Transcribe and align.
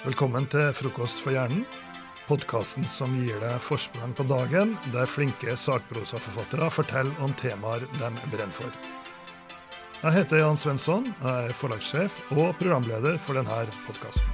Velkommen 0.00 0.46
til 0.48 0.70
Frokost 0.72 1.18
for 1.20 1.34
hjernen, 1.34 1.66
podkasten 2.24 2.86
som 2.88 3.12
gir 3.20 3.36
deg 3.42 3.58
forsprang 3.60 4.14
på 4.16 4.24
dagen, 4.24 4.72
der 4.94 5.04
flinke 5.04 5.52
sakprosaforfattere 5.60 6.70
forteller 6.72 7.20
om 7.20 7.34
temaer 7.36 7.84
de 7.98 8.08
brenner 8.32 8.54
for. 8.56 8.72
Jeg 10.00 10.14
heter 10.14 10.40
Jan 10.40 10.56
Svensson, 10.56 11.04
jeg 11.20 11.50
er 11.50 11.52
forlagssjef 11.52 12.16
og 12.32 12.56
programleder 12.56 13.20
for 13.20 13.36
denne 13.36 13.60
podkasten. 13.84 14.24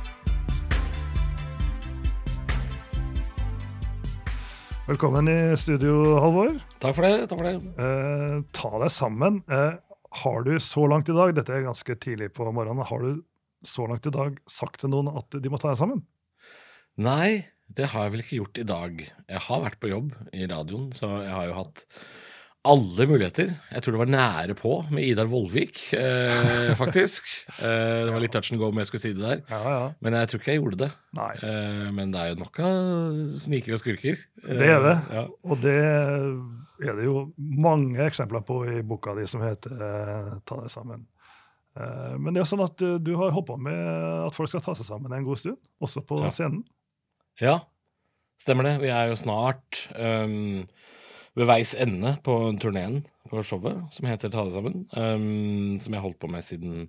Velkommen 4.87 5.35
i 5.35 5.39
studio, 5.59 6.21
Halvor. 6.23 6.61
Takk 6.79 6.95
for 6.95 7.11
det. 7.11 7.15
takk 7.27 7.41
for 7.43 7.51
det. 7.51 7.57
Eh, 7.75 8.43
ta 8.55 8.77
deg 8.85 8.95
sammen. 9.03 9.43
Eh, 9.51 9.73
har 10.23 10.45
du 10.47 10.61
så 10.63 10.87
langt 10.87 11.11
i 11.11 11.23
dag, 11.25 11.35
dette 11.35 11.59
er 11.59 11.67
ganske 11.67 11.99
tidlig 11.99 12.37
på 12.39 12.47
morgenen, 12.55 12.87
har 12.87 13.03
du 13.03 13.25
så 13.65 13.87
langt 13.89 14.07
i 14.07 14.13
dag 14.15 14.37
sagt 14.51 14.81
til 14.83 14.91
noen 14.93 15.09
at 15.17 15.39
de 15.41 15.49
må 15.53 15.59
ta 15.63 15.73
deg 15.73 15.81
sammen? 15.81 16.05
Nei, 16.97 17.47
det 17.77 17.91
har 17.93 18.07
jeg 18.07 18.15
vel 18.15 18.23
ikke 18.25 18.39
gjort 18.43 18.59
i 18.63 18.69
dag. 18.69 19.03
Jeg 19.29 19.45
har 19.49 19.65
vært 19.67 19.81
på 19.83 19.91
jobb 19.91 20.15
i 20.33 20.47
radioen, 20.49 20.91
så 20.97 21.11
jeg 21.25 21.33
har 21.35 21.47
jo 21.51 21.57
hatt 21.59 21.85
alle 22.67 23.05
muligheter. 23.07 23.53
Jeg 23.71 23.83
tror 23.85 23.95
det 23.95 24.01
var 24.01 24.09
nære 24.11 24.55
på 24.59 24.71
med 24.91 25.05
Idar 25.07 25.29
Vollvik, 25.31 25.83
eh, 25.95 26.73
faktisk. 26.81 27.29
eh, 27.61 28.07
det 28.09 28.15
var 28.15 28.23
litt 28.25 28.33
touch 28.35 28.51
and 28.51 28.59
go 28.59 28.73
om 28.73 28.81
jeg 28.81 28.89
skulle 28.91 29.05
si 29.05 29.13
det 29.15 29.23
der. 29.23 29.43
Ja, 29.53 29.61
ja. 29.71 29.85
Men 30.03 30.17
jeg 30.19 30.31
tror 30.33 30.43
ikke 30.43 30.55
jeg 30.57 30.63
gjorde 30.65 30.81
det. 30.83 30.89
Nei. 31.15 31.29
Eh, 31.47 31.85
men 31.95 32.11
det 32.15 32.23
er 32.25 32.33
jo 32.33 32.41
nok 32.43 32.59
av 32.67 33.21
snikere 33.45 33.79
og 33.79 33.83
skurker. 33.85 34.19
Eh, 34.43 34.57
Det 34.63 34.71
er 34.73 34.83
det. 34.89 34.97
Ja. 35.15 35.27
Og 35.47 35.61
det 35.63 35.77
er 36.87 36.99
det 36.99 37.07
jo 37.07 37.27
mange 37.39 38.03
eksempler 38.09 38.43
på 38.47 38.59
i 38.69 38.81
boka 38.85 39.15
di 39.17 39.29
som 39.31 39.45
heter 39.47 39.77
eh, 39.77 40.33
Ta 40.49 40.59
deg 40.65 40.73
sammen. 40.75 41.07
Eh, 41.77 42.17
Men 42.19 42.35
det 42.35 42.41
er 42.43 42.49
sånn 42.49 42.65
at 42.65 42.81
eh, 42.83 42.97
du 42.99 43.13
har 43.21 43.31
håpa 43.37 43.57
med 43.61 43.81
at 44.27 44.35
folk 44.37 44.49
skal 44.49 44.63
ta 44.65 44.75
seg 44.79 44.87
sammen 44.89 45.13
en 45.13 45.25
god 45.27 45.39
stund, 45.43 45.59
også 45.83 46.03
på 46.07 46.23
Ja. 46.25 46.31
scenen. 46.31 46.65
ja, 47.41 47.59
stemmer 48.41 48.65
det. 48.65 48.81
Vi 48.81 48.89
er 48.89 49.09
jo 49.11 49.17
snart 49.21 49.83
um, 49.99 50.65
ved 51.37 51.47
veis 51.51 51.75
ende 51.75 52.17
på 52.25 52.37
turneen 52.61 53.03
på 53.29 53.43
showet 53.45 53.93
som 53.93 54.07
heter 54.09 54.31
Ta 54.33 54.45
det 54.45 54.55
sammen. 54.55 54.87
Um, 54.97 55.77
som 55.79 55.93
jeg 55.93 56.01
har 56.01 56.07
holdt 56.09 56.21
på 56.23 56.31
med 56.31 56.45
siden 56.47 56.89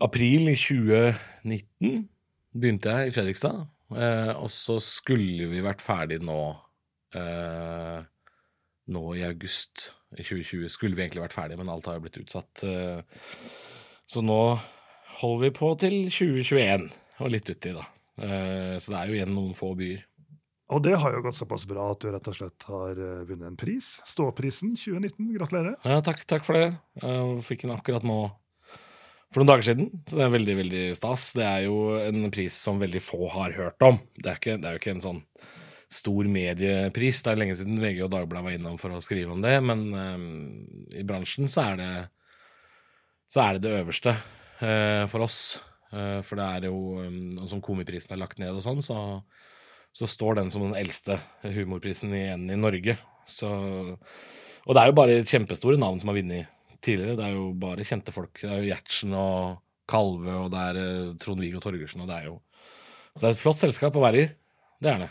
april 0.00 0.48
i 0.48 0.56
2019. 0.56 2.08
Begynte 2.56 2.88
jeg 2.96 3.08
i 3.08 3.14
Fredrikstad. 3.14 3.66
uh, 3.92 4.32
og 4.40 4.48
så 4.50 4.78
skulle 4.80 5.48
vi 5.50 5.60
vært 5.62 5.82
ferdig 5.82 6.20
nå 6.22 6.38
eh, 7.14 8.00
Nå 8.90 9.04
i 9.14 9.24
august 9.26 9.90
i 10.16 10.24
2020 10.24 10.70
skulle 10.72 10.98
vi 10.98 11.04
egentlig 11.04 11.22
vært 11.22 11.36
ferdig, 11.36 11.58
men 11.60 11.70
alt 11.70 11.86
har 11.86 11.98
jo 11.98 12.04
blitt 12.06 12.20
utsatt. 12.20 12.64
Eh, 12.66 13.02
så 14.10 14.22
nå 14.24 14.40
holder 15.20 15.44
vi 15.44 15.50
på 15.54 15.72
til 15.78 15.96
2021, 16.10 16.88
og 17.20 17.30
litt 17.30 17.50
uti, 17.50 17.74
da. 17.76 17.86
Eh, 18.20 18.76
så 18.82 18.92
det 18.92 18.98
er 18.98 19.10
jo 19.10 19.18
igjen 19.20 19.36
noen 19.36 19.54
få 19.58 19.72
byer. 19.78 20.02
Og 20.70 20.82
det 20.84 20.94
har 21.02 21.14
jo 21.14 21.22
gått 21.24 21.38
såpass 21.38 21.64
bra 21.66 21.88
at 21.90 22.02
du 22.02 22.12
rett 22.14 22.28
og 22.30 22.36
slett 22.36 22.66
har 22.68 22.98
eh, 22.98 23.22
vunnet 23.26 23.48
en 23.48 23.58
pris. 23.58 23.96
Ståprisen 24.06 24.76
2019. 24.78 25.32
Gratulerer. 25.34 25.78
Ja, 25.82 25.98
takk, 26.06 26.22
takk 26.30 26.46
for 26.46 26.58
det. 26.58 26.68
Jeg 27.02 27.46
fikk 27.46 27.66
den 27.66 27.74
akkurat 27.74 28.06
nå 28.06 28.20
for 29.30 29.42
noen 29.42 29.50
dager 29.52 29.66
siden, 29.68 29.90
så 30.10 30.18
det 30.18 30.24
er 30.24 30.32
veldig 30.34 30.54
veldig 30.58 30.84
stas. 30.98 31.28
Det 31.38 31.44
er 31.46 31.66
jo 31.68 31.74
en 32.02 32.30
pris 32.34 32.54
som 32.66 32.80
veldig 32.82 33.02
få 33.02 33.28
har 33.30 33.54
hørt 33.54 33.86
om. 33.86 34.00
Det 34.18 34.26
er, 34.26 34.38
ikke, 34.42 34.56
det 34.58 34.66
er 34.66 34.74
jo 34.74 34.82
ikke 34.82 34.94
en 34.96 35.04
sånn 35.04 35.20
stor 35.90 36.28
mediepris. 36.30 37.24
Det 37.24 37.32
er 37.32 37.40
lenge 37.40 37.56
siden 37.58 37.80
VG 37.82 38.04
og 38.06 38.12
Dagbladet 38.12 38.46
var 38.46 38.56
innom 38.56 38.78
for 38.78 38.94
å 38.94 39.02
skrive 39.02 39.34
om 39.34 39.42
det, 39.42 39.56
men 39.66 39.86
eh, 39.98 40.24
i 41.02 41.06
bransjen 41.06 41.50
så 41.50 41.72
er 41.72 41.80
det 41.80 41.92
så 43.30 43.44
er 43.44 43.56
det 43.56 43.68
det 43.68 43.76
øverste 43.78 44.10
uh, 44.10 45.06
for 45.10 45.22
oss. 45.26 45.60
Uh, 45.90 46.18
for 46.26 46.38
det 46.38 46.46
er 46.46 46.66
jo 46.66 46.98
um, 46.98 47.38
som 47.50 47.62
Komiprisen 47.62 48.16
er 48.16 48.22
lagt 48.22 48.40
ned 48.42 48.56
og 48.56 48.64
sånn, 48.64 48.82
så, 48.82 48.96
så 49.94 50.08
står 50.10 50.40
den 50.40 50.50
som 50.50 50.66
den 50.66 50.78
eldste 50.78 51.20
humorprisen 51.44 52.14
igjen 52.16 52.48
i 52.50 52.58
Norge. 52.58 52.96
Så, 53.30 53.50
og 54.66 54.74
det 54.74 54.82
er 54.82 54.90
jo 54.90 54.98
bare 54.98 55.20
kjempestore 55.22 55.78
navn 55.78 56.02
som 56.02 56.10
har 56.10 56.18
vunnet 56.18 56.50
tidligere. 56.82 57.14
Det 57.20 57.28
er 57.28 57.36
jo 57.36 57.46
bare 57.62 57.86
kjente 57.86 58.14
folk. 58.14 58.34
Det 58.40 58.50
er 58.50 58.64
jo 58.64 58.70
Gjertsen 58.72 59.14
og 59.14 59.62
Kalve, 59.90 60.34
og 60.34 60.50
det 60.50 60.66
er 60.66 61.14
Trond-Viggo 61.22 61.62
Torgersen, 61.62 62.02
og 62.02 62.10
det 62.10 62.18
er 62.18 62.30
jo 62.32 62.36
Så 63.14 63.22
det 63.22 63.30
er 63.30 63.36
et 63.36 63.42
flott 63.42 63.62
selskap 63.62 63.94
å 63.98 64.02
være 64.02 64.24
i. 64.24 64.28
Det 64.82 64.90
er 64.90 65.02
det. 65.04 65.10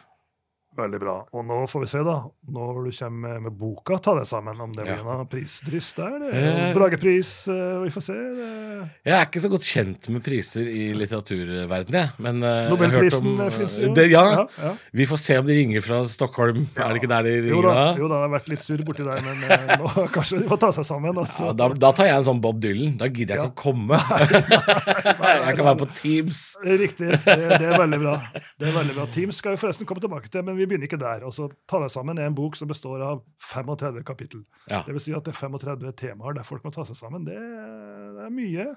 Veldig 0.78 1.00
bra. 1.02 1.14
Og 1.36 1.44
nå 1.44 1.56
får 1.68 1.82
vi 1.82 1.88
se, 1.92 2.00
da, 2.06 2.14
når 2.54 2.78
du 2.86 2.92
kommer 2.94 3.40
med, 3.44 3.52
boka, 3.58 3.98
ta 4.00 4.14
det 4.20 4.28
sammen, 4.30 4.60
om 4.62 4.72
det 4.72 4.86
blir 4.86 4.96
Ja. 5.00 5.04
noe 5.04 5.26
prisdryss 5.26 5.94
der. 5.98 6.14
Er 6.30 6.70
Eh. 6.70 6.74
Bragepris, 6.78 7.48
eh, 7.50 7.80
vi 7.84 7.90
får 7.90 8.02
se. 8.06 8.14
Det- 8.14 8.90
Jeg 9.04 9.14
er 9.14 9.26
ikke 9.26 9.42
så 9.42 9.50
godt 9.50 9.66
kjent 9.66 10.10
med 10.10 10.24
priser 10.24 10.62
i 10.70 10.94
litteraturverdenen, 10.94 11.92
jeg. 11.92 12.10
Men 12.20 12.44
eh, 12.44 12.70
jeg 12.70 12.70
har 12.70 12.78
hørt 12.78 12.80
Nobelprisen 12.80 13.28
om 13.28 13.42
eh, 13.42 13.50
finnes 13.50 13.78
jo. 13.80 13.94
det, 13.94 14.10
ja, 14.12 14.24
ja, 14.32 14.46
ja. 14.64 14.74
Vi 14.94 15.06
får 15.06 15.18
se 15.20 15.38
om 15.38 15.46
de 15.48 15.54
ringer 15.54 15.82
fra 15.82 16.04
Stockholm. 16.06 16.68
Er 16.78 16.94
det 16.94 17.02
ikke 17.02 17.10
der 17.10 17.24
de 17.24 17.30
ringer 17.42 17.50
Jo 17.50 17.62
da? 17.62 17.96
jo 17.98 18.08
da, 18.08 18.16
det 18.22 18.30
har 18.30 18.40
vært 18.40 18.48
litt 18.50 18.60
surr 18.62 18.84
borti 18.86 19.04
der, 19.04 19.22
men 19.22 19.42
nå 19.42 20.08
kanskje 20.16 20.40
de 20.40 20.48
får 20.48 20.60
ta 20.60 20.72
seg 20.72 20.86
sammen. 20.86 21.18
Altså. 21.18 21.46
Ja, 21.50 21.52
da, 21.54 21.68
da 21.74 21.92
tar 21.92 22.06
jeg 22.06 22.16
en 22.16 22.24
sånn 22.30 22.40
Bob 22.42 22.62
Dylan. 22.62 22.96
Da 22.98 23.10
gidder 23.10 23.36
jeg 23.36 23.50
ikke 23.50 23.52
å 23.52 23.56
komme. 23.58 24.00
jeg 24.70 25.56
kan 25.58 25.66
være 25.66 25.80
på 25.82 25.90
Teams. 26.00 26.56
Riktig. 26.64 27.10
Det, 27.26 27.60
det 27.60 27.68
er 27.68 27.78
veldig 27.80 28.00
bra. 28.06 28.16
Det 28.60 28.68
er 28.70 28.76
veldig 28.80 28.96
bra. 28.96 29.06
Teams 29.12 29.36
skal 29.42 29.56
vi 29.58 29.62
forresten 29.66 29.86
komme 29.90 30.00
tilbake 30.04 30.30
til, 30.32 30.44
men 30.44 30.56
vi 30.60 30.68
begynner 30.70 30.88
ikke 30.90 31.00
der. 31.02 31.24
Altså, 31.28 31.48
Ta 31.70 31.80
deg 31.82 31.92
sammen 31.94 32.20
er 32.20 32.28
en 32.30 32.36
bok 32.38 32.58
som 32.60 32.70
består 32.70 33.02
av 33.06 33.22
35 33.50 34.04
kapittel. 34.08 34.44
Ja. 34.70 34.84
Det 34.86 34.94
vil 34.98 35.04
si 35.04 35.14
at 35.16 35.26
det 35.26 35.34
er 35.34 35.40
35 35.40 35.94
temaer 36.00 36.36
der 36.38 36.48
folk 36.48 36.66
må 36.68 36.74
ta 36.76 36.86
seg 36.88 37.00
sammen. 37.00 37.26
Det, 37.28 37.38
det 37.40 38.26
er 38.28 38.36
mye. 38.36 38.68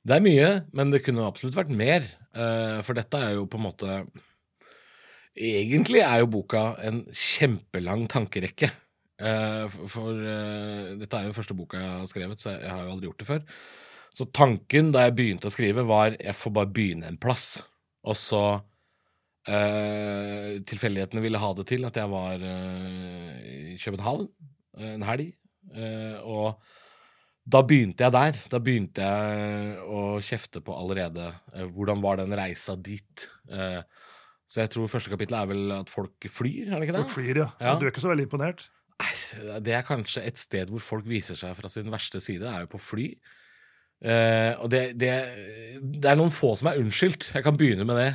Det 0.00 0.16
er 0.16 0.24
mye, 0.24 0.50
men 0.76 0.92
det 0.94 1.02
kunne 1.04 1.26
absolutt 1.28 1.56
vært 1.58 1.72
mer. 1.76 2.04
eh, 2.34 2.78
For 2.86 2.96
dette 2.96 3.18
er 3.20 3.34
jo 3.36 3.46
på 3.52 3.58
en 3.60 3.66
måte 3.68 3.98
Egentlig 5.40 6.00
er 6.02 6.22
jo 6.24 6.30
boka 6.32 6.62
en 6.82 7.04
kjempelang 7.14 8.06
tankerekke. 8.10 8.70
Eh, 9.20 9.66
For, 9.70 9.86
for 9.92 10.16
eh, 10.24 10.96
dette 10.98 11.16
er 11.20 11.28
jo 11.28 11.30
den 11.30 11.36
første 11.36 11.56
boka 11.56 11.78
jeg 11.78 11.92
har 12.00 12.08
skrevet, 12.10 12.40
så 12.42 12.56
jeg 12.56 12.72
har 12.72 12.82
jo 12.86 12.94
aldri 12.96 13.10
gjort 13.10 13.22
det 13.22 13.28
før. 13.28 13.44
Så 14.10 14.26
tanken 14.34 14.90
da 14.90 15.04
jeg 15.06 15.14
begynte 15.20 15.46
å 15.46 15.54
skrive, 15.54 15.84
var 15.86 16.16
jeg 16.18 16.34
får 16.34 16.54
bare 16.56 16.72
begynne 16.74 17.06
en 17.12 17.20
plass. 17.20 17.60
Og 18.02 18.16
så 18.18 18.42
eh, 19.56 20.60
Tilfeldighetene 20.68 21.22
ville 21.24 21.40
ha 21.42 21.50
det 21.58 21.66
til 21.70 21.86
at 21.88 21.98
jeg 21.98 22.10
var 22.12 22.42
uh, 22.42 23.32
i 23.44 23.76
København 23.80 24.28
eh, 24.78 24.92
en 24.94 25.06
helg. 25.08 25.32
Uh, 25.70 26.16
og 26.24 27.50
da 27.50 27.62
begynte 27.66 28.06
jeg 28.06 28.14
der. 28.14 28.40
Da 28.52 28.60
begynte 28.62 29.06
jeg 29.06 29.78
å 29.86 30.02
kjefte 30.24 30.62
på 30.64 30.76
allerede 30.76 31.32
hvordan 31.74 32.02
var 32.04 32.20
den 32.20 32.34
reisa 32.36 32.76
dit. 32.78 33.24
Så 34.50 34.60
jeg 34.60 34.70
tror 34.70 34.90
første 34.92 35.10
kapittel 35.10 35.38
er 35.38 35.48
vel 35.50 35.72
at 35.74 35.90
folk 35.90 36.28
flyr, 36.30 36.68
er 36.68 36.76
det 36.78 36.86
ikke 36.86 36.94
det? 36.94 37.02
Folk 37.08 37.16
flyr, 37.16 37.40
ja. 37.42 37.48
Ja. 37.58 37.74
Du 37.78 37.86
er 37.86 37.90
ikke 37.90 38.04
så 38.04 38.12
veldig 38.12 38.28
imponert? 38.28 38.68
Nei, 39.00 39.58
Det 39.64 39.74
er 39.74 39.86
kanskje 39.86 40.24
et 40.28 40.38
sted 40.38 40.70
hvor 40.70 40.82
folk 40.84 41.06
viser 41.08 41.38
seg 41.38 41.56
fra 41.58 41.70
sin 41.72 41.90
verste 41.90 42.20
side, 42.22 42.46
er 42.46 42.66
jo 42.66 42.72
på 42.74 42.82
fly. 42.82 43.08
Eh, 44.00 44.52
og 44.56 44.70
det, 44.72 44.82
det, 45.00 45.12
det 45.80 46.10
er 46.10 46.18
noen 46.18 46.32
få 46.32 46.54
som 46.58 46.70
er 46.70 46.80
unnskyldt. 46.80 47.30
Jeg 47.36 47.44
kan 47.46 47.58
begynne 47.58 47.86
med 47.88 48.00
det. 48.00 48.10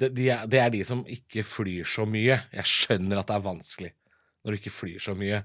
Det, 0.00 0.10
de 0.16 0.30
er, 0.32 0.70
de 0.72 0.82
som 0.86 1.02
ikke 1.08 1.44
flyr 1.46 1.88
så 1.88 2.06
mye. 2.08 2.38
Jeg 2.56 2.68
skjønner 2.68 3.20
at 3.20 3.30
det 3.30 3.36
er 3.36 3.48
vanskelig 3.48 3.92
når 4.40 4.54
du 4.54 4.60
ikke 4.60 4.72
flyr 4.72 5.02
så 5.04 5.14
mye. 5.18 5.42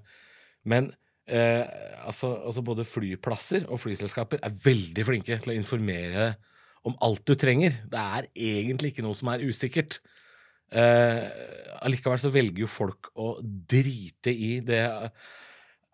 Men 0.71 0.89
eh, 1.27 1.63
altså, 2.07 2.31
altså 2.47 2.63
både 2.65 2.87
flyplasser 2.87 3.67
og 3.67 3.81
flyselskaper 3.83 4.39
er 4.45 4.59
veldig 4.65 5.07
flinke 5.07 5.39
til 5.43 5.53
å 5.53 5.57
informere 5.57 6.33
om 6.85 6.95
alt 7.03 7.25
du 7.27 7.35
trenger. 7.39 7.81
Det 7.91 8.01
er 8.01 8.29
egentlig 8.33 8.93
ikke 8.93 9.05
noe 9.05 9.17
som 9.17 9.33
er 9.33 9.43
usikkert. 9.43 9.99
Eh, 10.71 11.25
allikevel 11.85 12.21
så 12.21 12.31
velger 12.33 12.63
jo 12.63 12.71
folk 12.71 13.11
å 13.19 13.35
drite 13.43 14.33
i 14.33 14.59
det 14.65 14.85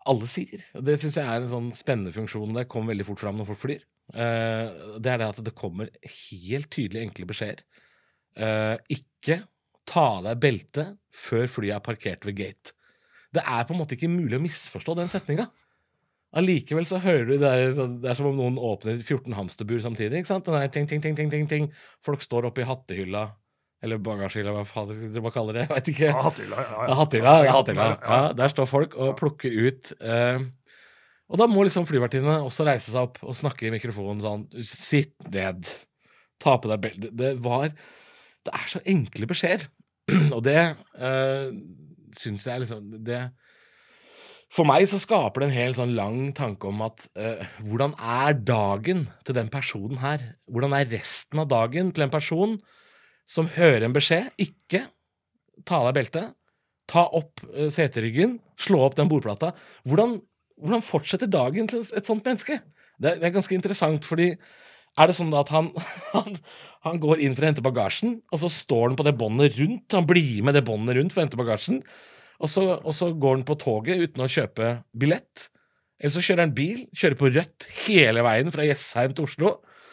alle 0.08 0.28
sier. 0.30 0.62
Det 0.74 0.98
syns 1.00 1.18
jeg 1.18 1.28
er 1.28 1.40
en 1.40 1.50
sånn 1.52 1.70
spennende 1.76 2.14
funksjon. 2.14 2.54
Det 2.56 2.68
kommer 2.70 2.94
veldig 2.94 3.08
fort 3.10 3.22
fram 3.22 3.38
når 3.38 3.52
folk 3.52 3.62
flyr. 3.62 3.84
Eh, 4.12 4.98
det 4.98 5.12
er 5.12 5.22
det 5.22 5.30
at 5.30 5.40
det 5.46 5.54
kommer 5.58 5.92
helt 6.02 6.70
tydelig 6.74 7.06
enkle 7.06 7.28
beskjeder. 7.30 7.64
Eh, 8.36 8.76
ikke 8.96 9.40
ta 9.88 10.04
av 10.18 10.28
deg 10.28 10.38
beltet 10.42 10.94
før 11.12 11.48
flyet 11.50 11.76
er 11.76 11.84
parkert 11.84 12.24
ved 12.28 12.38
gate. 12.38 12.72
Det 13.32 13.42
er 13.44 13.64
på 13.68 13.74
en 13.74 13.80
måte 13.80 13.96
ikke 13.96 14.10
mulig 14.12 14.38
å 14.38 14.42
misforstå 14.44 14.94
den 14.98 15.10
setninga. 15.12 15.48
Allikevel 16.36 16.86
så 16.88 16.96
hører 17.02 17.26
du 17.28 17.34
det 17.42 17.48
er, 17.48 17.74
det 17.76 18.08
er 18.08 18.16
som 18.16 18.30
om 18.30 18.38
noen 18.38 18.56
åpner 18.56 18.96
14 19.02 19.34
hamsterbur 19.36 19.82
samtidig. 19.84 20.22
ikke 20.22 20.30
sant? 20.30 20.46
Den 20.48 20.56
der 20.56 20.70
ting, 20.72 20.86
ting, 20.88 21.02
ting, 21.04 21.16
ting, 21.18 21.28
ting, 21.32 21.44
ting. 21.50 21.66
Folk 22.04 22.24
står 22.24 22.48
oppe 22.48 22.64
i 22.64 22.68
hattehylla, 22.68 23.26
eller 23.84 24.00
bagasjehylla, 24.00 24.54
hva 24.56 24.64
faen 24.68 24.94
dere 25.12 25.32
kaller 25.34 25.58
det. 25.60 25.66
Jeg 25.66 25.76
vet 25.76 25.90
ikke. 25.92 26.08
Ja, 26.08 26.22
Hattehylla. 26.24 26.62
Ja, 26.62 26.72
Ja, 26.72 26.88
ja. 26.88 26.96
Hattehylla. 27.02 27.34
Ja, 27.44 27.54
hattehylla. 27.58 27.88
Ja, 27.92 28.16
Ja, 28.24 28.32
der 28.40 28.52
står 28.54 28.70
folk 28.70 28.96
og 28.96 29.16
plukker 29.20 29.52
ut 29.68 29.92
eh, 30.00 30.40
Og 31.28 31.40
da 31.40 31.48
må 31.50 31.64
liksom 31.66 31.84
flyvertinnene 31.88 32.38
også 32.46 32.64
reise 32.68 32.92
seg 32.94 33.10
opp 33.10 33.20
og 33.24 33.36
snakke 33.36 33.68
i 33.68 33.74
mikrofonen 33.74 34.24
sånn 34.24 34.46
Sitt 34.64 35.16
ned. 35.32 35.68
Ta 36.40 36.56
på 36.60 36.72
deg 36.72 36.80
beltet. 36.84 37.12
Det 37.16 37.34
var 37.44 37.68
Det 38.42 38.54
er 38.56 38.68
så 38.70 38.82
enkle 38.88 39.28
beskjeder. 39.30 39.68
Og 40.36 40.42
det 40.44 40.58
eh, 40.58 41.48
syns 42.18 42.46
jeg 42.48 42.64
liksom 42.64 42.90
det, 43.06 43.20
For 44.52 44.68
meg 44.68 44.84
så 44.90 44.98
skaper 45.00 45.42
det 45.42 45.48
en 45.48 45.56
helt 45.56 45.78
sånn 45.78 45.94
lang 45.96 46.32
tanke 46.36 46.68
om 46.68 46.82
at 46.84 47.06
eh, 47.16 47.44
hvordan 47.64 47.94
er 47.96 48.36
dagen 48.42 49.06
til 49.24 49.38
den 49.38 49.50
personen 49.52 50.02
her? 50.02 50.32
Hvordan 50.50 50.74
er 50.76 50.90
resten 50.92 51.42
av 51.42 51.50
dagen 51.52 51.94
til 51.94 52.06
en 52.06 52.14
person 52.14 52.58
som 53.28 53.48
hører 53.54 53.86
en 53.86 53.94
beskjed, 53.94 54.32
ikke 54.42 54.84
ta 55.68 55.78
av 55.78 55.90
deg 55.90 56.00
beltet, 56.00 56.34
ta 56.90 57.06
opp 57.14 57.42
eh, 57.52 57.70
seteryggen, 57.72 58.36
slå 58.60 58.82
opp 58.86 58.98
den 58.98 59.10
bordplata. 59.10 59.52
Hvordan, 59.88 60.18
hvordan 60.60 60.84
fortsetter 60.84 61.30
dagen 61.30 61.70
til 61.70 61.84
et 61.84 62.08
sånt 62.08 62.26
menneske? 62.26 62.58
Det, 62.98 63.16
det 63.20 63.28
er 63.28 63.34
ganske 63.34 63.56
interessant, 63.56 64.06
fordi 64.08 64.32
er 65.00 65.08
det 65.08 65.16
sånn 65.16 65.32
da 65.32 65.42
at 65.44 65.52
han, 65.54 65.70
han, 66.14 66.38
han 66.86 67.00
går 67.02 67.22
inn 67.24 67.36
for 67.36 67.44
å 67.46 67.50
hente 67.50 67.64
bagasjen, 67.64 68.18
og 68.32 68.42
så 68.42 68.50
står 68.52 68.90
han 68.90 68.98
på 68.98 69.06
det 69.06 69.16
båndet 69.20 69.58
rundt, 69.60 69.96
han 69.96 70.08
blir 70.08 70.42
med 70.46 70.58
det 70.58 70.64
båndet 70.66 70.98
rundt 70.98 71.14
for 71.14 71.22
å 71.22 71.26
hente 71.26 71.40
bagasjen, 71.40 71.82
og 72.42 72.50
så, 72.50 72.64
og 72.80 72.94
så 72.96 73.12
går 73.14 73.38
han 73.38 73.46
på 73.46 73.58
toget 73.60 74.02
uten 74.02 74.24
å 74.24 74.30
kjøpe 74.30 74.72
billett. 74.98 75.48
Eller 76.02 76.14
så 76.16 76.22
kjører 76.24 76.48
han 76.48 76.54
bil, 76.56 76.80
kjører 76.98 77.18
på 77.20 77.30
rødt 77.30 77.68
hele 77.84 78.24
veien 78.26 78.50
fra 78.50 78.64
Jessheim 78.66 79.12
til 79.14 79.28
Oslo. 79.28 79.52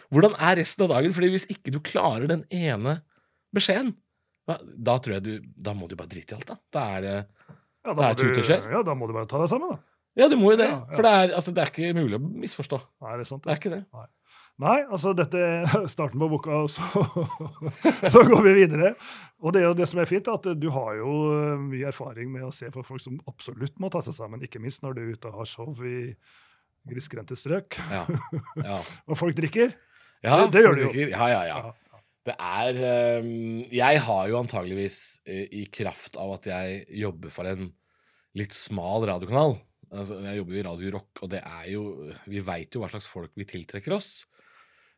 Hvordan 0.09 0.33
er 0.41 0.57
resten 0.57 0.87
av 0.87 0.95
dagen? 0.95 1.13
Fordi 1.13 1.29
hvis 1.29 1.45
ikke 1.53 1.73
du 1.75 1.77
klarer 1.85 2.25
den 2.31 2.41
ene 2.49 2.95
beskjeden, 3.53 3.91
da, 4.49 4.57
da 4.57 4.95
tror 4.97 5.19
jeg 5.19 5.25
du 5.27 5.51
Da 5.61 5.75
må 5.77 5.85
du 5.85 5.93
bare 5.99 6.09
drite 6.09 6.33
i 6.33 6.39
alt, 6.39 6.47
da. 6.49 6.57
Da 6.73 6.85
er 6.95 7.03
det 7.05 7.13
Ja, 7.85 7.93
Det 7.93 8.07
er 8.07 8.15
du, 8.17 8.71
ja, 8.73 8.81
da 8.87 8.95
må 8.97 9.05
du 9.05 9.13
bare 9.13 9.29
ta 9.29 9.37
deg 9.43 9.51
sammen, 9.51 9.75
da. 9.75 9.83
Ja, 10.17 10.25
du 10.31 10.39
må 10.39 10.55
jo 10.55 10.57
det. 10.57 10.71
Ja, 10.71 10.79
ja. 10.81 10.95
For 10.95 11.05
det 11.05 11.11
er, 11.19 11.33
altså, 11.37 11.53
det 11.53 11.61
er 11.61 11.69
ikke 11.69 11.91
mulig 11.95 12.17
å 12.17 12.21
misforstå. 12.25 12.79
Nei, 13.05 13.13
det 13.19 13.27
er 13.27 13.29
sant. 13.29 13.43
Det 13.45 13.53
er 13.53 13.61
ikke 13.61 13.71
det. 13.75 13.83
Nei, 13.93 14.07
altså 14.59 15.13
dette 15.15 15.39
er 15.39 15.87
starten 15.87 16.19
på 16.19 16.27
boka, 16.33 16.51
og 16.65 16.69
så, 16.75 16.83
så 18.11 18.23
går 18.27 18.43
vi 18.43 18.53
videre. 18.59 18.93
Og 19.39 19.53
det 19.55 19.61
er 19.61 19.69
jo 19.69 19.77
det 19.79 19.87
som 19.87 20.01
er 20.03 20.09
fint, 20.09 20.27
at 20.27 20.49
du 20.59 20.67
har 20.75 20.97
jo 20.99 21.13
eh, 21.31 21.61
mye 21.63 21.87
erfaring 21.87 22.31
med 22.33 22.43
å 22.43 22.51
se 22.51 22.67
på 22.73 22.83
folk 22.83 22.99
som 23.03 23.19
absolutt 23.29 23.79
må 23.79 23.87
ta 23.93 24.01
seg 24.03 24.17
sammen, 24.17 24.43
ikke 24.43 24.59
minst 24.59 24.83
når 24.83 24.97
du 24.97 25.01
er 25.05 25.13
ute 25.15 25.31
og 25.31 25.37
har 25.39 25.47
show 25.47 25.71
i 25.87 26.13
grisgrendte 26.89 27.37
strøk, 27.39 27.77
Ja. 27.91 28.03
ja. 28.63 28.79
og 29.09 29.15
folk 29.19 29.35
drikker. 29.37 29.71
Ja, 30.23 30.41
Det- 30.45 30.51
det 30.57 30.65
gjør 30.65 30.75
de 30.75 30.87
jo. 30.87 31.07
Ja, 31.13 31.27
ja, 31.31 31.43
ja. 31.47 31.73
Det 32.27 32.33
er 32.35 32.77
um, 33.23 33.63
Jeg 33.71 34.01
har 34.05 34.25
jo 34.27 34.37
antageligvis, 34.41 34.97
eh, 35.25 35.45
i 35.55 35.63
kraft 35.71 36.17
av 36.19 36.33
at 36.35 36.45
jeg 36.51 36.83
jobber 36.99 37.31
for 37.31 37.47
en 37.47 37.69
litt 38.37 38.51
smal 38.53 39.05
radiokanal 39.07 39.55
altså, 39.89 40.19
Jeg 40.27 40.37
jobber 40.37 40.53
jo 40.53 40.59
i 40.59 40.65
Radio 40.67 40.91
Rock, 40.97 41.21
og 41.23 41.31
det 41.31 41.39
er 41.41 41.69
jo 41.71 41.85
Vi 42.29 42.43
veit 42.45 42.75
jo 42.75 42.83
hva 42.83 42.89
slags 42.91 43.07
folk 43.09 43.31
vi 43.39 43.47
tiltrekker 43.49 43.95
oss. 43.95 44.25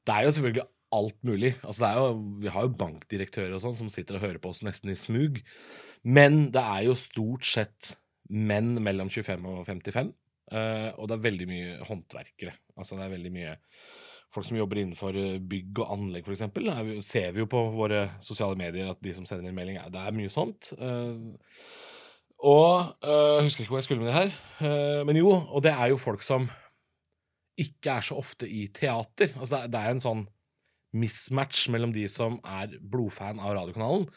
Det 0.08 0.14
er 0.16 0.26
jo 0.26 0.34
selvfølgelig 0.36 0.68
alt 0.92 1.18
mulig. 1.28 1.54
Altså, 1.64 1.92
jo, 1.96 2.08
vi 2.44 2.52
har 2.52 2.66
jo 2.68 2.76
bankdirektører 2.80 3.56
og 3.56 3.64
sånn 3.64 3.78
som 3.80 3.92
sitter 3.92 4.18
og 4.18 4.26
hører 4.26 4.42
på 4.44 4.52
oss 4.52 4.64
nesten 4.68 4.92
i 4.92 4.98
smug. 5.00 5.40
Men 6.04 6.50
det 6.54 6.64
er 6.64 6.88
jo 6.88 6.98
stort 6.98 7.48
sett 7.48 7.94
menn 8.32 8.74
mellom 8.84 9.12
25 9.12 9.48
og 9.52 9.66
55. 9.70 10.14
Uh, 10.52 10.90
og 11.00 11.08
det 11.08 11.16
er 11.16 11.28
veldig 11.30 11.48
mye 11.48 11.76
håndverkere. 11.88 12.56
Altså 12.76 12.98
det 12.98 13.06
er 13.06 13.14
veldig 13.14 13.32
mye 13.36 13.54
folk 14.32 14.48
som 14.48 14.56
jobber 14.56 14.80
innenfor 14.80 15.18
eh, 15.20 15.40
bygg 15.44 15.80
og 15.84 15.90
anlegg, 15.92 16.24
f.eks. 16.24 16.44
Det 16.56 17.02
ser 17.04 17.34
vi 17.36 17.42
jo 17.44 17.50
på 17.52 17.66
våre 17.76 18.06
sosiale 18.24 18.56
medier 18.56 18.88
at 18.88 19.02
de 19.04 19.12
som 19.16 19.26
sender 19.28 19.50
inn 19.50 19.58
melding, 19.58 19.76
er- 19.82 19.92
det 19.92 20.00
er 20.00 20.16
mye 20.16 20.32
sånt. 20.32 20.70
Uh, 20.80 21.12
og 22.40 22.94
uh, 23.04 23.42
husker 23.44 23.66
ikke 23.66 23.74
hvor 23.76 23.82
jeg 23.82 23.90
skulle 23.90 24.02
med 24.06 24.08
det 24.08 24.16
her, 24.16 24.32
uh, 24.64 25.02
men 25.08 25.20
jo, 25.20 25.34
og 25.36 25.60
det 25.66 25.74
er 25.76 25.92
jo 25.92 26.00
folk 26.00 26.24
som 26.24 26.48
ikke 27.64 27.98
er 27.98 28.06
så 28.06 28.18
ofte 28.20 28.50
i 28.50 28.66
teater. 28.74 29.34
Altså 29.38 29.56
det 29.56 29.62
er, 29.62 29.74
det 29.74 29.82
er 29.82 29.96
en 29.96 30.04
sånn 30.04 30.24
mismatch 30.98 31.70
mellom 31.72 31.94
de 31.96 32.06
som 32.12 32.38
er 32.44 32.74
blodfan 32.92 33.40
av 33.40 33.56
radiokanalen, 33.56 34.08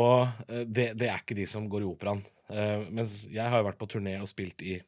og 0.00 0.46
eh, 0.48 0.64
det, 0.64 0.92
det 1.00 1.10
er 1.10 1.22
ikke 1.22 1.38
de 1.38 1.46
som 1.50 1.68
går 1.70 1.84
i 1.84 1.90
operaen. 1.90 2.22
Eh, 2.50 2.86
mens 2.90 3.24
jeg 3.30 3.46
har 3.46 3.60
jo 3.60 3.68
vært 3.68 3.80
på 3.80 3.90
turné 3.90 4.16
og 4.20 4.30
spilt 4.30 4.62
i 4.64 4.78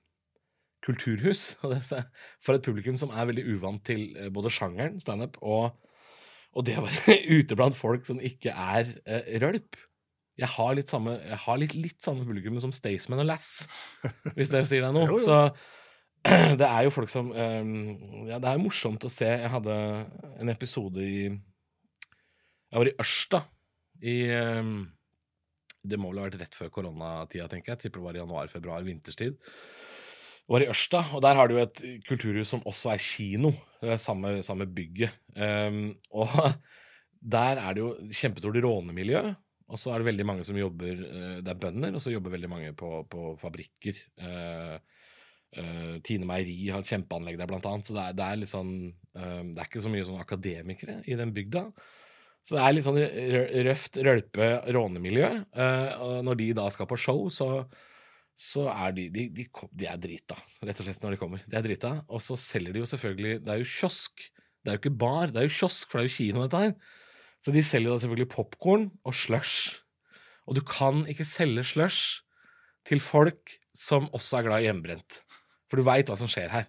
kulturhus. 0.86 1.52
For 2.42 2.56
et 2.56 2.66
publikum 2.66 2.98
som 3.00 3.12
er 3.14 3.28
veldig 3.30 3.46
uvant 3.56 3.82
til 3.86 4.10
eh, 4.16 4.30
både 4.34 4.52
sjangeren 4.52 5.00
standup 5.02 5.38
og, 5.42 5.72
og 6.54 6.66
det 6.68 6.78
å 6.78 6.86
være 6.86 7.18
ute 7.38 7.58
blant 7.58 7.78
folk 7.78 8.06
som 8.08 8.22
ikke 8.22 8.54
er 8.54 8.96
rølp. 9.42 9.78
Jeg 10.40 10.48
har 10.48 10.74
litt 10.74 10.88
samme, 10.88 11.18
jeg 11.20 11.38
har 11.44 11.58
litt, 11.60 11.74
litt 11.76 12.00
samme 12.02 12.24
publikum 12.24 12.56
som 12.62 12.72
Staysman 12.72 13.20
og 13.20 13.28
Lass, 13.28 13.66
hvis 14.32 14.50
det 14.52 14.64
sier 14.70 14.86
deg 14.86 14.94
noe. 14.96 15.18
Så 15.26 15.44
det 16.60 16.66
er 16.68 16.86
jo 16.86 16.94
folk 16.94 17.10
som 17.10 17.32
um, 17.34 17.70
Ja, 18.28 18.38
det 18.42 18.50
er 18.50 18.62
morsomt 18.62 19.02
å 19.06 19.10
se. 19.10 19.26
Jeg 19.26 19.50
hadde 19.50 19.76
en 20.38 20.52
episode 20.52 21.02
i 21.02 21.22
Jeg 21.26 22.78
var 22.78 22.90
i 22.90 22.96
Ørsta 23.02 23.42
i 24.02 24.16
um, 24.58 24.76
Det 25.82 25.98
må 25.98 26.12
vel 26.12 26.22
ha 26.22 26.28
vært 26.28 26.40
rett 26.42 26.58
før 26.58 26.70
koronatida, 26.74 27.48
tenker 27.50 27.74
jeg. 27.74 27.84
Tipper 27.84 28.00
det 28.00 28.06
var 28.06 28.18
i 28.18 28.22
januar-februar, 28.22 28.86
vinterstid. 28.86 29.34
Jeg 29.34 30.54
var 30.54 30.64
i 30.64 30.70
Ørsta, 30.70 31.02
og 31.14 31.22
der 31.24 31.38
har 31.38 31.48
du 31.48 31.56
jo 31.56 31.62
et 31.64 31.82
kulturhus 32.06 32.50
som 32.54 32.62
også 32.68 32.94
er 32.94 33.02
kino. 33.02 33.52
Samme, 33.98 34.36
samme 34.46 34.66
bygget. 34.70 35.14
Um, 35.34 35.94
og 36.22 36.34
der 37.22 37.62
er 37.62 37.74
det 37.74 37.82
jo 37.82 37.94
kjempestort 38.14 38.58
rånemiljø. 38.62 39.22
Og 39.72 39.80
så 39.80 39.92
er 39.92 40.02
det 40.02 40.10
veldig 40.10 40.26
mange 40.28 40.44
som 40.44 40.58
jobber 40.58 40.90
eh, 40.92 41.36
Det 41.40 41.48
er 41.48 41.60
bønder, 41.60 41.94
og 41.96 42.02
så 42.04 42.12
jobber 42.12 42.34
veldig 42.34 42.50
mange 42.50 42.72
på, 42.76 42.90
på 43.08 43.32
fabrikker. 43.40 44.00
Eh, 44.20 44.74
eh, 45.56 45.96
Tine 46.04 46.28
Meieri 46.28 46.56
har 46.72 46.82
et 46.82 46.92
kjempeanlegg 46.92 47.38
der, 47.40 47.50
blant 47.50 47.66
annet. 47.68 47.88
Så 47.88 47.96
det 47.96 48.04
er, 48.04 48.18
det 48.18 48.26
er 48.28 48.40
litt 48.40 48.52
sånn 48.52 48.72
eh, 48.90 49.42
Det 49.52 49.58
er 49.58 49.68
ikke 49.68 49.84
så 49.84 49.92
mye 49.92 50.06
sånn 50.08 50.22
akademikere 50.22 51.00
i 51.06 51.18
den 51.18 51.34
bygda. 51.36 51.66
Så 52.42 52.56
det 52.56 52.62
er 52.62 52.74
litt 52.74 52.86
sånn 52.86 52.98
røft, 53.68 53.98
rølpe 54.02 54.46
rånemiljø. 54.74 55.28
Uh, 55.54 55.90
og 56.02 56.14
når 56.26 56.38
de 56.40 56.48
da 56.58 56.64
skal 56.74 56.88
på 56.90 56.98
show, 56.98 57.20
så, 57.30 57.46
så 58.34 58.64
er 58.72 58.96
de, 58.96 59.04
de, 59.14 59.28
de 59.36 59.46
De 59.70 59.86
er 59.86 60.00
drita, 60.02 60.38
rett 60.66 60.80
og 60.82 60.88
slett, 60.88 61.04
når 61.04 61.14
de 61.14 61.20
kommer. 61.20 61.44
De 61.46 61.58
er 61.58 61.62
drita. 61.68 61.92
Og 62.10 62.24
så 62.24 62.34
selger 62.40 62.74
de 62.74 62.82
jo 62.82 62.88
selvfølgelig 62.90 63.44
Det 63.44 63.54
er 63.54 63.62
jo 63.62 63.70
kiosk. 63.70 64.26
Det 64.62 64.72
er 64.72 64.76
jo 64.78 64.82
ikke 64.82 64.98
bar, 65.04 65.30
det 65.30 65.38
er 65.38 65.46
jo 65.46 65.54
kiosk, 65.54 65.86
for 65.90 66.00
det 66.00 66.08
er 66.08 66.10
jo 66.10 66.16
kino, 66.16 66.42
dette 66.42 66.64
her. 66.64 66.98
Så 67.42 67.54
de 67.54 67.62
selger 67.66 67.90
da 67.90 68.02
selvfølgelig 68.02 68.30
popkorn 68.34 68.90
og 69.06 69.16
slush. 69.18 69.78
Og 70.46 70.58
du 70.58 70.62
kan 70.66 71.02
ikke 71.10 71.26
selge 71.26 71.64
slush 71.66 72.22
til 72.86 73.02
folk 73.02 73.54
som 73.78 74.08
også 74.14 74.38
er 74.38 74.46
glad 74.48 74.62
i 74.62 74.68
hjemmebrent. 74.68 75.22
For 75.72 75.80
du 75.80 75.88
veit 75.88 76.10
hva 76.12 76.18
som 76.20 76.28
skjer 76.28 76.52
her. 76.52 76.66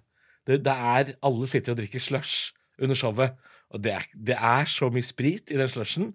Det, 0.47 0.61
det 0.63 0.71
er, 0.71 1.09
Alle 1.27 1.47
sitter 1.51 1.75
og 1.75 1.81
drikker 1.81 1.99
slush 1.99 2.53
under 2.79 2.95
showet. 2.95 3.35
Og 3.75 3.81
det 3.83 3.91
er, 3.97 4.05
det 4.15 4.37
er 4.39 4.69
så 4.69 4.87
mye 4.93 5.03
sprit 5.03 5.51
i 5.51 5.59
den 5.59 5.67
slushen. 5.67 6.13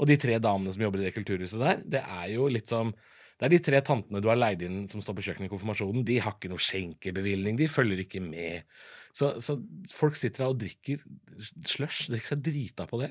Og 0.00 0.10
de 0.10 0.16
tre 0.18 0.40
damene 0.42 0.72
som 0.74 0.82
jobber 0.82 1.02
i 1.02 1.06
det 1.06 1.14
kulturhuset 1.14 1.60
der, 1.62 1.84
det 1.94 2.00
er 2.02 2.32
jo 2.34 2.48
litt 2.50 2.72
som 2.72 2.90
Det 3.38 3.48
er 3.48 3.50
de 3.50 3.58
tre 3.66 3.78
tantene 3.82 4.20
du 4.22 4.28
har 4.30 4.38
leid 4.38 4.60
inn 4.62 4.84
som 4.90 5.02
står 5.02 5.16
på 5.18 5.24
kjøkkenet 5.26 5.48
i 5.48 5.52
konfirmasjonen. 5.52 6.04
De 6.06 6.20
har 6.22 6.36
ikke 6.36 6.50
noe 6.52 6.62
skjenkebevilgning, 6.62 7.56
de 7.58 7.66
følger 7.68 8.04
ikke 8.04 8.22
med. 8.22 8.62
Så, 9.14 9.32
så 9.42 9.56
folk 9.90 10.14
sitter 10.18 10.44
der 10.44 10.52
og 10.52 10.60
drikker 10.62 11.02
slush, 11.66 12.06
drikker 12.12 12.36
seg 12.36 12.44
drita 12.46 12.86
på 12.90 13.02
det. 13.02 13.10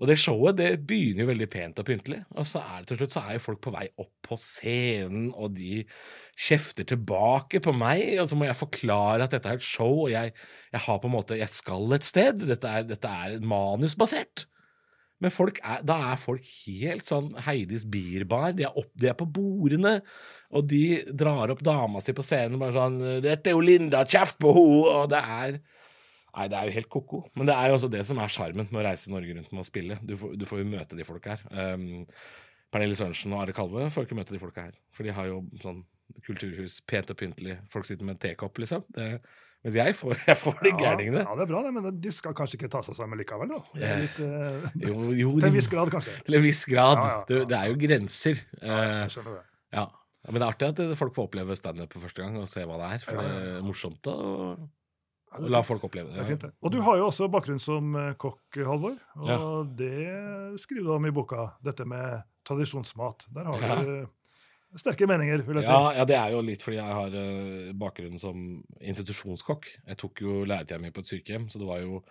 Og 0.00 0.08
det 0.08 0.16
showet 0.18 0.56
det 0.56 0.70
begynner 0.88 1.26
jo 1.26 1.28
veldig 1.28 1.48
pent 1.52 1.80
og 1.82 1.86
pyntelig, 1.86 2.22
og 2.32 2.46
så 2.48 2.62
er 2.64 2.80
det 2.80 2.88
til 2.90 2.98
slutt 3.02 3.14
så 3.14 3.22
er 3.26 3.36
jo 3.36 3.42
folk 3.44 3.60
på 3.62 3.72
vei 3.74 3.84
opp 4.00 4.12
på 4.24 4.38
scenen, 4.40 5.26
og 5.36 5.52
de 5.58 5.82
kjefter 6.40 6.86
tilbake 6.88 7.60
på 7.62 7.74
meg, 7.76 8.16
og 8.22 8.30
så 8.30 8.38
må 8.38 8.48
jeg 8.48 8.58
forklare 8.58 9.26
at 9.26 9.36
dette 9.36 9.50
er 9.52 9.60
et 9.60 9.66
show, 9.66 10.06
og 10.06 10.14
jeg, 10.14 10.32
jeg 10.72 10.84
har 10.86 11.02
på 11.02 11.10
en 11.10 11.14
måte 11.18 11.38
Jeg 11.38 11.52
skal 11.52 11.92
et 11.92 12.08
sted. 12.08 12.40
Dette 12.48 12.68
er, 12.68 12.88
dette 12.88 13.12
er 13.26 13.36
manusbasert. 13.44 14.46
Men 15.22 15.30
folk 15.30 15.60
er, 15.62 15.84
da 15.86 15.98
er 16.10 16.18
folk 16.18 16.46
helt 16.64 17.06
sånn 17.06 17.28
Heidis 17.44 17.84
bierbar. 17.86 18.56
De 18.56 18.64
er, 18.66 18.72
opp, 18.74 18.90
de 18.98 19.10
er 19.12 19.18
på 19.18 19.28
bordene, 19.30 20.00
og 20.50 20.66
de 20.72 21.02
drar 21.14 21.52
opp 21.52 21.62
dama 21.64 22.02
si 22.02 22.14
på 22.16 22.24
scenen 22.26 22.58
bare 22.60 22.74
sånn 22.74 22.98
'Dette 23.22 23.52
er 23.52 23.54
jo 23.54 23.62
Linda, 23.62 24.02
kjeft 24.08 24.40
på 24.42 24.50
henne!' 24.56 24.96
Og 24.96 25.12
det 25.12 25.22
er 25.22 25.60
Nei, 26.32 26.46
det 26.48 26.56
er 26.58 26.68
jo 26.70 26.72
helt 26.78 26.88
ko-ko. 26.88 27.18
Men 27.36 27.48
det 27.50 27.54
er 27.58 27.68
jo 27.68 27.74
også 27.76 27.90
det 27.92 28.06
som 28.08 28.18
er 28.22 28.30
sjarmen 28.32 28.68
med 28.72 28.80
å 28.80 28.86
reise 28.86 29.10
Norge 29.12 29.34
rundt 29.36 29.50
med 29.52 29.60
å 29.60 29.68
spille. 29.68 29.98
Du 30.08 30.14
får, 30.16 30.32
du 30.40 30.46
får 30.48 30.62
jo 30.62 30.68
møte 30.72 30.96
de 30.96 31.04
folka 31.04 31.34
her. 31.36 31.42
Um, 31.76 32.06
Pernille 32.72 32.96
Sørensen 32.96 33.34
og 33.36 33.42
Are 33.44 33.52
Kalve 33.52 33.90
får 33.92 34.06
ikke 34.06 34.16
møte 34.16 34.32
de 34.32 34.40
folka 34.40 34.64
her. 34.70 34.76
For 34.96 35.04
de 35.04 35.12
har 35.12 35.28
jo 35.28 35.42
sånn 35.60 35.82
kulturhus, 36.24 36.78
pent 36.88 37.12
og 37.12 37.18
pyntelig. 37.20 37.58
Folk 37.72 37.84
sitter 37.88 38.08
med 38.08 38.16
en 38.16 38.22
tekopp, 38.24 38.56
liksom. 38.64 38.84
Det, 38.96 39.10
mens 39.62 39.76
jeg 39.78 39.94
får, 40.00 40.16
jeg 40.30 40.38
får 40.40 40.56
de 40.64 40.72
gærningene. 40.80 41.20
Ja, 41.22 41.28
ja, 41.28 41.36
det 41.38 41.44
er 41.44 41.50
bra, 41.52 41.60
det, 41.68 41.72
men 41.76 42.00
de 42.02 42.12
skal 42.16 42.34
kanskje 42.36 42.58
ikke 42.58 42.72
ta 42.72 42.80
seg 42.88 42.96
sammen 42.98 43.20
likevel, 43.20 43.52
da. 43.52 43.60
Litt, 44.00 44.16
eh, 44.24 44.66
Jo, 44.88 44.96
jo, 45.14 45.34
til 45.38 45.48
en 45.52 45.56
viss 45.60 45.68
grad, 45.72 45.92
kanskje. 45.92 46.16
til 46.26 46.38
en 46.40 46.44
viss 46.48 46.64
grad. 46.68 46.96
Ja, 46.96 47.04
ja, 47.04 47.16
ja. 47.20 47.24
Det, 47.28 47.42
det 47.52 47.58
er 47.60 47.68
jo 47.74 47.76
grenser. 47.84 48.40
Ja, 48.62 48.78
Eh, 48.82 48.94
jeg 49.04 49.12
skjønner 49.18 49.36
det. 49.42 49.44
ja. 49.76 49.86
Men 50.30 50.38
det 50.38 50.44
er 50.46 50.52
artig 50.54 50.66
at 50.70 50.98
folk 51.00 51.14
får 51.16 51.24
oppleve 51.28 51.54
standup 51.58 51.92
for 51.96 52.04
første 52.06 52.22
gang 52.22 52.36
og 52.38 52.44
se 52.48 52.62
hva 52.62 52.76
det 52.78 52.88
er. 52.94 53.00
For 53.02 53.16
Ja, 53.18 53.22
ja, 53.26 53.38
det 53.42 53.54
er 53.58 53.64
morsomt 53.66 54.06
å 54.06 54.16
Ja, 55.32 55.40
å 55.40 55.46
er 55.48 55.52
la 55.54 55.62
folk 55.64 55.84
oppleve 55.88 56.12
Det 56.12 56.38
det. 56.42 56.50
Og 56.62 56.72
du 56.74 56.80
har 56.84 56.98
jo 57.00 57.06
også 57.08 57.28
bakgrunn 57.32 57.60
som 57.62 57.94
eh, 57.96 58.12
kokk, 58.20 58.40
Halvor. 58.56 58.98
Og 59.16 59.28
Ja. 59.28 59.38
det 59.64 60.60
skriver 60.60 60.84
du 60.84 60.92
om 60.96 61.06
i 61.06 61.10
boka, 61.14 61.52
dette 61.64 61.86
med 61.88 62.22
tradisjonsmat. 62.44 63.26
Der 63.32 63.44
har 63.44 63.60
Ja. 63.60 63.76
du 63.82 64.02
eh, 64.02 64.06
sterke 64.76 65.06
meninger, 65.06 65.42
vil 65.46 65.56
jeg 65.56 65.64
si. 65.64 65.70
Ja, 65.72 65.92
ja, 65.92 66.04
det 66.04 66.16
er 66.16 66.30
jo 66.32 66.42
litt 66.42 66.62
fordi 66.62 66.78
jeg 66.78 66.94
har 67.00 67.08
uh, 67.12 67.72
bakgrunn 67.76 68.18
som 68.18 68.62
institusjonskokk. 68.80 69.66
Jeg 69.86 69.98
tok 69.98 70.20
jo 70.24 70.44
læretida 70.44 70.80
mi 70.80 70.90
på 70.90 71.00
et 71.00 71.10
sykehjem, 71.10 71.48
så 71.52 71.58
det 71.58 71.68
var 71.68 71.80
jo 71.80 72.02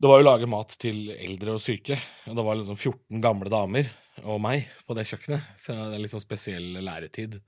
det 0.00 0.10
var 0.10 0.18
jo 0.20 0.26
lage 0.26 0.46
mat 0.50 0.74
til 0.78 1.10
eldre 1.14 1.54
og 1.54 1.60
syke. 1.62 1.96
Og 2.26 2.34
det 2.36 2.44
var 2.44 2.56
liksom 2.58 2.76
14 2.76 3.20
gamle 3.22 3.50
damer 3.50 3.86
og 4.24 4.40
meg 4.42 4.66
på 4.86 4.94
det 4.98 5.06
kjøkkenet. 5.06 5.42
Så 5.62 5.74
det 5.74 5.94
er 5.94 6.02
litt 6.02 6.14
sånn 6.14 6.22
spesiell 6.24 6.66
læretid. 6.82 7.38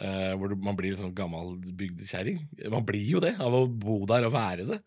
Eh, 0.00 0.32
hvor 0.38 0.54
man 0.56 0.78
blir 0.78 0.96
sånn 0.98 1.14
gammel 1.16 1.56
bygdekjerring. 1.60 2.38
Man 2.72 2.86
blir 2.88 3.04
jo 3.16 3.22
det 3.22 3.34
av 3.42 3.56
å 3.56 3.66
bo 3.66 4.02
der 4.08 4.28
og 4.28 4.36
være 4.36 4.68
det. 4.68 4.80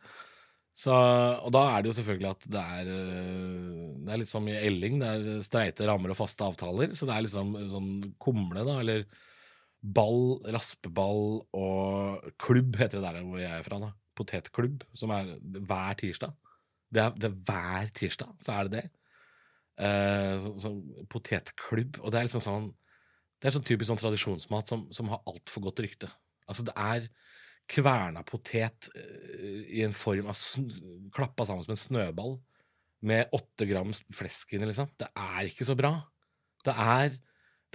Så, 0.76 0.92
og 0.92 1.54
da 1.56 1.62
er 1.72 1.84
det 1.84 1.88
jo 1.88 1.96
selvfølgelig 1.96 2.30
at 2.34 2.48
det 2.52 2.62
er 2.78 2.90
øh, 2.92 3.84
Det 4.04 4.12
er 4.12 4.20
litt 4.20 4.32
som 4.32 4.48
i 4.52 4.58
Elling. 4.60 4.98
Det 5.00 5.12
er 5.12 5.46
streite 5.46 5.88
rammer 5.88 6.12
og 6.12 6.20
faste 6.20 6.44
avtaler. 6.44 6.92
Så 6.98 7.08
det 7.08 7.16
er 7.16 7.24
liksom 7.24 7.56
sånn 7.72 7.94
kumle, 8.22 8.66
da, 8.68 8.82
eller 8.84 9.06
ball, 9.96 10.42
raspeball 10.52 11.24
og 11.56 12.28
klubb, 12.42 12.76
heter 12.80 13.00
det 13.00 13.08
der 13.08 13.24
hvor 13.24 13.40
jeg 13.40 13.54
er 13.54 13.66
fra. 13.66 13.80
da. 13.86 13.94
Potetklubb, 14.16 14.84
som 14.96 15.12
er 15.16 15.36
hver 15.42 15.98
tirsdag. 16.00 16.36
Det 16.96 17.02
er, 17.04 17.16
det 17.20 17.30
er 17.30 17.40
hver 17.48 17.90
tirsdag, 17.96 18.36
så 18.44 18.56
er 18.56 18.68
det 18.68 18.80
det. 18.80 18.86
Uh, 19.76 20.36
så, 20.40 20.52
så, 20.64 20.72
potetklubb. 21.12 22.00
Og 22.02 22.12
det 22.12 22.20
er 22.20 22.28
liksom 22.30 22.44
sånn 22.44 22.70
Det 23.46 23.52
er 23.52 23.54
sånn 23.60 23.66
typisk 23.68 23.92
sånn 23.92 24.00
tradisjonsmat 24.02 24.72
som, 24.72 24.88
som 24.90 25.10
har 25.12 25.20
altfor 25.30 25.68
godt 25.68 25.84
rykte. 25.86 26.08
Altså, 26.50 26.64
det 26.66 26.74
er 26.82 27.04
kverna 27.70 28.24
potet 28.26 28.88
uh, 28.96 29.60
i 29.70 29.84
en 29.86 29.94
form 29.94 30.32
av 30.32 30.40
klappa 31.14 31.46
sammen 31.46 31.62
som 31.62 31.76
en 31.76 31.78
snøball 31.78 32.34
med 33.06 33.30
åtte 33.38 33.68
gram 33.70 33.94
flesk 34.18 34.56
inni, 34.58 34.72
liksom. 34.72 34.90
Det 34.98 35.12
er 35.14 35.52
ikke 35.52 35.68
så 35.70 35.76
bra. 35.78 35.94
Det 36.66 36.74
er, 36.74 37.14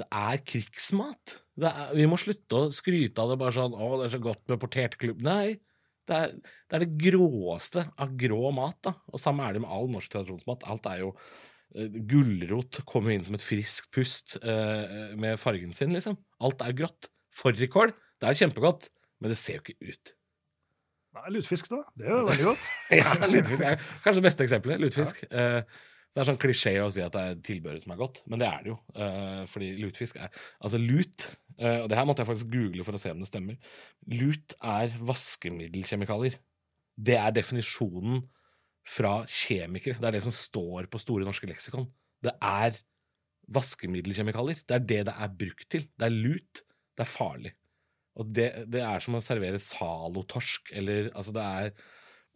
det 0.02 0.08
er 0.10 0.42
krigsmat. 0.42 1.36
Det 1.54 1.70
er, 1.70 1.94
vi 2.00 2.08
må 2.10 2.18
slutte 2.18 2.64
å 2.64 2.74
skryte 2.74 3.22
av 3.22 3.30
det 3.30 3.38
bare 3.38 3.54
sånn 3.54 3.76
'Å, 3.78 3.92
det 4.00 4.08
er 4.08 4.14
så 4.16 4.22
godt 4.26 4.42
med 4.50 4.62
potetklubb'. 4.64 5.22
Nei. 5.22 5.60
Det 6.10 6.18
er, 6.18 6.34
det 6.66 6.74
er, 6.74 6.82
det 6.82 6.98
gråeste 6.98 7.86
av 7.94 8.18
grå 8.18 8.50
mat. 8.50 8.80
da. 8.82 8.96
Og 9.14 9.22
Samme 9.22 9.46
er 9.46 9.54
det 9.54 9.62
med 9.62 9.70
all 9.70 9.86
norsk 9.86 10.10
tradisjonsmat. 10.10 10.66
Alt 10.66 10.90
er 10.90 11.04
jo 11.04 11.14
Gulrot 12.10 12.80
kommer 12.88 13.14
inn 13.14 13.26
som 13.26 13.36
et 13.36 13.44
friskt 13.44 13.90
pust 13.94 14.38
uh, 14.42 15.12
med 15.20 15.38
fargen 15.38 15.74
sin, 15.76 15.92
liksom. 15.94 16.16
Alt 16.42 16.64
er 16.66 16.74
grått. 16.76 17.10
Fårikål, 17.40 17.92
det 18.20 18.30
er 18.30 18.40
kjempegodt, 18.40 18.88
men 19.22 19.32
det 19.32 19.38
ser 19.38 19.60
jo 19.60 19.64
ikke 19.64 19.92
ut. 19.92 20.16
Nei, 21.14 21.30
Lutefisk, 21.34 21.70
da. 21.70 21.84
Det 21.98 22.08
er 22.08 22.14
jo 22.14 22.24
veldig 22.26 22.48
godt. 22.48 22.66
ja, 23.00 23.14
lutefisk 23.22 23.66
er 23.66 23.78
kanskje 24.02 24.18
det 24.18 24.26
beste 24.26 24.46
eksempelet. 24.46 24.82
Lutefisk. 24.82 25.22
Ja. 25.30 25.62
Så 26.10 26.18
det 26.18 26.22
er 26.24 26.26
sånn 26.32 26.40
klisjé 26.42 26.72
å 26.82 26.88
si 26.90 27.02
at 27.04 27.14
det 27.14 27.22
er 27.22 27.36
tilbehøret 27.46 27.84
som 27.84 27.92
er 27.94 27.98
godt, 28.00 28.24
men 28.26 28.40
det 28.42 28.48
er 28.48 28.64
det 28.64 28.72
jo. 28.72 28.76
Uh, 28.98 29.42
fordi 29.50 29.68
lutefisk 29.78 30.18
er 30.18 30.32
Altså 30.58 30.80
lut, 30.82 31.28
uh, 31.60 31.84
og 31.84 31.86
det 31.90 31.98
her 31.98 32.06
måtte 32.08 32.24
jeg 32.24 32.30
faktisk 32.32 32.50
google 32.50 32.86
for 32.86 32.98
å 32.98 33.02
se 33.02 33.12
om 33.14 33.22
det 33.22 33.30
stemmer. 33.30 33.76
Lut 34.10 34.56
er 34.58 34.96
vaskemiddelkjemikalier. 35.06 36.34
Det 36.98 37.14
er 37.14 37.36
definisjonen 37.36 38.24
fra 38.88 39.20
kjemikere. 39.28 39.98
Det 40.00 40.08
er 40.08 40.18
det 40.18 40.26
som 40.26 40.34
står 40.34 40.88
på 40.90 41.02
Store 41.02 41.26
norske 41.26 41.48
leksikon. 41.50 41.88
Det 42.24 42.34
er 42.40 42.78
vaskemiddelkjemikalier. 43.50 44.60
Det 44.66 44.74
er 44.76 44.84
det 44.84 45.06
det 45.10 45.16
er 45.16 45.38
brukt 45.42 45.68
til. 45.72 45.84
Det 45.98 46.06
er 46.06 46.14
lut. 46.14 46.62
Det 46.96 47.02
er 47.04 47.10
farlig. 47.10 47.52
Og 48.20 48.26
det, 48.36 48.50
det 48.70 48.82
er 48.84 48.98
som 49.02 49.16
å 49.16 49.22
servere 49.24 49.58
Zalo-torsk, 49.62 50.62
eller 50.76 51.10
altså 51.14 51.32
det 51.36 51.44
er 51.46 51.70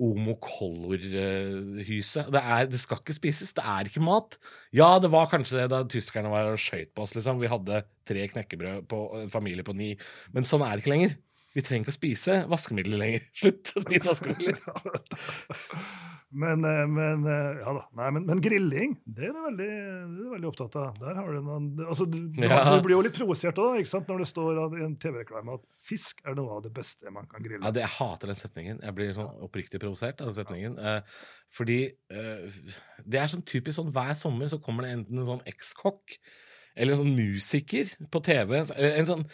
omokollor-hyse. 0.04 2.22
Det, 2.34 2.42
det 2.72 2.80
skal 2.82 2.98
ikke 3.02 3.16
spises. 3.16 3.54
Det 3.54 3.64
er 3.74 3.82
ikke 3.88 4.02
mat. 4.02 4.30
Ja, 4.74 4.98
det 5.02 5.10
var 5.12 5.30
kanskje 5.30 5.58
det 5.60 5.68
da 5.70 5.78
tyskerne 5.90 6.32
var 6.32 6.44
og 6.50 6.62
skøyt 6.62 6.90
på 6.94 7.02
oss, 7.04 7.14
liksom. 7.14 7.40
Vi 7.42 7.52
hadde 7.52 7.84
tre 8.08 8.22
knekkebrød 8.32 8.78
på 8.90 8.98
en 9.20 9.30
familie 9.32 9.64
på 9.66 9.76
ni. 9.76 9.90
Men 10.34 10.42
sånn 10.48 10.64
er 10.66 10.72
det 10.74 10.80
ikke 10.82 10.94
lenger. 10.94 11.12
Vi 11.54 11.62
trenger 11.62 11.86
ikke 11.86 11.94
å 11.94 11.96
spise 12.00 12.40
vaskemidler 12.50 12.98
lenger. 12.98 13.28
Slutt 13.40 13.70
å 13.78 13.82
spise 13.84 14.08
vaskemidler. 14.08 14.58
men, 16.42 16.64
eh, 16.66 16.80
men, 16.90 17.22
eh, 17.30 17.60
ja 17.60 17.74
da. 17.76 17.84
Nei, 18.00 18.08
men, 18.16 18.26
men, 18.26 18.40
grilling, 18.42 18.96
det 19.06 19.28
er 19.28 19.36
du 19.36 19.44
veldig, 19.44 19.68
veldig, 20.32 20.48
opptatt 20.50 20.78
av. 20.80 20.98
Der 20.98 21.20
har 21.20 21.30
du 21.30 21.38
noen 21.46 21.68
altså, 21.86 22.08
du, 22.10 22.18
ja. 22.42 22.58
du, 22.74 22.80
blir 22.82 22.96
jo 22.96 23.04
litt 23.06 23.20
provosert 23.20 23.60
òg, 23.62 23.86
når 24.10 24.24
det 24.24 24.28
står 24.32 24.60
i 24.80 24.84
en 24.88 24.98
TV-reklame 25.04 25.54
at 25.60 25.66
fisk 25.92 26.24
er 26.26 26.34
noe 26.40 26.58
av 26.58 26.66
det 26.66 26.74
beste 26.74 27.14
man 27.14 27.30
kan 27.30 27.46
grille. 27.46 27.62
Ja, 27.62 27.74
det, 27.74 27.86
Jeg 27.86 27.94
hater 28.00 28.34
den 28.34 28.42
setningen. 28.42 28.82
Jeg 28.82 28.98
blir 28.98 29.14
sånn 29.14 29.30
oppriktig 29.46 29.82
provosert 29.84 30.24
av 30.24 30.32
den 30.32 30.38
setningen. 30.40 30.78
Ja. 30.80 30.98
Eh, 30.98 31.18
fordi 31.54 31.80
eh, 32.10 32.62
det 33.06 33.22
er 33.22 33.30
sånn 33.30 33.46
typisk 33.46 33.78
sånn 33.78 33.94
hver 33.94 34.16
sommer 34.18 34.50
så 34.50 34.58
kommer 34.62 34.88
det 34.88 34.96
enten 34.98 35.22
en 35.22 35.30
sånn 35.36 35.46
ekskokk 35.46 36.18
eller 36.74 36.96
en 36.96 37.04
sånn 37.04 37.14
musiker 37.14 37.94
på 38.10 38.26
TV. 38.26 38.64
En 38.74 39.06
sånn 39.06 39.28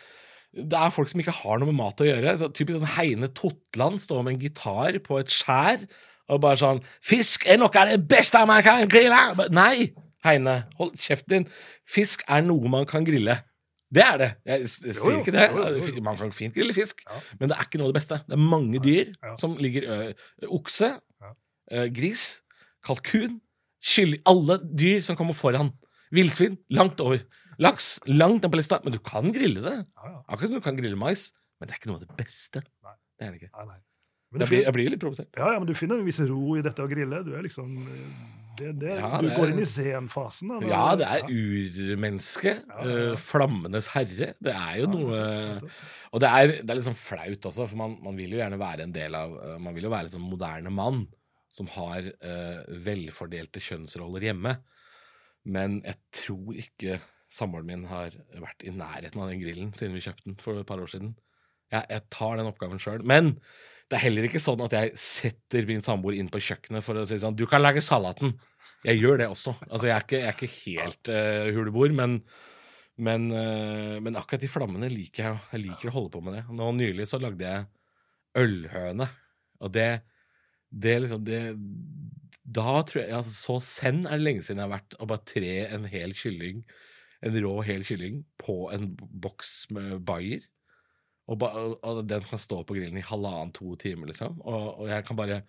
det 0.50 0.78
er 0.78 0.90
folk 0.94 1.10
som 1.10 1.20
ikke 1.22 1.34
har 1.36 1.60
noe 1.60 1.70
med 1.70 1.78
mat 1.78 2.00
å 2.02 2.06
gjøre. 2.08 2.36
Så 2.40 2.48
typisk 2.54 2.80
sånn 2.80 2.94
Heine 2.96 3.28
Totland 3.38 4.02
står 4.02 4.24
med 4.26 4.34
en 4.34 4.40
gitar 4.42 4.98
på 5.04 5.20
et 5.20 5.30
skjær 5.30 5.84
og 6.30 6.40
bare 6.42 6.58
sånn 6.58 6.80
'Fisk 7.02 7.46
er 7.46 7.58
noe 7.58 7.70
av 7.74 7.90
det 7.90 8.00
beste 8.08 8.40
man 8.46 8.62
kan 8.62 8.88
grille!' 8.88 9.50
Nei, 9.50 9.92
Heine, 10.24 10.64
hold 10.78 10.98
kjeften 10.98 11.30
din. 11.30 11.46
Fisk 11.86 12.22
er 12.28 12.42
noe 12.42 12.68
man 12.68 12.86
kan 12.86 13.06
grille. 13.06 13.40
Det 13.90 14.02
er 14.04 14.18
det. 14.18 14.30
Jeg, 14.46 14.68
sier 14.70 15.18
ikke 15.18 15.34
det. 15.34 16.02
Man 16.02 16.18
kan 16.18 16.30
fint 16.32 16.54
grille 16.54 16.74
fisk, 16.74 17.02
ja. 17.08 17.18
men 17.40 17.50
det 17.50 17.56
er 17.58 17.66
ikke 17.66 17.80
noe 17.80 17.88
av 17.88 17.94
det 17.94 17.98
beste. 17.98 18.20
Det 18.28 18.36
er 18.36 18.42
mange 18.42 18.78
dyr 18.84 19.10
ja. 19.10 19.34
som 19.40 19.56
ligger 19.58 19.88
ø, 19.90 19.96
Okse, 20.60 20.92
ø, 21.72 21.88
gris, 21.90 22.26
kalkun, 22.86 23.40
kylling 23.82 24.22
Alle 24.30 24.60
dyr 24.62 25.02
som 25.02 25.18
kommer 25.18 25.34
foran. 25.34 25.72
Villsvin 26.14 26.58
langt 26.70 27.02
over. 27.02 27.18
Laks 27.60 27.92
langt 28.08 28.42
ned 28.42 28.50
på 28.52 28.60
lista, 28.60 28.80
men 28.84 28.96
du 28.96 29.00
kan 29.04 29.30
grille 29.34 29.62
det. 29.64 29.76
Ja, 29.84 30.10
ja. 30.14 30.18
Akkurat 30.26 30.48
som 30.48 30.60
du 30.60 30.64
kan 30.64 30.78
grille 30.78 30.98
mais, 30.98 31.30
men 31.60 31.68
det 31.68 31.76
er 31.76 31.82
ikke 31.82 31.92
noe 31.92 32.00
av 32.00 32.06
det 32.06 32.18
beste. 32.18 32.64
Nei. 32.86 32.96
Det 33.20 33.26
er 33.26 33.32
det 33.34 33.42
ikke. 33.42 33.52
Nei, 33.58 33.66
nei. 33.68 33.80
Jeg, 34.30 34.46
blir, 34.46 34.60
jeg, 34.62 34.74
blir, 34.76 34.92
litt 34.92 35.02
provosert. 35.02 35.28
Ja, 35.34 35.48
ja, 35.56 35.58
men 35.58 35.66
du 35.66 35.74
finner 35.74 35.98
en 35.98 36.06
viss 36.06 36.20
ro 36.22 36.54
i 36.54 36.62
dette 36.62 36.84
å 36.84 36.88
grille. 36.90 37.18
Du 37.26 37.32
er 37.34 37.42
liksom 37.42 37.72
det, 38.60 38.70
det, 38.78 38.92
ja, 39.00 39.18
Du 39.18 39.26
det, 39.26 39.34
går 39.34 39.52
inn 39.52 39.62
i 39.62 39.66
zen-fasen. 39.66 40.52
Ja, 40.70 40.84
det 40.98 41.08
er 41.08 41.24
urmenneske. 41.26 42.54
ja. 42.70 43.14
flammenes 43.18 43.90
herre. 43.94 44.32
Det 44.38 44.54
er 44.54 44.80
jo 44.82 44.90
noe 44.92 45.20
Og 46.14 46.22
det 46.22 46.30
er, 46.30 46.54
det 46.60 46.70
er 46.70 46.78
litt 46.78 46.86
sånn 46.86 46.98
flaut 46.98 47.50
også, 47.50 47.66
for 47.66 47.80
man, 47.80 47.98
man, 48.04 48.18
vil 48.18 48.36
jo 48.36 48.40
gjerne 48.42 48.60
være 48.60 48.86
en 48.86 48.94
del 48.94 49.18
av 49.18 49.34
uh, 49.34 49.56
Man 49.62 49.76
vil 49.76 49.88
jo 49.88 49.92
være 49.92 50.10
en 50.10 50.16
sånn 50.16 50.26
moderne 50.30 50.72
mann 50.74 51.04
som 51.50 51.66
har 51.74 52.06
uh, 52.06 52.60
velfordelte 52.86 53.62
kjønnsroller 53.62 54.28
hjemme. 54.28 54.54
Men 55.50 55.80
jeg 55.82 55.98
tror 56.14 56.58
ikke 56.62 57.00
samboeren 57.30 57.68
min 57.68 57.88
har 57.90 58.14
vært 58.42 58.64
i 58.66 58.72
nærheten 58.74 59.22
av 59.22 59.30
den 59.30 59.42
grillen 59.42 59.74
siden 59.76 59.96
vi 59.96 60.04
kjøpte 60.04 60.26
den 60.26 60.38
for 60.42 60.58
et 60.58 60.68
par 60.68 60.82
år 60.82 60.90
siden. 60.90 61.14
Jeg, 61.70 61.86
jeg 61.86 62.06
tar 62.10 62.38
den 62.40 62.50
oppgaven 62.50 62.82
sjøl. 62.82 63.04
Men 63.06 63.36
det 63.90 63.98
er 63.98 64.04
heller 64.04 64.26
ikke 64.26 64.42
sånn 64.42 64.62
at 64.64 64.74
jeg 64.74 64.92
setter 65.02 65.66
min 65.66 65.82
samboer 65.82 66.18
inn 66.18 66.30
på 66.30 66.42
kjøkkenet 66.42 66.84
for 66.86 66.98
å 66.98 67.06
si 67.08 67.18
sånn 67.22 67.38
Du 67.38 67.46
kan 67.50 67.62
lage 67.62 67.82
salaten. 67.82 68.36
Jeg 68.86 69.00
gjør 69.02 69.22
det 69.22 69.28
også. 69.30 69.54
Altså, 69.68 69.88
jeg 69.88 69.96
er 69.96 70.06
ikke, 70.06 70.20
jeg 70.20 70.30
er 70.30 70.36
ikke 70.36 70.54
helt 70.54 71.10
uh, 71.12 71.48
huleboer, 71.56 71.94
men, 71.96 72.20
men, 73.02 73.26
uh, 73.34 73.96
men, 74.02 74.18
akkurat 74.18 74.42
de 74.42 74.50
flammene 74.50 74.90
liker 74.92 75.26
jeg. 75.26 75.40
Jeg 75.54 75.64
liker 75.66 75.90
å 75.90 75.96
holde 75.98 76.14
på 76.14 76.22
med 76.24 76.38
det. 76.38 76.44
Nå 76.54 76.70
Nylig 76.78 77.08
så 77.10 77.20
lagde 77.22 77.46
jeg 77.46 77.66
ølhøne, 78.40 79.10
og 79.60 79.74
det, 79.74 79.88
det 80.70 80.94
liksom 81.02 81.24
det, 81.26 81.40
Da 82.46 82.76
tror 82.86 83.00
jeg 83.02 83.16
altså, 83.16 83.34
Så 83.34 83.56
send 83.66 84.06
er 84.06 84.20
det 84.20 84.22
lenge 84.22 84.44
siden 84.46 84.62
jeg 84.62 84.68
har 84.68 84.76
vært 84.78 84.94
å 85.02 85.08
bare 85.10 85.26
tre 85.26 85.56
en 85.66 85.88
hel 85.90 86.14
kylling 86.16 86.62
en 87.26 87.36
rå 87.44 87.52
hel 87.66 87.84
kylling 87.84 88.22
på 88.40 88.70
en 88.74 88.92
boks 88.96 89.68
med 89.74 90.00
bayer. 90.08 90.46
Og, 91.30 91.44
og, 91.46 92.00
den 92.10 92.24
kan 92.26 92.40
stå 92.42 92.62
på 92.66 92.74
grillen 92.74 92.98
i 92.98 93.06
halvannen-to 93.06 93.76
timer, 93.78 94.10
liksom. 94.10 94.40
Og, 94.40 94.80
og, 94.80 94.88
jeg 94.90 95.04
kan 95.06 95.18
bare 95.18 95.42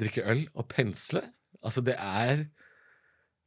drikke 0.00 0.24
øl 0.32 0.46
og 0.54 0.68
pensle. 0.70 1.22
Altså, 1.60 1.84
det 1.84 1.96
er 1.98 2.46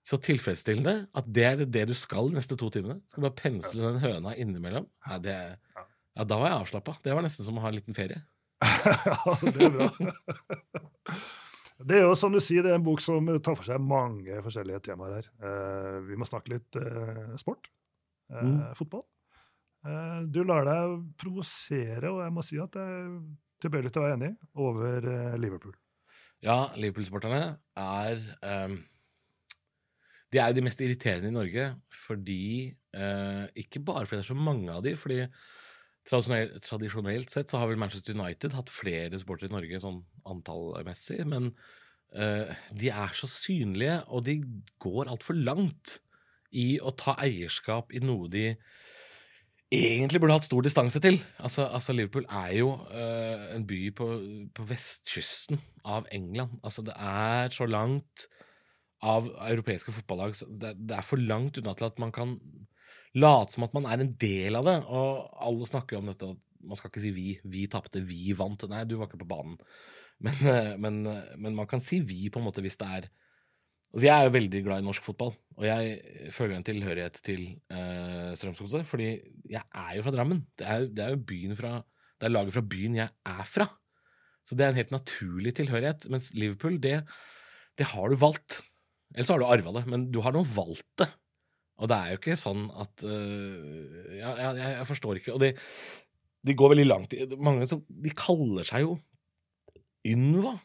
så 0.06 0.20
tilfredsstillende 0.20 1.08
at 1.16 1.30
det 1.34 1.46
er 1.48 1.64
det 1.64 1.88
du 1.90 1.96
skal 1.98 2.30
de 2.30 2.38
neste 2.38 2.58
to 2.60 2.70
timene. 2.74 3.00
Skal 3.10 3.26
bare 3.26 3.40
pensle 3.40 3.88
den 3.88 4.04
høna 4.04 4.36
innimellom. 4.36 4.86
Ja, 5.08 5.18
det, 5.24 5.38
ja 6.14 6.28
da 6.28 6.38
var 6.42 6.52
jeg 6.52 6.60
avslappa. 6.60 6.98
Det 7.02 7.16
var 7.16 7.26
nesten 7.26 7.48
som 7.48 7.58
å 7.58 7.64
ha 7.64 7.72
en 7.72 7.80
liten 7.80 7.98
ferie. 7.98 8.22
ja, 8.64 9.40
det 9.42 9.70
er 9.70 9.74
bra. 9.80 9.90
Det 11.82 11.98
er 11.98 12.06
jo 12.06 12.14
som 12.18 12.34
du 12.34 12.40
sier, 12.44 12.64
det 12.64 12.74
er 12.74 12.78
en 12.78 12.86
bok 12.86 13.02
som 13.02 13.28
tar 13.44 13.58
for 13.58 13.66
seg 13.66 13.82
mange 13.82 14.42
forskjellige 14.46 14.84
temaer 14.90 15.18
her. 15.18 15.30
Uh, 15.42 15.98
vi 16.06 16.18
må 16.20 16.28
snakke 16.30 16.54
litt 16.54 16.78
uh, 16.80 17.34
sport. 17.40 17.70
Uh, 18.32 18.44
mm. 18.44 18.60
Fotball. 18.80 19.06
Du 20.32 20.38
lar 20.48 20.64
deg 20.64 20.94
provosere, 21.20 22.08
og 22.08 22.22
jeg 22.24 22.32
må 22.32 22.44
si 22.48 22.56
at 22.64 22.78
jeg 22.80 23.00
er 23.02 23.10
tilbøyelig 23.66 23.90
til 23.92 24.00
å 24.00 24.04
være 24.06 24.16
enig, 24.16 24.30
over 24.64 25.08
Liverpool. 25.36 25.74
Ja, 26.40 26.70
Liverpool-sporterne 26.80 27.42
er 27.80 28.22
um, 28.64 28.78
De 30.32 30.40
er 30.40 30.54
jo 30.54 30.56
de 30.56 30.64
mest 30.64 30.80
irriterende 30.84 31.28
i 31.32 31.36
Norge 31.36 31.68
fordi 32.06 32.46
Ikke 33.60 33.84
bare 33.84 34.06
fordi 34.08 34.22
det 34.22 34.24
er 34.24 34.30
så 34.30 34.40
mange 34.40 34.72
av 34.72 34.88
de, 34.88 34.96
fordi 35.00 35.20
Tradisjonelt, 36.04 37.32
sett 37.32 37.52
så 37.52 37.62
har 37.62 37.70
vel 37.72 37.80
Manchester 37.80 38.18
United 38.18 38.56
hatt 38.58 38.72
flere 38.74 39.20
sportere 39.22 39.52
i 39.52 39.54
Norge 39.54 39.80
sånn 39.80 40.02
antallmessig, 40.28 41.22
men 41.32 41.52
uh, 42.18 42.52
de 42.76 42.90
er 42.92 43.16
så 43.16 43.30
synlige, 43.32 44.02
og 44.12 44.26
de 44.28 44.40
går 44.84 45.12
altfor 45.14 45.40
langt 45.40 45.98
i 46.54 46.76
å 46.84 46.92
ta 47.00 47.16
eierskap 47.24 47.94
i 47.96 48.02
noe 48.04 48.28
de 48.32 48.50
egentlig 49.74 50.22
burde 50.22 50.36
hatt 50.38 50.46
stor 50.46 50.66
distanse 50.66 51.02
til. 51.02 51.18
Altså, 51.42 51.66
altså 51.66 51.96
Liverpool 51.96 52.28
er 52.30 52.52
jo 52.60 52.74
uh, 52.92 53.48
en 53.56 53.66
by 53.68 53.82
på, 53.98 54.10
på, 54.54 54.66
vestkysten 54.70 55.62
av 55.84 56.06
England. 56.14 56.60
Altså 56.64 56.86
det 56.86 56.94
er 57.00 57.54
så 57.56 57.66
langt 57.70 58.28
av 59.04 59.28
europeiske 59.50 59.92
fotballag 59.92 60.38
det, 60.48 60.78
det 60.80 60.96
er 60.96 61.04
for 61.04 61.20
langt 61.20 61.58
unna 61.60 61.74
til 61.76 61.90
at 61.90 61.98
man 62.00 62.14
kan 62.16 62.38
late 63.20 63.54
som 63.54 63.66
at 63.68 63.74
man 63.76 63.88
er 63.90 64.02
en 64.02 64.14
del 64.20 64.58
av 64.60 64.68
det. 64.68 64.78
Og 64.90 65.42
alle 65.48 65.70
snakker 65.70 66.00
om 66.00 66.10
dette 66.12 66.34
man 66.64 66.80
skal 66.80 66.92
ikke 66.92 67.04
si 67.04 67.12
'vi'. 67.12 67.42
Vi 67.44 67.66
tapte, 67.68 68.00
vi 68.00 68.32
vant. 68.38 68.64
Nei, 68.70 68.86
du 68.88 68.96
var 68.96 69.10
ikke 69.10 69.24
på 69.24 69.28
banen. 69.28 69.58
Men, 70.24 70.36
eh, 70.48 70.78
men, 70.78 71.06
eh, 71.08 71.36
men, 71.38 71.56
man 71.56 71.68
kan 71.68 71.82
si 71.82 72.00
vi, 72.00 72.30
på 72.30 72.40
en 72.40 72.48
måte, 72.48 72.62
hvis 72.64 72.80
det 72.80 72.88
er 72.88 73.10
Altså, 73.94 74.08
jeg 74.08 74.16
er 74.18 74.24
jo 74.26 74.34
veldig 74.34 74.60
glad 74.66 74.80
i 74.82 74.86
norsk 74.88 75.04
fotball, 75.06 75.36
og 75.54 75.66
jeg 75.68 76.32
føler 76.34 76.56
en 76.56 76.64
tilhørighet 76.66 77.20
til 77.22 77.44
uh, 77.70 78.34
Strømsgodset, 78.34 78.88
fordi 78.90 79.22
jeg 79.46 79.62
er 79.70 79.92
jo 79.94 80.02
fra 80.02 80.14
Drammen. 80.16 80.40
Det 80.58 80.66
er, 80.66 80.88
det 80.90 81.04
er 81.04 81.12
jo 81.14 81.20
byen 81.22 81.54
fra 81.56 81.84
Det 82.18 82.26
er 82.26 82.34
laget 82.34 82.56
fra 82.56 82.66
byen 82.66 82.96
jeg 82.96 83.10
er 83.30 83.44
fra. 83.46 83.68
Så 84.50 84.58
det 84.58 84.66
er 84.66 84.74
en 84.74 84.80
helt 84.82 84.96
naturlig 84.96 85.54
tilhørighet. 85.60 86.10
Mens 86.10 86.32
Liverpool, 86.34 86.82
det, 86.82 87.04
det 87.78 87.86
har 87.94 88.10
du 88.10 88.18
valgt. 88.18 88.64
Ellers 89.14 89.30
har 89.30 89.38
du 89.38 89.46
arva 89.46 89.78
det, 89.78 89.86
men 89.86 90.10
du 90.10 90.24
har 90.26 90.34
nå 90.34 90.42
valgt 90.42 90.90
det. 90.98 91.12
Og 91.82 91.90
det 91.90 91.98
er 91.98 92.14
jo 92.14 92.20
ikke 92.20 92.38
sånn 92.40 92.68
at 92.80 93.06
uh, 93.08 94.18
ja, 94.18 94.34
jeg, 94.38 94.60
jeg, 94.62 94.88
forstår 94.90 95.20
ikke. 95.20 95.34
Og 95.36 95.42
de, 95.42 95.54
de 96.46 96.56
går 96.60 96.74
veldig 96.74 96.86
langt 96.86 97.16
Mange 97.40 97.66
som 97.72 97.82
De 97.88 98.12
kaller 98.18 98.68
seg 98.68 98.86
jo 98.86 98.98
Ynva. 100.04 100.58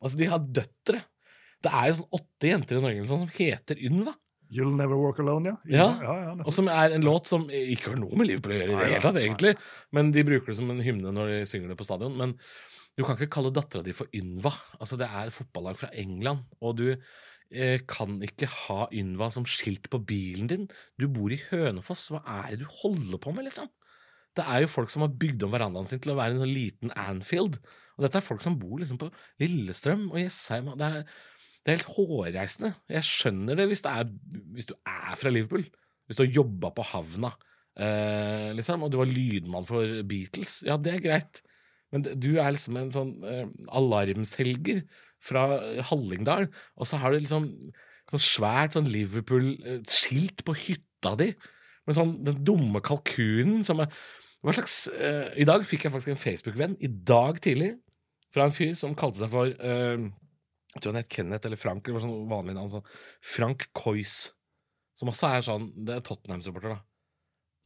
Altså, 0.00 0.16
de 0.18 0.26
har 0.26 0.42
døtre. 0.42 1.04
Det 1.62 1.70
er 1.70 1.90
jo 1.90 2.00
sånn 2.00 2.18
åtte 2.18 2.48
jenter 2.48 2.78
i 2.78 2.82
Norge 2.82 3.06
sånn, 3.06 3.22
som 3.28 3.36
heter 3.36 3.78
Ynva. 3.86 4.16
You'll 4.50 4.74
Never 4.74 4.98
Walk 4.98 5.20
Alone, 5.22 5.52
ja. 5.52 5.58
Ja, 5.70 5.86
ja, 6.02 6.14
ja 6.26 6.32
og 6.42 6.50
som 6.54 6.66
er 6.72 6.96
en 6.96 7.06
låt 7.06 7.30
som 7.30 7.44
ikke 7.54 7.92
har 7.92 8.00
noe 8.00 8.18
med 8.18 8.26
Liverpool 8.26 8.56
å 8.56 8.58
gjøre 8.58 8.72
i 8.72 8.78
det 8.80 8.88
hele 8.88 9.04
tatt, 9.04 9.18
egentlig. 9.20 9.52
Men 9.94 10.10
de 10.14 10.24
bruker 10.26 10.50
det 10.50 10.56
som 10.58 10.72
en 10.74 10.82
hymne 10.82 11.12
når 11.14 11.30
de 11.30 11.40
synger 11.46 11.70
det 11.70 11.78
på 11.78 11.86
stadion. 11.86 12.16
Men 12.18 12.34
du 12.98 13.04
kan 13.06 13.14
ikke 13.14 13.30
kalle 13.36 13.52
dattera 13.54 13.86
di 13.86 13.94
for 13.94 14.10
Ynva. 14.16 14.50
Altså, 14.80 14.98
det 14.98 15.06
er 15.06 15.30
et 15.30 15.36
fotballag 15.36 15.78
fra 15.78 15.92
England, 16.02 16.42
og 16.58 16.80
du 16.82 16.88
kan 17.90 18.20
ikke 18.22 18.46
ha 18.46 18.84
Ynva 18.94 19.26
som 19.34 19.46
skilt 19.48 19.88
på 19.90 19.98
bilen 20.06 20.46
din. 20.50 20.68
Du 21.00 21.08
bor 21.10 21.32
i 21.34 21.40
Hønefoss. 21.48 22.04
Hva 22.14 22.20
er 22.38 22.52
det 22.54 22.62
du 22.62 22.76
holder 22.82 23.18
på 23.18 23.32
med, 23.34 23.48
liksom? 23.48 23.66
Det 24.38 24.44
er 24.46 24.62
jo 24.62 24.70
folk 24.70 24.92
som 24.92 25.02
har 25.02 25.16
bygd 25.18 25.42
om 25.42 25.50
verandaen 25.50 25.88
sin 25.90 25.98
til 26.02 26.12
å 26.12 26.18
være 26.20 26.36
en 26.36 26.44
sånn 26.44 26.54
liten 26.54 26.94
Anfield. 26.94 27.58
Og 27.98 28.06
dette 28.06 28.20
er 28.20 28.24
folk 28.24 28.44
som 28.44 28.54
bor 28.60 28.78
liksom 28.78 29.00
på 29.00 29.10
Lillestrøm 29.42 30.06
og 30.12 30.20
Jessheim. 30.22 30.70
Det 30.78 30.92
det 31.60 31.72
er 31.72 31.76
helt 31.76 31.92
hårreisende. 31.92 32.72
Jeg 32.88 33.06
skjønner 33.06 33.58
det 33.58 33.66
hvis, 33.68 33.82
det 33.84 33.92
er, 33.92 34.08
hvis 34.56 34.68
du 34.70 34.74
er 34.88 35.16
fra 35.20 35.32
Liverpool. 35.32 35.66
Hvis 36.08 36.18
du 36.18 36.24
har 36.24 36.38
jobba 36.40 36.70
på 36.74 36.86
havna, 36.88 37.30
eh, 37.78 38.48
liksom, 38.56 38.86
og 38.86 38.92
du 38.92 38.96
var 38.98 39.10
lydmann 39.10 39.68
for 39.68 40.00
Beatles. 40.08 40.60
Ja, 40.66 40.78
det 40.80 40.96
er 40.96 41.04
greit. 41.04 41.42
Men 41.92 42.06
du 42.06 42.32
er 42.38 42.54
liksom 42.54 42.78
en 42.80 42.92
sånn 42.94 43.12
eh, 43.28 43.44
alarmselger 43.76 44.82
fra 45.20 45.46
Hallingdal, 45.90 46.48
og 46.76 46.88
så 46.88 47.00
har 47.00 47.12
du 47.12 47.20
liksom 47.20 47.50
sånn 48.10 48.24
svært 48.24 48.76
sånn 48.76 48.88
Liverpool-skilt 48.90 50.44
på 50.46 50.56
hytta 50.58 51.14
di 51.20 51.30
med 51.86 51.96
sånn 51.96 52.16
den 52.26 52.40
dumme 52.46 52.82
kalkunen 52.84 53.62
som 53.66 53.82
er 53.84 53.92
hva 54.40 54.54
slags, 54.56 54.86
uh, 54.88 55.28
I 55.36 55.44
dag 55.44 55.66
fikk 55.68 55.84
jeg 55.84 55.92
faktisk 55.92 56.14
en 56.14 56.20
Facebook-venn, 56.20 56.78
i 56.80 56.88
dag 56.88 57.40
tidlig, 57.44 57.74
fra 58.32 58.46
en 58.46 58.54
fyr 58.56 58.72
som 58.78 58.96
kalte 58.96 59.20
seg 59.20 59.32
for 59.32 59.50
uh, 59.52 60.06
Jeg 60.70 60.80
tror 60.80 60.94
han 60.94 61.00
het 61.02 61.10
Kenneth 61.12 61.48
eller 61.48 61.60
Frank, 61.60 61.88
eller 61.88 62.04
sånn 62.04 62.30
vanlig 62.30 62.54
navn. 62.56 62.70
Sånn. 62.72 62.86
Frank 63.20 63.66
Coys. 63.76 64.30
Som 64.96 65.10
også 65.10 65.28
er 65.28 65.44
sånn 65.44 65.66
Det 65.74 65.96
er 65.96 66.04
Tottenham-supporter, 66.06 66.76
da. 66.76 66.80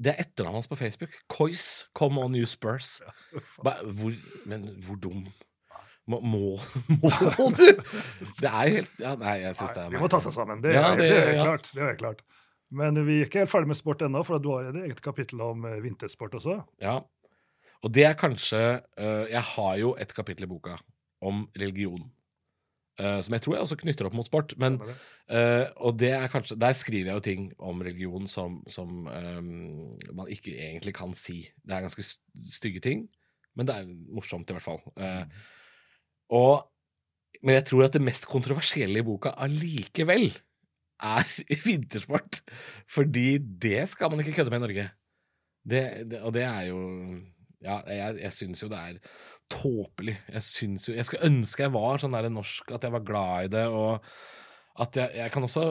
Det 0.03 0.11
er 0.11 0.25
etternavnet 0.25 0.63
hans 0.63 0.71
på 0.71 0.79
Facebook. 0.81 1.15
Coys. 1.31 1.87
Come 1.95 2.19
on, 2.19 2.35
you 2.35 2.49
Spurs. 2.49 2.97
Hvor, 3.61 4.17
men 4.49 4.67
hvor 4.83 4.99
dum 4.99 5.23
må, 6.11 6.21
må, 6.21 6.41
må, 7.03 7.49
du? 7.57 7.69
Det 8.41 8.51
er 8.51 8.69
jo 8.69 8.79
helt 8.79 8.99
ja, 9.01 9.15
Nei, 9.21 9.39
jeg 9.41 9.57
syns 9.57 9.73
det 9.73 9.85
er 9.87 9.93
Vi 9.95 10.03
må 10.03 10.11
ta 10.13 10.21
seg 10.21 10.35
sammen. 10.37 10.61
Det, 10.65 10.75
ja, 10.77 10.91
det, 10.99 11.09
det 11.09 11.21
er, 11.23 11.39
klart. 11.41 11.71
Det 11.73 11.87
er 11.87 11.99
klart. 12.01 12.25
Men 12.75 12.99
vi 13.07 13.21
er 13.21 13.29
ikke 13.29 13.45
helt 13.45 13.53
ferdig 13.53 13.71
med 13.71 13.79
sport 13.79 14.03
ennå, 14.05 14.25
for 14.27 14.43
du 14.43 14.51
har 14.53 14.69
et 14.69 14.81
eget 14.85 15.01
kapittel 15.05 15.41
om 15.45 15.65
eh, 15.69 15.79
vintersport 15.85 16.35
også. 16.41 16.59
Ja, 16.83 16.99
og 17.85 17.93
det 17.93 18.07
er 18.09 18.19
kanskje 18.19 18.61
uh, 18.81 19.25
Jeg 19.29 19.45
har 19.55 19.79
jo 19.81 19.95
et 20.01 20.13
kapittel 20.17 20.47
i 20.47 20.51
boka 20.51 20.79
om 21.25 21.47
religion. 21.57 22.07
Uh, 23.01 23.19
som 23.25 23.35
jeg 23.35 23.43
tror 23.45 23.57
jeg 23.57 23.67
også 23.67 23.79
knytter 23.81 24.09
opp 24.09 24.17
mot 24.17 24.29
sport. 24.29 24.55
Men, 24.61 24.79
uh, 24.81 25.67
og 25.85 25.99
det 26.01 26.13
er 26.17 26.31
kanskje, 26.33 26.57
der 26.61 26.77
skriver 26.79 27.11
jeg 27.11 27.19
jo 27.19 27.25
ting 27.25 27.51
om 27.59 27.83
religion 27.85 28.29
som, 28.31 28.63
som 28.69 29.09
um, 29.09 29.97
man 30.17 30.31
ikke 30.33 30.57
egentlig 30.57 30.95
kan 30.97 31.13
si. 31.19 31.43
Det 31.65 31.77
er 31.77 31.85
ganske 31.85 32.07
stygge 32.53 32.81
ting, 32.85 33.07
men 33.57 33.69
det 33.69 33.77
er 33.77 33.93
morsomt 34.17 34.49
i 34.49 34.57
hvert 34.57 34.65
fall. 34.65 34.81
Mm. 34.97 35.35
Og, 36.35 36.65
men 37.45 37.59
jeg 37.59 37.69
tror 37.71 37.87
at 37.87 37.97
det 37.97 38.03
mest 38.05 38.27
kontroversielle 38.31 39.01
i 39.01 39.07
boka 39.07 39.35
allikevel 39.45 40.31
er 41.05 41.29
vintersport. 41.69 42.43
Fordi 42.91 43.39
det 43.39 43.89
skal 43.93 44.11
man 44.11 44.23
ikke 44.23 44.41
kødde 44.41 44.55
med 44.55 44.63
i 44.63 44.67
Norge. 44.67 44.89
Det, 45.65 45.85
det, 46.11 46.21
og 46.23 46.35
det 46.37 46.45
er 46.49 46.67
jo 46.73 46.81
Ja, 47.65 47.79
jeg, 47.89 48.19
jeg 48.21 48.33
syns 48.37 48.61
jo 48.61 48.69
det 48.69 48.79
er 48.79 48.97
tåpelig. 49.49 50.19
Jeg 50.29 50.43
syns 50.45 50.89
jo 50.89 50.95
Jeg 50.95 51.07
skulle 51.09 51.25
ønske 51.25 51.65
jeg 51.65 51.73
var 51.73 52.01
sånn 52.01 52.17
der 52.17 52.29
norsk, 52.29 52.75
at 52.77 52.85
jeg 52.85 52.93
var 52.93 53.07
glad 53.07 53.47
i 53.47 53.53
det. 53.57 53.69
og 53.69 54.05
at 54.75 54.97
jeg, 54.99 55.11
jeg, 55.15 55.31
kan 55.31 55.45
også 55.47 55.65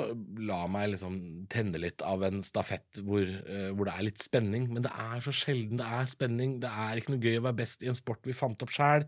la 0.47 0.62
meg 0.71 0.93
liksom 0.93 1.15
tenne 1.52 1.80
litt 1.82 1.99
av 2.08 2.21
en 2.23 2.39
stafett 2.45 3.02
hvor, 3.04 3.23
uh, 3.28 3.71
hvor, 3.76 3.84
det 3.89 3.95
er 3.97 4.06
litt 4.08 4.21
spenning, 4.23 4.69
men 4.71 4.86
det 4.86 4.93
er 4.95 5.19
så 5.26 5.34
sjelden 5.36 5.82
det 5.82 5.88
er 5.97 6.08
spenning. 6.08 6.54
Det 6.63 6.71
er 6.71 7.02
ikke 7.02 7.12
noe 7.12 7.26
gøy 7.26 7.41
å 7.41 7.43
være 7.49 7.60
best 7.60 7.84
i 7.84 7.89
en 7.91 7.99
sport 7.99 8.23
vi 8.23 8.36
fant 8.38 8.63
opp 8.63 8.71
sjæl. 8.71 9.04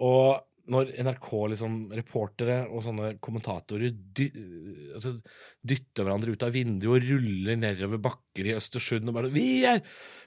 Og 0.00 0.40
når 0.68 0.90
NRK, 1.00 1.28
liksom, 1.52 1.76
reportere 1.96 2.58
og 2.68 2.82
sånne 2.84 3.14
kommentatorer 3.24 3.92
dy, 3.92 4.26
altså, 4.96 5.14
dytter 5.64 6.04
hverandre 6.04 6.34
ut 6.34 6.44
av 6.44 6.52
vinduet 6.54 6.90
og 6.90 7.06
ruller 7.08 7.60
nedover 7.60 8.02
bakker 8.04 8.50
i 8.50 8.54
Østersund 8.56 9.08
og 9.08 9.16
bare 9.16 9.32
'Vi 9.32 9.64
er 9.64 9.80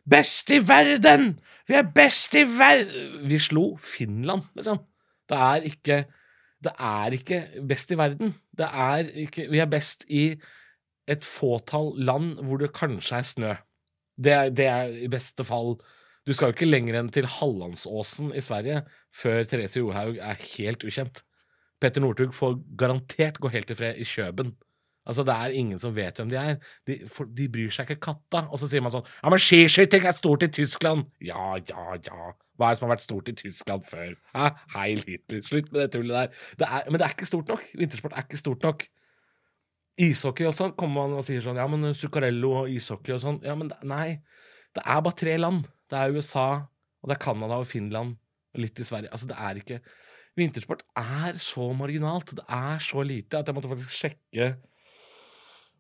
best 0.10 0.50
i 0.52 0.60
verden! 0.60 1.40
Vi 1.68 1.76
er 1.76 1.84
best 1.84 2.36
i 2.36 2.44
verden!' 2.44 3.28
Vi 3.30 3.40
slo 3.40 3.78
Finland, 3.78 4.50
liksom. 4.56 4.82
Det 5.30 5.38
er 5.38 5.62
ikke 5.70 6.06
Det 6.62 6.74
er 6.78 7.10
ikke 7.10 7.66
best 7.68 7.92
i 7.92 7.98
verden. 7.98 8.36
Det 8.56 8.68
er 8.70 9.10
ikke 9.18 9.50
Vi 9.50 9.58
er 9.58 9.66
best 9.66 10.06
i 10.10 10.36
et 11.08 11.26
fåtall 11.26 11.98
land 11.98 12.38
hvor 12.46 12.58
det 12.58 12.74
kanskje 12.74 13.18
er 13.18 13.24
snø. 13.24 13.54
Det 14.18 14.56
det 14.58 14.68
er 14.68 14.94
i 14.94 15.08
beste 15.08 15.44
fall 15.44 15.82
du 16.28 16.34
skal 16.34 16.52
jo 16.52 16.56
ikke 16.56 16.70
lenger 16.70 17.00
enn 17.00 17.10
til 17.14 17.26
Hallandsåsen 17.26 18.34
i 18.38 18.44
Sverige 18.46 18.84
før 19.16 19.44
Therese 19.50 19.82
Johaug 19.82 20.20
er 20.22 20.42
helt 20.56 20.84
ukjent. 20.86 21.24
Petter 21.82 22.04
Northug 22.04 22.36
får 22.38 22.60
garantert 22.78 23.40
gå 23.42 23.50
helt 23.50 23.74
i 23.74 23.78
fred 23.78 23.98
i 23.98 24.06
Kjøben. 24.06 24.54
Altså, 25.06 25.24
Det 25.26 25.34
er 25.34 25.58
ingen 25.58 25.80
som 25.82 25.96
vet 25.96 26.18
hvem 26.18 26.30
de 26.30 26.38
er. 26.38 26.56
De, 26.88 27.00
for, 27.10 27.26
de 27.26 27.48
bryr 27.50 27.74
seg 27.74 27.90
ikke 27.90 28.06
katta. 28.06 28.44
Og 28.54 28.62
så 28.62 28.70
sier 28.70 28.84
man 28.86 28.94
sånn 28.94 29.08
Ja, 29.08 29.32
men 29.34 29.42
skiskyting 29.42 30.06
er 30.06 30.14
stort 30.18 30.46
i 30.46 30.52
Tyskland! 30.54 31.08
Ja, 31.26 31.56
ja, 31.58 31.98
ja. 31.98 32.32
Hva 32.60 32.70
er 32.70 32.76
det 32.76 32.80
som 32.80 32.86
har 32.86 32.94
vært 32.94 33.08
stort 33.08 33.32
i 33.32 33.36
Tyskland 33.40 33.88
før? 33.88 34.14
Hæ? 34.38 34.52
Heil 34.76 35.02
Hitler. 35.08 35.42
Slutt 35.48 35.72
med 35.72 35.82
det 35.82 35.90
tullet 35.96 36.14
der. 36.20 36.44
Det 36.62 36.68
er, 36.70 36.86
men 36.92 37.02
det 37.02 37.08
er 37.08 37.16
ikke 37.16 37.30
stort 37.32 37.50
nok. 37.50 37.66
Vintersport 37.74 38.14
er 38.14 38.28
ikke 38.28 38.44
stort 38.44 38.68
nok. 38.68 38.86
Ishockey 40.02 40.46
også 40.48 40.70
kommer 40.78 41.08
man 41.08 41.18
og 41.18 41.26
sier 41.26 41.42
sånn 41.44 41.60
Ja, 41.60 41.66
men 41.70 41.96
Zuccarello 41.98 42.54
og 42.62 42.70
ishockey 42.72 43.18
og 43.18 43.24
sånn. 43.26 43.42
Ja, 43.46 43.58
men 43.58 43.74
nei. 43.82 44.22
Det 44.78 44.86
er 44.86 45.02
bare 45.02 45.18
tre 45.18 45.34
land. 45.42 45.66
Det 45.92 46.00
er 46.00 46.16
USA, 46.16 46.48
og 47.02 47.12
det 47.12 47.18
er 47.18 47.24
Canada 47.26 47.60
og 47.60 47.68
Finland 47.70 48.16
og 48.52 48.64
litt 48.64 48.80
i 48.80 48.88
Sverige. 48.88 49.12
Altså, 49.12 49.30
det 49.30 49.38
er 49.40 49.62
ikke 49.62 49.82
Vintersport 50.40 50.86
er 50.96 51.36
så 51.44 51.66
marginalt. 51.76 52.30
Det 52.38 52.46
er 52.48 52.78
så 52.80 53.04
lite 53.04 53.42
at 53.42 53.50
jeg 53.50 53.56
måtte 53.58 53.68
faktisk 53.68 53.92
sjekke 53.92 54.46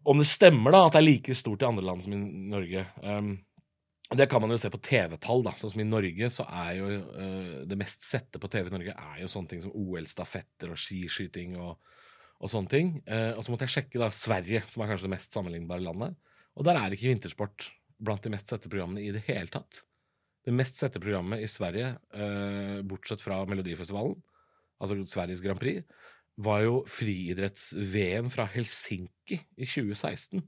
om 0.03 0.17
det 0.17 0.27
stemmer 0.29 0.73
da, 0.73 0.85
at 0.85 0.95
det 0.95 1.01
er 1.01 1.07
like 1.07 1.35
stort 1.37 1.63
i 1.63 1.67
andre 1.67 1.85
land 1.85 2.03
som 2.05 2.13
i 2.15 2.19
Norge. 2.51 2.85
Um, 3.05 3.35
det 4.17 4.27
kan 4.31 4.41
man 4.43 4.51
jo 4.51 4.57
se 4.59 4.71
på 4.73 4.81
TV-tall. 4.83 5.43
da, 5.45 5.53
sånn 5.55 5.71
som 5.75 5.83
I 5.83 5.87
Norge 5.87 6.29
så 6.33 6.45
er 6.63 6.71
jo 6.79 6.89
uh, 6.89 7.59
det 7.69 7.77
mest 7.79 8.07
sette 8.07 8.41
på 8.41 8.49
TV 8.51 8.71
i 8.71 8.75
Norge 8.75 8.95
er 8.97 9.21
jo 9.21 9.29
sånne 9.31 9.53
ting 9.53 9.61
som 9.63 9.75
OL-stafetter 9.77 10.73
og 10.73 10.81
skiskyting 10.81 11.53
og, 11.61 11.77
og 12.41 12.51
sånne 12.51 12.73
ting. 12.73 12.91
Uh, 13.05 13.37
og 13.37 13.45
så 13.45 13.53
måtte 13.53 13.69
jeg 13.69 13.75
sjekke 13.77 14.01
da 14.01 14.09
Sverige, 14.15 14.65
som 14.73 14.83
er 14.83 14.91
kanskje 14.91 15.07
det 15.07 15.15
mest 15.15 15.37
sammenlignbare 15.37 15.85
landet. 15.85 16.17
Og 16.57 16.67
der 16.67 16.81
er 16.81 16.97
ikke 16.97 17.11
vintersport 17.13 17.69
blant 18.01 18.25
de 18.25 18.33
mest 18.33 18.49
sette 18.49 18.71
programmene 18.71 19.05
i 19.05 19.13
det 19.13 19.23
hele 19.29 19.53
tatt. 19.53 19.83
Det 20.41 20.53
mest 20.55 20.79
sette 20.79 21.01
programmet 21.01 21.43
i 21.43 21.49
Sverige, 21.49 21.91
eh, 22.17 22.79
bortsett 22.87 23.21
fra 23.21 23.43
Melodifestivalen, 23.45 24.15
altså 24.81 24.97
Sveriges 25.05 25.43
Grand 25.43 25.59
Prix, 25.61 25.85
var 26.41 26.63
jo 26.63 26.81
friidretts-VM 26.89 28.31
fra 28.33 28.47
Helsinki 28.49 29.37
i 29.37 29.67
2016. 29.67 30.41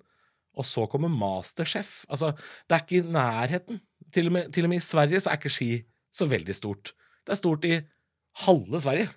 Og 0.57 0.65
så 0.65 0.85
kommer 0.89 1.09
Masterchef. 1.09 2.03
Altså, 2.09 2.31
det 2.69 2.75
er 2.75 2.85
ikke 2.85 3.01
i 3.01 3.13
nærheten. 3.13 3.81
Til 4.13 4.29
og, 4.29 4.35
med, 4.35 4.51
til 4.53 4.67
og 4.67 4.69
med 4.69 4.81
i 4.81 4.85
Sverige 4.85 5.21
så 5.21 5.31
er 5.31 5.39
ikke 5.39 5.53
ski 5.53 5.71
så 6.13 6.27
veldig 6.29 6.55
stort. 6.55 6.93
Det 7.25 7.33
er 7.33 7.39
stort 7.39 7.65
i 7.65 7.79
halve 8.45 8.81
Sverige. 8.81 9.09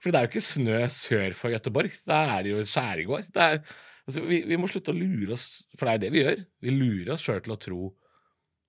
For 0.00 0.10
det 0.10 0.18
er 0.18 0.26
jo 0.26 0.30
ikke 0.30 0.46
snø 0.46 0.76
sør 0.94 1.34
for 1.36 1.52
Gøteborg. 1.52 1.96
Da 2.08 2.20
er 2.36 2.44
det 2.46 2.52
jo 2.54 2.66
skjærgård. 2.66 3.30
Altså, 3.36 4.22
vi, 4.24 4.42
vi, 4.48 4.58
må 4.58 4.70
slutte 4.70 4.94
å 4.94 4.96
lure 4.96 5.34
oss, 5.36 5.60
for 5.76 5.86
det 5.86 5.92
er 5.92 6.04
det 6.04 6.12
vi 6.14 6.22
gjør. 6.24 6.44
Vi 6.64 6.74
lurer 6.74 7.12
oss 7.14 7.26
sjøl 7.26 7.42
til 7.44 7.54
å 7.54 7.60
tro 7.60 7.90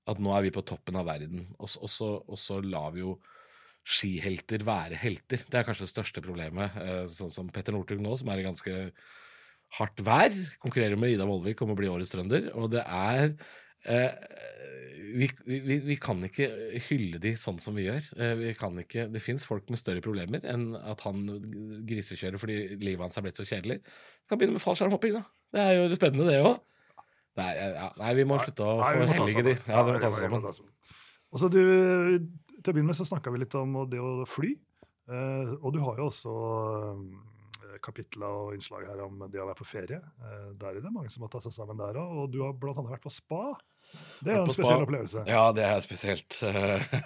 at 0.10 0.22
nå 0.22 0.34
er 0.34 0.48
vi 0.48 0.54
på 0.56 0.64
toppen 0.66 0.98
av 0.98 1.08
verden, 1.10 1.46
og, 1.62 1.70
så, 1.70 2.16
og 2.26 2.66
lar 2.66 2.96
vi 2.96 3.04
jo 3.04 3.16
skihelter 3.82 4.64
være 4.66 4.98
helter. 5.02 5.42
Det 5.50 5.58
er 5.58 5.66
kanskje 5.66 5.88
det 5.88 5.94
største 5.94 6.24
problemet. 6.24 6.76
Eh, 6.78 7.04
sånn 7.10 7.34
som 7.34 7.50
Petter 7.54 7.74
Northug 7.76 8.02
nå, 8.04 8.14
som 8.20 8.30
er 8.30 8.42
i 8.42 8.46
ganske 8.46 8.76
hardt 9.78 10.04
vær, 10.06 10.36
konkurrerer 10.62 11.00
med 11.00 11.16
Ida 11.16 11.26
Vollvik 11.28 11.64
om 11.64 11.74
å 11.74 11.78
bli 11.80 11.90
årets 11.90 12.14
trønder. 12.14 12.52
Og 12.60 12.70
det 12.74 12.84
er 12.86 13.32
eh, 13.90 14.14
vi, 15.18 15.28
vi, 15.48 15.78
vi 15.86 15.98
kan 16.02 16.22
ikke 16.28 16.48
hylle 16.88 17.20
de 17.24 17.34
sånn 17.40 17.60
som 17.64 17.78
vi 17.78 17.88
gjør. 17.88 18.10
Eh, 18.18 18.34
vi 18.40 18.54
kan 18.58 18.78
ikke, 18.84 19.08
det 19.12 19.24
fins 19.24 19.48
folk 19.48 19.70
med 19.72 19.82
større 19.82 20.04
problemer 20.04 20.46
enn 20.48 20.72
at 20.78 21.02
han 21.08 21.26
grisekjører 21.88 22.42
fordi 22.42 22.60
livet 22.82 23.06
hans 23.06 23.18
er 23.18 23.26
blitt 23.26 23.42
så 23.42 23.48
kjedelig. 23.48 23.82
Vi 23.82 24.32
kan 24.32 24.42
begynne 24.42 24.60
med 24.60 24.66
fallskjermhopping, 24.66 25.18
da. 25.18 25.26
Det 25.52 25.64
er 25.66 25.80
jo 25.80 25.98
spennende, 25.98 26.30
det 26.30 26.44
òg. 26.46 26.62
Nei, 27.40 27.52
ja, 27.56 27.88
nei, 27.96 28.12
vi 28.18 28.28
må 28.28 28.38
slutte 28.42 28.68
å 28.68 28.80
forhellige 28.84 29.44
de. 29.46 29.56
Ja, 29.64 29.82
det 29.86 29.88
må 29.88 29.96
vi 29.96 30.04
ta 30.04 30.12
seg 30.12 30.28
vi 30.28 30.34
må 30.34 30.42
sammen. 30.52 30.72
Altså, 31.32 31.48
du, 31.48 31.62
Til 32.60 32.74
å 32.74 32.76
begynne 32.76 32.92
med 32.92 33.00
så 33.00 33.08
snakka 33.08 33.32
vi 33.32 33.44
litt 33.46 33.56
om 33.56 33.78
det 33.90 34.02
å 34.04 34.26
fly. 34.28 34.52
Eh, 35.12 35.54
og 35.62 35.72
du 35.76 35.80
har 35.84 36.00
jo 36.00 36.10
også 36.12 36.34
eh, 36.92 37.78
kapitler 37.84 38.28
og 38.28 38.56
innslag 38.58 38.86
her 38.90 39.02
om 39.06 39.24
det 39.32 39.40
å 39.42 39.48
være 39.48 39.60
på 39.62 39.68
ferie. 39.68 40.02
Eh, 40.22 40.52
der 40.60 40.76
er 40.76 40.84
det 40.84 40.92
mange 40.94 41.12
som 41.14 41.24
har 41.26 41.32
tatt 41.32 41.48
seg 41.48 41.56
sammen 41.56 41.80
der 41.80 42.00
òg. 42.04 42.18
Og 42.24 42.34
du 42.34 42.42
har 42.44 42.52
annet 42.54 42.92
vært 42.98 43.08
på 43.08 43.14
spa. 43.16 43.46
Det 44.22 44.32
er 44.32 44.44
en 44.44 44.52
spesiell 44.52 44.86
opplevelse. 44.86 45.24
Ja, 45.28 45.48
det 45.56 45.66
er 45.68 45.82
spesielt. 45.84 46.38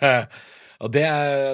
og 0.84 0.92
det, 0.94 1.06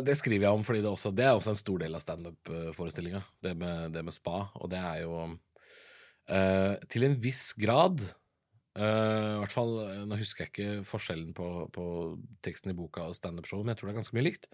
det 0.07 0.17
skriver 0.19 0.47
jeg 0.47 0.57
om 0.57 0.65
fordi 0.67 0.81
det, 0.83 0.91
også, 0.91 1.13
det 1.15 1.27
er 1.27 1.35
også 1.35 1.53
en 1.53 1.61
stor 1.61 1.83
del 1.83 1.95
av 1.95 2.03
standup-forestillinga, 2.03 3.21
det, 3.43 3.53
det 3.95 4.03
med 4.07 4.15
spa. 4.15 4.41
Og 4.59 4.71
det 4.71 4.81
er 4.81 5.03
jo 5.05 5.21
eh, 5.27 6.73
til 6.91 7.07
en 7.07 7.15
viss 7.21 7.51
grad 7.59 8.03
eh, 8.77 9.31
I 9.35 9.41
hvert 9.41 9.55
fall, 9.55 9.75
eh, 9.87 10.05
Nå 10.07 10.19
husker 10.19 10.45
jeg 10.45 10.53
ikke 10.53 10.87
forskjellen 10.87 11.35
på, 11.37 11.49
på 11.75 11.85
teksten 12.45 12.73
i 12.73 12.77
boka 12.77 13.09
og 13.09 13.17
standup-showet, 13.17 13.65
men 13.65 13.73
jeg 13.73 13.81
tror 13.81 13.89
det 13.89 13.95
er 13.95 14.01
ganske 14.01 14.17
mye 14.17 14.27
likt. 14.29 14.49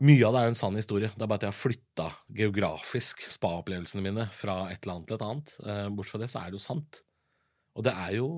Mye 0.00 0.24
av 0.24 0.32
det 0.32 0.40
er 0.40 0.46
jo 0.46 0.52
en 0.54 0.58
sann 0.58 0.78
historie. 0.78 1.10
Det 1.12 1.20
er 1.20 1.28
bare 1.28 1.42
at 1.42 1.46
jeg 1.46 1.52
har 1.52 1.58
flytta 1.58 2.06
geografisk 2.38 3.26
spa-opplevelsene 3.34 4.04
mine 4.04 4.24
fra 4.34 4.62
et 4.72 4.80
eller 4.82 4.96
annet 4.96 5.10
til 5.10 5.18
et 5.18 5.24
annet. 5.26 5.52
Uh, 5.60 5.88
Bortsett 5.92 6.14
fra 6.14 6.22
det, 6.22 6.28
så 6.32 6.40
er 6.40 6.48
det 6.48 6.56
jo 6.56 6.62
sant. 6.64 7.02
Og 7.76 7.84
det 7.86 7.92
er 7.92 8.14
jo, 8.16 8.30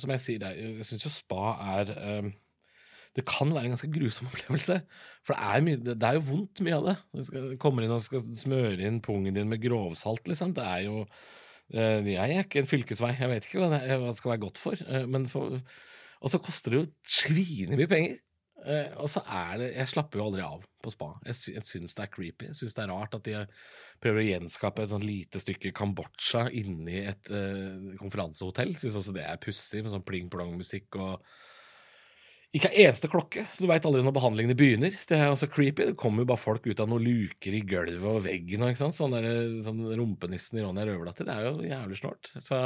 som 0.00 0.12
jeg 0.14 0.24
sier, 0.24 0.46
er, 0.48 0.56
jeg 0.80 0.88
syns 0.88 1.04
jo 1.04 1.12
spa 1.12 1.52
er 1.76 1.92
uh, 1.92 2.30
Det 3.16 3.26
kan 3.28 3.52
være 3.52 3.68
en 3.68 3.76
ganske 3.76 3.92
grusom 3.92 4.28
opplevelse. 4.30 4.78
For 5.20 5.36
det 5.36 5.52
er, 5.52 5.66
mye, 5.68 5.82
det, 5.84 5.98
er 6.00 6.16
jo 6.16 6.24
vondt, 6.30 6.64
mye 6.64 6.80
av 6.80 6.88
det. 6.88 6.96
Du 7.12 7.54
kommer 7.60 7.84
inn 7.84 7.92
og 7.92 8.02
skal 8.06 8.24
smøre 8.24 8.80
inn 8.80 9.02
pungen 9.04 9.36
din 9.36 9.52
med 9.52 9.60
grovsalt, 9.62 10.24
liksom. 10.32 10.56
Det 10.56 10.64
er 10.64 10.86
jo 10.88 11.04
Jeg 11.72 12.36
er 12.36 12.44
ikke 12.44 12.62
en 12.62 12.68
fylkesvei, 12.68 13.14
jeg 13.16 13.30
vet 13.32 13.48
ikke 13.48 13.62
hva 13.64 13.72
det, 13.78 14.14
skal 14.18 14.34
være 14.34 14.44
godt 14.44 14.60
for. 14.60 14.84
eh, 14.86 15.08
men 15.08 15.28
for 15.32 15.60
og 16.22 16.30
så 16.30 16.38
koster 16.38 16.70
det 16.72 16.78
jo 16.78 16.90
svinemye 17.08 17.88
penger. 17.90 18.20
Eh, 18.62 18.92
og 19.02 19.08
så 19.10 19.24
er 19.26 19.56
det 19.58 19.68
Jeg 19.74 19.90
slapper 19.90 20.20
jo 20.20 20.26
aldri 20.28 20.42
av 20.46 20.66
på 20.82 20.90
spa. 20.94 21.08
Jeg, 21.26 21.38
sy 21.38 21.54
syns 21.66 21.96
det 21.98 22.04
er 22.04 22.12
creepy. 22.12 22.50
Jeg 22.50 22.58
syns 22.60 22.76
det 22.76 22.84
er 22.84 22.92
rart 22.92 23.16
at 23.18 23.24
de 23.26 23.40
prøver 24.02 24.22
å 24.22 24.26
gjenskape 24.28 24.84
et 24.84 24.92
sånn 24.92 25.06
lite 25.06 25.42
stykke 25.42 25.74
Kambodsja 25.74 26.44
inni 26.58 27.00
et 27.10 27.32
eh, 27.34 27.96
konferansehotell. 27.98 28.76
Syns 28.78 29.00
også 29.00 29.16
det 29.16 29.26
er 29.26 29.42
pussig, 29.42 29.82
med 29.82 29.94
sånn 29.94 30.06
pling-plong-musikk 30.06 31.00
og 31.02 31.26
ikke 32.52 32.68
en 32.68 32.78
eneste 32.82 33.08
klokke, 33.08 33.46
så 33.48 33.64
du 33.64 33.68
veit 33.70 33.86
aldri 33.88 34.02
når 34.04 34.12
behandlingene 34.12 34.56
begynner. 34.58 34.92
Det 35.08 35.16
er 35.16 35.30
også 35.32 35.48
creepy. 35.48 35.86
Det 35.88 35.96
kommer 36.00 36.20
jo 36.20 36.28
bare 36.28 36.42
folk 36.42 36.66
ut 36.68 36.82
av 36.84 36.90
noen 36.90 37.06
luker 37.06 37.54
i 37.56 37.62
gulvet 37.64 38.04
og 38.10 38.26
veggen. 38.26 38.60
Og, 38.60 38.72
ikke 38.74 38.82
sant? 38.82 38.96
Sånn, 38.98 39.14
der, 39.16 39.28
sånn 39.64 39.80
rumpenissen 39.96 40.60
i 40.60 40.64
Ronja 40.66 40.84
Røverdatter. 40.84 41.28
Det 41.28 41.36
er 41.36 41.46
jo 41.48 41.70
jævlig 41.70 42.00
snålt. 42.02 42.28
Så 42.44 42.58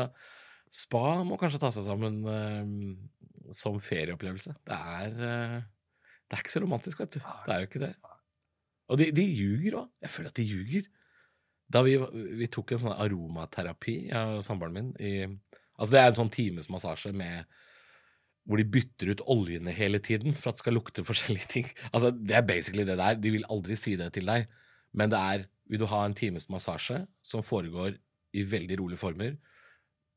spa 0.75 1.05
må 1.29 1.39
kanskje 1.39 1.61
ta 1.63 1.71
seg 1.75 1.87
sammen 1.87 2.19
uh, 2.27 3.55
som 3.55 3.79
ferieopplevelse. 3.79 4.57
Det 4.67 4.81
er, 4.99 5.15
uh, 5.21 6.11
det 6.27 6.35
er 6.35 6.43
ikke 6.43 6.57
så 6.57 6.65
romantisk, 6.67 7.05
vet 7.05 7.15
du. 7.15 7.21
Det 7.23 7.55
er 7.55 7.63
jo 7.63 7.71
ikke 7.71 7.85
det. 7.87 7.93
Og 8.91 8.99
de, 8.99 9.09
de 9.15 9.27
ljuger 9.29 9.79
òg. 9.85 9.93
Jeg 10.03 10.15
føler 10.17 10.35
at 10.35 10.41
de 10.41 10.49
ljuger. 10.51 10.91
Da 11.71 11.85
vi, 11.87 11.95
vi 12.43 12.51
tok 12.51 12.75
en 12.75 12.83
sånn 12.89 12.99
aromaterapi, 13.07 13.97
jeg 14.11 14.35
og 14.35 14.43
samboeren 14.47 14.75
min, 14.75 14.91
i 14.99 15.15
Altså 15.77 15.93
det 15.93 16.01
er 16.01 16.07
en 16.09 16.17
sånn 16.17 16.31
times 16.33 16.71
massasje 16.73 17.11
med 17.13 17.45
hvor 18.47 18.61
de 18.61 18.69
bytter 18.77 19.11
ut 19.11 19.25
oljene 19.33 19.75
hele 19.75 19.99
tiden 20.03 20.37
for 20.39 20.51
at 20.51 20.59
det 20.59 20.65
skal 20.65 20.77
lukte 20.79 21.05
forskjellige 21.07 21.51
ting. 21.51 21.69
Altså, 21.95 22.11
Det 22.11 22.37
er 22.37 22.47
basically 22.47 22.87
det 22.87 22.99
der. 22.99 23.19
De 23.19 23.33
vil 23.35 23.47
aldri 23.51 23.77
si 23.79 23.97
det 23.99 24.13
til 24.15 24.27
deg, 24.27 24.47
men 24.95 25.11
det 25.11 25.19
er 25.19 25.47
Vil 25.67 25.81
du 25.83 25.87
ha 25.91 26.05
en 26.07 26.15
times 26.15 26.45
massasje 26.47 27.01
som 27.27 27.43
foregår 27.43 27.97
i 28.39 28.43
veldig 28.47 28.77
rolige 28.79 29.01
former 29.01 29.33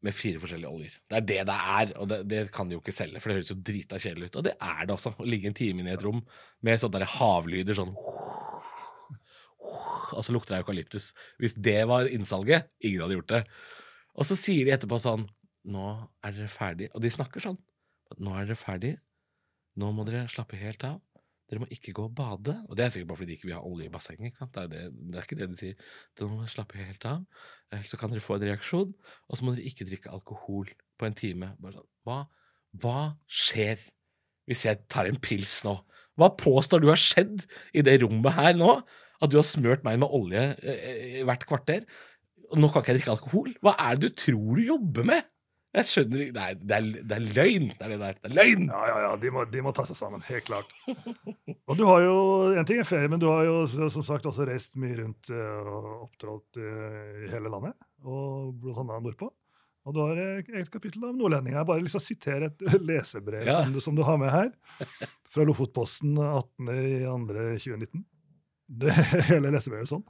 med 0.05 0.13
fire 0.13 0.37
forskjellige 0.39 0.69
oljer? 0.69 0.97
Det 1.09 1.17
er 1.17 1.23
det 1.25 1.37
det 1.49 1.55
er, 1.55 1.93
og 1.97 2.09
det, 2.11 2.19
det 2.29 2.51
kan 2.53 2.69
de 2.69 2.75
jo 2.75 2.81
ikke 2.83 2.93
selge, 2.93 3.17
for 3.17 3.31
det 3.31 3.39
høres 3.39 3.49
jo 3.49 3.55
drita 3.57 3.97
kjedelig 3.97 4.29
ut. 4.29 4.35
Og 4.37 4.45
det 4.45 4.53
er 4.61 4.83
det 4.85 4.93
også, 4.93 5.15
å 5.17 5.25
ligge 5.25 5.49
en 5.49 5.57
time 5.57 5.81
inne 5.81 5.89
i 5.89 5.97
et 5.97 6.05
rom 6.05 6.21
med 6.61 6.77
sånne 6.77 6.99
der 6.99 7.09
havlyder 7.15 7.79
sånn 7.79 7.95
Og 10.13 10.21
så 10.21 10.35
lukter 10.35 10.53
det 10.53 10.61
eukalyptus. 10.61 11.15
Hvis 11.41 11.57
det 11.57 11.81
var 11.89 12.05
innsalget, 12.05 12.69
ingen 12.77 13.01
hadde 13.01 13.17
gjort 13.17 13.33
det. 13.33 13.41
Og 14.13 14.29
så 14.29 14.37
sier 14.37 14.69
de 14.69 14.77
etterpå 14.77 15.01
sånn 15.01 15.25
Nå 15.69 15.89
er 16.23 16.37
dere 16.37 16.53
ferdig. 16.53 16.93
Og 16.93 17.01
de 17.01 17.09
snakker 17.11 17.41
sånn. 17.43 17.57
Nå 18.17 18.33
er 18.33 18.49
dere 18.49 18.57
ferdig. 18.57 18.95
Nå 19.79 19.91
må 19.95 20.05
dere 20.07 20.25
slappe 20.31 20.57
helt 20.59 20.83
av. 20.87 20.97
Dere 21.49 21.63
må 21.63 21.69
ikke 21.73 21.93
gå 21.97 22.05
og 22.05 22.15
bade. 22.17 22.55
Og 22.69 22.77
det 22.77 22.85
er 22.85 22.91
sikkert 22.93 23.11
bare 23.11 23.21
fordi 23.21 23.31
de 23.31 23.37
ikke 23.37 23.49
vil 23.49 23.57
ha 23.57 23.65
olje 23.65 23.87
i 23.87 23.93
bassenget. 23.93 24.37
Det 24.39 24.63
er, 24.63 24.71
det, 24.71 24.81
det 24.93 25.19
er 25.19 25.27
ikke 25.27 25.37
det 25.39 25.49
de 25.49 25.57
sier. 25.57 25.85
Dere 26.17 26.29
må 26.29 26.49
slappe 26.49 26.77
helt 26.77 27.05
av, 27.09 27.23
ellers 27.73 27.93
så 27.93 27.99
kan 28.01 28.13
dere 28.13 28.25
få 28.25 28.37
en 28.37 28.45
reaksjon. 28.49 28.91
Og 29.29 29.39
så 29.39 29.45
må 29.45 29.55
dere 29.55 29.69
ikke 29.69 29.87
drikke 29.89 30.13
alkohol 30.13 30.69
på 30.99 31.07
en 31.07 31.17
time. 31.17 31.53
Bare 31.61 31.79
sånn, 31.79 31.89
hva, 32.05 32.19
hva 32.83 32.99
skjer 33.25 33.81
hvis 34.49 34.65
jeg 34.65 34.81
tar 34.89 35.09
en 35.09 35.19
pils 35.21 35.59
nå? 35.65 35.75
Hva 36.19 36.31
påstår 36.37 36.83
du 36.83 36.89
har 36.91 36.99
skjedd 36.99 37.45
i 37.77 37.85
det 37.85 37.99
rommet 38.03 38.35
her 38.37 38.53
nå? 38.57 38.79
At 39.19 39.31
du 39.31 39.39
har 39.39 39.47
smørt 39.47 39.83
meg 39.83 39.97
med 40.01 40.13
olje 40.15 40.43
eh, 40.61 41.19
hvert 41.27 41.45
kvarter? 41.49 41.85
Og 42.49 42.61
nå 42.61 42.69
kan 42.69 42.83
ikke 42.83 42.93
jeg 42.93 43.01
drikke 43.01 43.15
alkohol? 43.15 43.51
Hva 43.63 43.75
er 43.89 43.97
det 43.97 44.09
du 44.09 44.21
tror 44.25 44.57
du 44.57 44.63
jobber 44.69 45.07
med? 45.07 45.27
Jeg 45.77 45.85
skjønner 45.85 46.21
ikke 46.23 46.33
Nei, 46.33 46.53
det 46.57 46.77
er, 46.79 46.85
det 47.05 47.15
er 47.19 47.25
løgn! 47.37 47.65
Det 47.77 47.83
er 47.85 47.91
det 47.93 47.97
der. 48.01 48.15
Det 48.17 48.29
er 48.31 48.35
løgn! 48.39 48.63
Ja, 48.71 48.79
ja, 48.89 48.95
ja, 49.05 49.09
de 49.21 49.29
må, 49.35 49.43
de 49.53 49.61
må 49.61 49.73
ta 49.77 49.83
seg 49.85 49.99
sammen, 49.99 50.23
helt 50.25 50.47
klart. 50.47 50.71
Og 51.69 51.75
du 51.77 51.83
har 51.85 52.01
jo, 52.07 52.15
En 52.57 52.65
ting 52.65 52.79
er 52.81 52.87
ferie, 52.89 53.11
men 53.11 53.21
du 53.21 53.27
har 53.29 53.43
jo 53.45 53.59
som 53.69 54.05
sagt 54.07 54.25
også 54.25 54.47
reist 54.49 54.73
mye 54.81 54.97
rundt 55.03 55.29
eh, 55.29 55.67
og 55.69 56.07
opptrådt 56.07 56.57
eh, 56.57 57.27
i 57.27 57.29
hele 57.35 57.51
landet, 57.53 57.77
og 58.01 58.55
blant 58.63 58.81
annet 58.87 59.05
nordpå. 59.11 59.29
Og 59.87 59.93
du 59.95 60.01
har 60.03 60.17
et 60.21 60.49
et 60.59 60.69
kapittel 60.73 61.05
om 61.07 61.15
nordlendinger. 61.17 61.61
Jeg 61.61 61.69
bare 61.69 61.81
liksom 61.85 62.01
til 62.03 62.15
sitere 62.17 62.49
et 62.49 62.65
lesebrev 62.89 63.45
Ja. 63.47 63.59
som, 63.63 63.71
du, 63.73 63.79
som 63.85 63.95
du 63.97 64.03
har 64.05 64.17
med 64.21 64.29
her, 64.33 64.49
fra 65.29 65.45
Lofotposten 65.47 66.17
18.2.2019. 66.17 68.03
Det 68.81 68.93
hele 69.29 69.53
lesebrevet 69.53 69.89
sånn. 69.89 70.03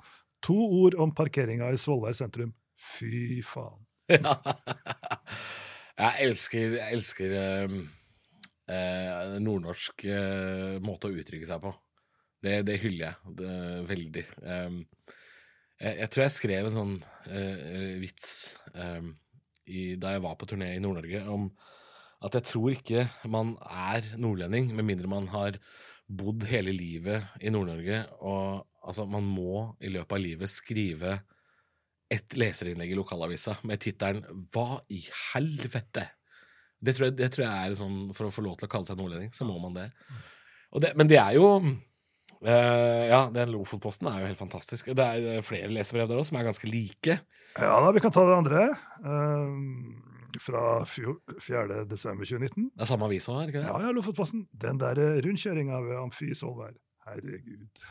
To 0.47 0.55
ord 0.81 0.95
om 0.99 1.11
parkeringa 1.15 1.69
i 1.75 1.79
Svolvær 1.79 2.15
sentrum. 2.17 2.51
Fy 2.79 3.39
faen. 3.43 3.79
Ja. 4.09 4.35
Jeg 5.99 6.29
elsker, 6.29 6.77
elsker 6.93 7.33
eh, 7.35 7.73
eh, 8.71 9.33
nordnorsk 9.43 10.05
eh, 10.07 10.77
måte 10.79 11.09
å 11.09 11.15
uttrykke 11.15 11.47
seg 11.49 11.59
på. 11.65 11.73
Det, 12.39 12.53
det 12.63 12.77
hyller 12.79 13.09
jeg 13.09 13.33
det, 13.41 13.55
veldig. 13.89 14.23
Um, 14.45 14.77
jeg, 15.75 15.97
jeg 15.97 16.11
tror 16.13 16.23
jeg 16.23 16.35
skrev 16.37 16.69
en 16.69 16.75
sånn 16.77 16.93
eh, 17.27 17.97
vits 17.99 18.29
um, 18.71 19.09
i, 19.67 19.97
da 19.99 20.13
jeg 20.15 20.23
var 20.23 20.37
på 20.39 20.47
turné 20.47 20.71
i 20.77 20.79
Nord-Norge, 20.79 21.25
om 21.27 21.49
at 22.23 22.39
jeg 22.39 22.47
tror 22.47 22.77
ikke 22.77 23.03
man 23.31 23.57
er 23.67 24.07
nordlending 24.19 24.71
med 24.75 24.87
mindre 24.87 25.11
man 25.11 25.27
har 25.35 25.59
bodd 26.07 26.47
hele 26.49 26.71
livet 26.75 27.43
i 27.43 27.51
Nord-Norge. 27.51 28.05
Og 28.23 28.63
altså, 28.87 29.03
man 29.03 29.27
må 29.27 29.73
i 29.83 29.91
løpet 29.91 30.15
av 30.15 30.23
livet 30.23 30.51
skrive 30.51 31.19
et 32.11 32.35
leserinnlegg 32.37 32.91
i 32.91 32.97
lokalavisa 32.97 33.57
med 33.63 33.79
tittelen 33.83 34.23
'Hva 34.51 34.81
i 34.89 35.01
helvete?' 35.33 36.07
Det 36.81 36.93
tror, 36.95 37.09
jeg, 37.09 37.15
det 37.19 37.27
tror 37.33 37.43
jeg 37.43 37.69
er 37.71 37.75
sånn 37.75 38.13
For 38.15 38.29
å 38.29 38.31
få 38.31 38.41
lov 38.41 38.55
til 38.57 38.67
å 38.69 38.71
kalle 38.71 38.87
seg 38.87 38.95
nordlending, 38.97 39.33
så 39.35 39.43
må 39.43 39.59
man 39.59 39.73
det. 39.75 39.91
Det 40.79 40.95
men 40.95 41.07
det 41.07 41.17
er 41.19 41.33
jo 41.35 41.77
Uh, 42.41 43.03
Ja, 43.09 43.29
den 43.29 43.49
Lofotposten 43.51 44.07
er 44.07 44.21
jo 44.21 44.27
helt 44.29 44.39
fantastisk. 44.39 44.85
Det 44.95 45.03
er 45.03 45.41
flere 45.43 45.67
leserbrev 45.67 46.07
der 46.07 46.15
også 46.21 46.29
som 46.31 46.37
er 46.39 46.45
ganske 46.47 46.69
like. 46.71 47.17
Ja 47.59 47.79
da, 47.83 47.89
vi 47.91 47.99
kan 47.99 48.11
ta 48.15 48.23
det 48.23 48.37
andre. 48.37 48.61
Uh, 49.03 50.39
fra 50.39 50.85
fjo- 50.85 51.19
4. 51.41 51.83
desember 51.89 52.23
2019. 52.23 52.69
Det 52.77 52.85
er 52.85 52.85
samme 52.85 53.09
avis 53.09 53.27
òg, 53.27 53.41
det 53.43 53.49
ikke 53.51 53.63
det? 53.65 53.67
Ja, 53.67 53.79
ja, 53.83 53.91
Lofotposten. 53.91 54.45
Den 54.53 54.77
der 54.79 54.95
eh, 55.03 55.19
rundkjøringa 55.25 55.81
ved 55.83 55.97
Amfi 55.99 56.29
Solvær. 56.37 56.77
Herregud. 57.09 57.81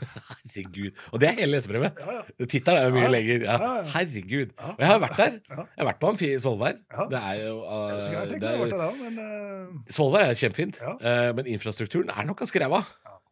Herregud. 0.54 1.02
Og 1.12 1.20
det 1.22 1.28
er 1.28 1.36
hele 1.40 1.50
lesebrevet. 1.56 1.98
Ja, 1.98 2.14
ja. 2.18 2.46
Tittelen 2.46 2.78
er 2.80 2.86
jo 2.88 2.94
mye 2.96 3.04
Ja, 3.06 3.10
lenger. 3.16 3.44
Ja. 3.48 3.58
Herregud. 3.96 4.54
Og 4.62 4.82
jeg 4.84 4.90
har 4.92 5.02
vært 5.02 5.18
der. 5.20 5.36
Jeg 5.50 5.82
har 5.82 5.88
vært 5.90 6.00
på 6.02 6.12
Amfi 6.12 6.30
Svolvær. 6.42 6.78
Det 7.12 7.20
er 7.32 7.42
jo 7.42 7.58
uh, 7.64 7.92
det 7.98 8.54
er, 8.54 8.96
men 9.02 9.20
eh, 9.24 9.92
Svolvær 9.98 10.30
er 10.30 10.38
kjempefint, 10.38 10.80
eh, 10.86 11.28
men 11.38 11.50
infrastrukturen 11.58 12.10
er 12.14 12.28
nok 12.30 12.40
ganske 12.44 12.62
ræva. 12.62 12.82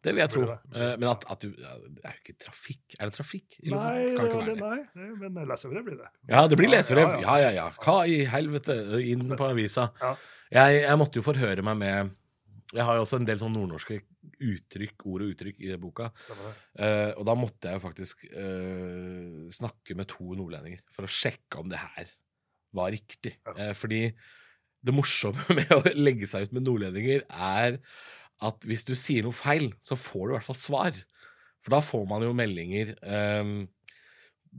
Det 0.05 0.13
vil 0.13 0.21
jeg 0.21 0.29
tro. 0.31 0.43
Eh, 0.45 0.93
men 1.01 1.07
at, 1.09 1.23
at 1.33 1.41
du 1.41 1.49
Det 1.57 2.03
er 2.05 2.13
jo 2.13 2.21
ikke 2.21 2.37
trafikk. 2.45 2.83
Er 2.99 3.09
det 3.09 3.15
trafikk 3.17 3.57
i 3.63 3.71
Nei, 3.73 3.95
det, 4.15 4.27
det, 4.45 4.55
nei, 4.61 4.77
det, 4.93 5.31
men 5.33 5.47
lesebrev 5.49 5.83
blir 5.87 5.97
det. 6.03 6.11
Ja, 6.29 6.45
det 6.47 6.59
blir 6.59 6.69
lesebrev. 6.71 7.15
ja, 7.17 7.23
Ja, 7.25 7.37
ja. 7.41 7.49
ja, 7.49 7.51
ja. 7.57 7.67
Hva 7.83 7.97
i 8.07 8.21
helvete? 8.29 8.77
Inn 9.03 9.25
på 9.33 9.49
avisa. 9.49 9.89
Jeg, 10.53 10.83
jeg 10.85 10.99
måtte 11.01 11.19
jo 11.19 11.25
forhøre 11.25 11.65
meg 11.65 11.79
med 11.81 12.13
Jeg 12.75 12.83
har 12.83 12.97
jo 12.97 13.03
også 13.05 13.21
en 13.21 13.27
del 13.27 13.39
sånn 13.39 13.53
nordnorske 13.55 14.01
uttrykk, 14.43 15.05
ord 15.07 15.23
og 15.23 15.29
uttrykk 15.31 15.61
i 15.63 15.75
boka. 15.79 16.09
Uh. 16.75 17.13
Og 17.15 17.23
da 17.29 17.35
måtte 17.39 17.69
jeg 17.69 17.79
jo 17.79 17.83
faktisk 17.85 18.25
uh, 18.33 19.45
snakke 19.55 19.95
med 19.95 20.09
to 20.11 20.35
nordlendinger 20.35 20.81
for 20.95 21.07
å 21.07 21.11
sjekke 21.11 21.61
om 21.61 21.71
det 21.71 21.79
her 21.79 22.11
var 22.75 22.91
riktig. 22.91 23.37
Ja. 23.47 23.69
Uh, 23.69 23.71
fordi 23.77 24.01
det 24.83 24.95
morsomme 24.95 25.47
med 25.57 25.71
å 25.71 25.79
legge 25.95 26.27
seg 26.27 26.47
ut 26.49 26.57
med 26.57 26.67
nordlendinger 26.67 27.23
er 27.31 27.79
at 28.43 28.67
hvis 28.67 28.83
du 28.85 28.93
sier 28.99 29.23
noe 29.25 29.35
feil, 29.35 29.71
så 29.79 29.95
får 29.97 30.25
du 30.25 30.33
i 30.33 30.35
hvert 30.35 30.49
fall 30.49 30.59
svar. 30.59 30.99
For 31.63 31.77
da 31.77 31.81
får 31.83 32.03
man 32.11 32.23
jo 32.23 32.35
meldinger 32.37 32.91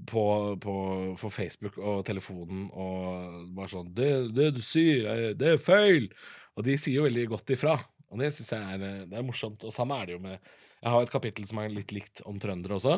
på, 0.09 0.25
på, 0.61 0.75
på, 1.21 1.31
Facebook 1.33 1.79
og 1.79 2.03
telefonen 2.09 2.67
og 2.69 3.47
bare 3.57 3.71
sånn 3.71 3.95
det, 3.97 4.11
'Det 4.35 4.49
du 4.59 4.61
sier, 4.65 5.33
det 5.39 5.55
er 5.55 5.63
feil!' 5.63 6.11
Og 6.59 6.67
de 6.67 6.75
sier 6.75 6.99
jo 6.99 7.07
veldig 7.07 7.29
godt 7.31 7.55
ifra. 7.55 7.77
Og 8.09 8.23
det 8.23 8.31
syns 8.35 8.53
jeg 8.55 8.77
er, 8.77 9.05
det 9.11 9.19
er 9.19 9.27
morsomt. 9.27 9.65
Og 9.67 9.75
samme 9.75 9.99
er 9.99 10.09
det 10.09 10.17
jo 10.17 10.23
med 10.25 10.37
Jeg 10.39 10.93
har 10.95 11.05
et 11.05 11.13
kapittel 11.13 11.49
som 11.49 11.61
er 11.61 11.73
litt 11.73 11.93
likt 11.93 12.23
om 12.29 12.39
trøndere 12.41 12.79
også. 12.79 12.97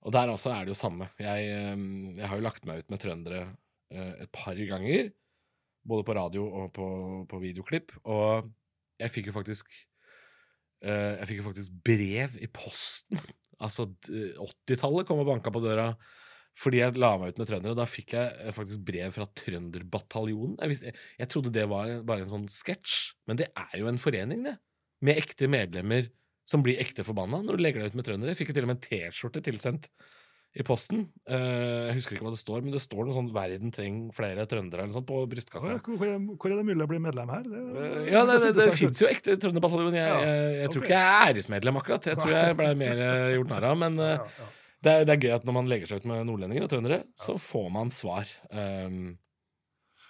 Og 0.00 0.14
der 0.14 0.32
også 0.32 0.52
er 0.54 0.64
det 0.64 0.74
jo 0.74 0.80
samme. 0.80 1.10
Jeg, 1.20 1.50
jeg 2.16 2.28
har 2.28 2.38
jo 2.38 2.44
lagt 2.44 2.66
meg 2.68 2.82
ut 2.82 2.92
med 2.92 3.02
trøndere 3.02 3.42
uh, 3.48 4.14
et 4.24 4.30
par 4.32 4.56
ganger. 4.56 5.12
Både 5.86 6.04
på 6.04 6.16
radio 6.16 6.46
og 6.46 6.72
på, 6.76 6.88
på 7.30 7.40
videoklipp. 7.40 7.94
Og 8.04 8.50
jeg 9.00 9.14
fikk 9.14 9.30
jo 9.30 9.36
faktisk 9.36 9.70
uh, 10.84 11.16
Jeg 11.20 11.30
fikk 11.30 11.42
jo 11.42 11.48
faktisk 11.50 11.76
brev 11.86 12.36
i 12.40 12.50
posten. 12.52 13.20
Altså 13.60 13.90
80-tallet 14.08 15.08
kom 15.08 15.20
og 15.20 15.28
banka 15.28 15.52
på 15.52 15.62
døra 15.64 15.92
fordi 16.60 16.82
jeg 16.82 17.00
la 17.00 17.14
meg 17.20 17.32
ut 17.32 17.40
med 17.40 17.48
trøndere. 17.48 17.78
Da 17.78 17.88
fikk 17.88 18.14
jeg 18.18 18.36
eh, 18.44 18.54
faktisk 18.56 18.84
brev 18.86 19.14
fra 19.16 19.26
Trønderbataljonen. 19.40 20.58
Jeg, 20.60 20.72
visste, 20.74 20.94
jeg, 21.16 21.32
trodde 21.32 21.54
det 21.54 21.66
var 21.70 21.92
bare 22.06 22.26
en 22.26 22.32
sånn 22.32 22.48
sketsj, 22.52 22.96
men 23.30 23.40
det 23.40 23.50
er 23.54 23.76
jo 23.80 23.90
en 23.90 24.00
forening, 24.00 24.44
det. 24.48 24.56
Med 25.06 25.20
ekte 25.22 25.48
medlemmer 25.48 26.10
som 26.50 26.64
blir 26.64 26.80
ekte 26.82 27.06
forbanna 27.06 27.40
når 27.44 27.56
du 27.56 27.62
legger 27.64 27.84
deg 27.84 27.92
ut 27.92 28.00
med 28.00 28.08
trøndere. 28.08 28.34
Jeg 28.34 28.42
fikk 28.42 28.50
jo 28.52 28.58
til 28.58 28.66
og 28.66 28.72
med 28.72 28.80
en 28.80 28.88
T-skjorte 28.88 29.42
tilsendt 29.46 29.88
i 30.58 30.64
posten. 30.66 31.04
Uh, 31.30 31.86
jeg 31.86 32.00
husker 32.00 32.16
ikke 32.16 32.26
hva 32.26 32.34
det 32.34 32.40
står, 32.40 32.64
men 32.66 32.74
det 32.74 32.82
står 32.82 33.06
noe 33.06 33.14
sånn 33.14 33.28
'Verden 33.30 33.70
trenger 33.72 34.16
flere 34.16 34.46
trøndere' 34.50 34.82
eller 34.82 34.96
sånt 34.96 35.06
på 35.06 35.20
brystkassa. 35.30 35.76
Hvor, 35.78 36.08
er, 36.10 36.56
det 36.58 36.66
mulig 36.66 36.84
å 36.84 36.90
bli 36.90 36.98
medlem 37.06 37.30
her? 37.30 37.44
Det, 37.46 37.60
uh, 37.70 37.98
ja, 38.10 38.24
det, 38.26 38.40
det, 38.42 38.52
det, 38.58 38.66
det 38.66 38.78
fins 38.82 39.00
jo 39.00 39.08
ekte 39.08 39.38
Trønderbataljon. 39.40 39.94
Jeg, 39.94 40.24
jeg, 40.26 40.56
jeg, 40.58 40.72
tror 40.74 40.88
ikke 40.88 40.96
jeg 40.96 41.12
er 41.12 41.28
æresmedlem, 41.30 41.80
akkurat. 41.80 42.10
Jeg 42.10 42.20
tror 42.20 42.34
jeg 42.34 42.58
ble 42.58 42.72
mer 42.82 43.04
gjort 43.36 43.54
narr 43.54 43.68
av. 43.70 43.78
Men 43.86 44.02
ja, 44.02 44.16
ja. 44.26 44.50
Det 44.80 44.92
er, 44.92 45.02
det 45.04 45.12
er, 45.12 45.24
gøy 45.26 45.34
at 45.36 45.44
når 45.44 45.56
man 45.58 45.68
legger 45.68 45.90
seg 45.90 46.00
ut 46.00 46.08
med 46.08 46.22
nordlendinger 46.24 46.64
og 46.64 46.70
trøndere, 46.72 47.02
så 47.18 47.34
får 47.40 47.66
man 47.74 47.90
svar. 47.92 48.30
Um, 48.48 49.12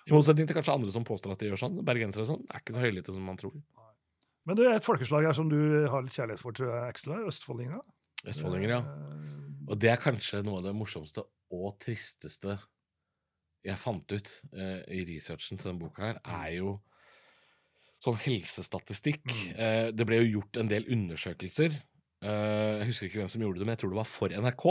I 0.06 0.14
motsetning 0.14 0.46
til 0.46 0.56
kanskje 0.58 0.76
andre 0.78 0.94
som 0.94 1.06
påstår 1.06 1.34
at 1.34 1.42
de 1.42 1.50
gjør 1.50 1.62
sånn. 1.64 1.80
Bergensere 1.86 2.22
og 2.22 2.30
sånn 2.30 2.44
er 2.46 2.62
ikke 2.62 2.76
så 2.76 2.84
høylytte 2.84 3.14
som 3.16 3.26
man 3.26 3.40
tror. 3.40 3.56
Men 4.48 4.58
det 4.58 4.68
er 4.68 4.78
et 4.78 4.86
folkeslag 4.86 5.26
her 5.26 5.36
som 5.36 5.50
du 5.50 5.58
har 5.90 6.04
litt 6.04 6.14
kjærlighet 6.16 6.42
for, 6.42 6.54
tror 6.56 6.70
jeg, 6.70 6.94
ekstra. 6.94 7.18
Østfoldinger. 7.28 7.82
Østfoldinger, 8.30 8.76
ja. 8.76 8.80
Eh, 8.84 9.66
og 9.70 9.80
det 9.82 9.90
er 9.92 10.00
kanskje 10.02 10.44
noe 10.46 10.60
av 10.60 10.68
det 10.68 10.76
morsomste 10.76 11.26
og 11.54 11.74
tristeste 11.82 12.56
jeg 13.66 13.76
fant 13.76 14.14
ut 14.14 14.30
uh, 14.56 14.80
i 14.88 15.02
researchen 15.04 15.58
til 15.60 15.68
denne 15.68 15.82
boka 15.82 16.06
her, 16.06 16.20
er 16.24 16.54
jo 16.56 16.78
sånn 18.00 18.16
helsestatistikk. 18.22 19.26
Mm. 19.28 19.50
Uh, 19.58 19.88
det 19.92 20.06
ble 20.08 20.22
jo 20.22 20.30
gjort 20.38 20.60
en 20.62 20.70
del 20.70 20.86
undersøkelser 20.88 21.76
Uh, 22.20 22.82
jeg 22.82 22.90
husker 22.90 23.06
ikke 23.08 23.20
hvem 23.22 23.30
som 23.32 23.40
gjorde 23.40 23.62
det, 23.62 23.64
men 23.64 23.72
jeg 23.72 23.80
tror 23.80 23.92
det 23.94 23.96
var 23.96 24.08
for 24.08 24.32
NRK. 24.44 24.64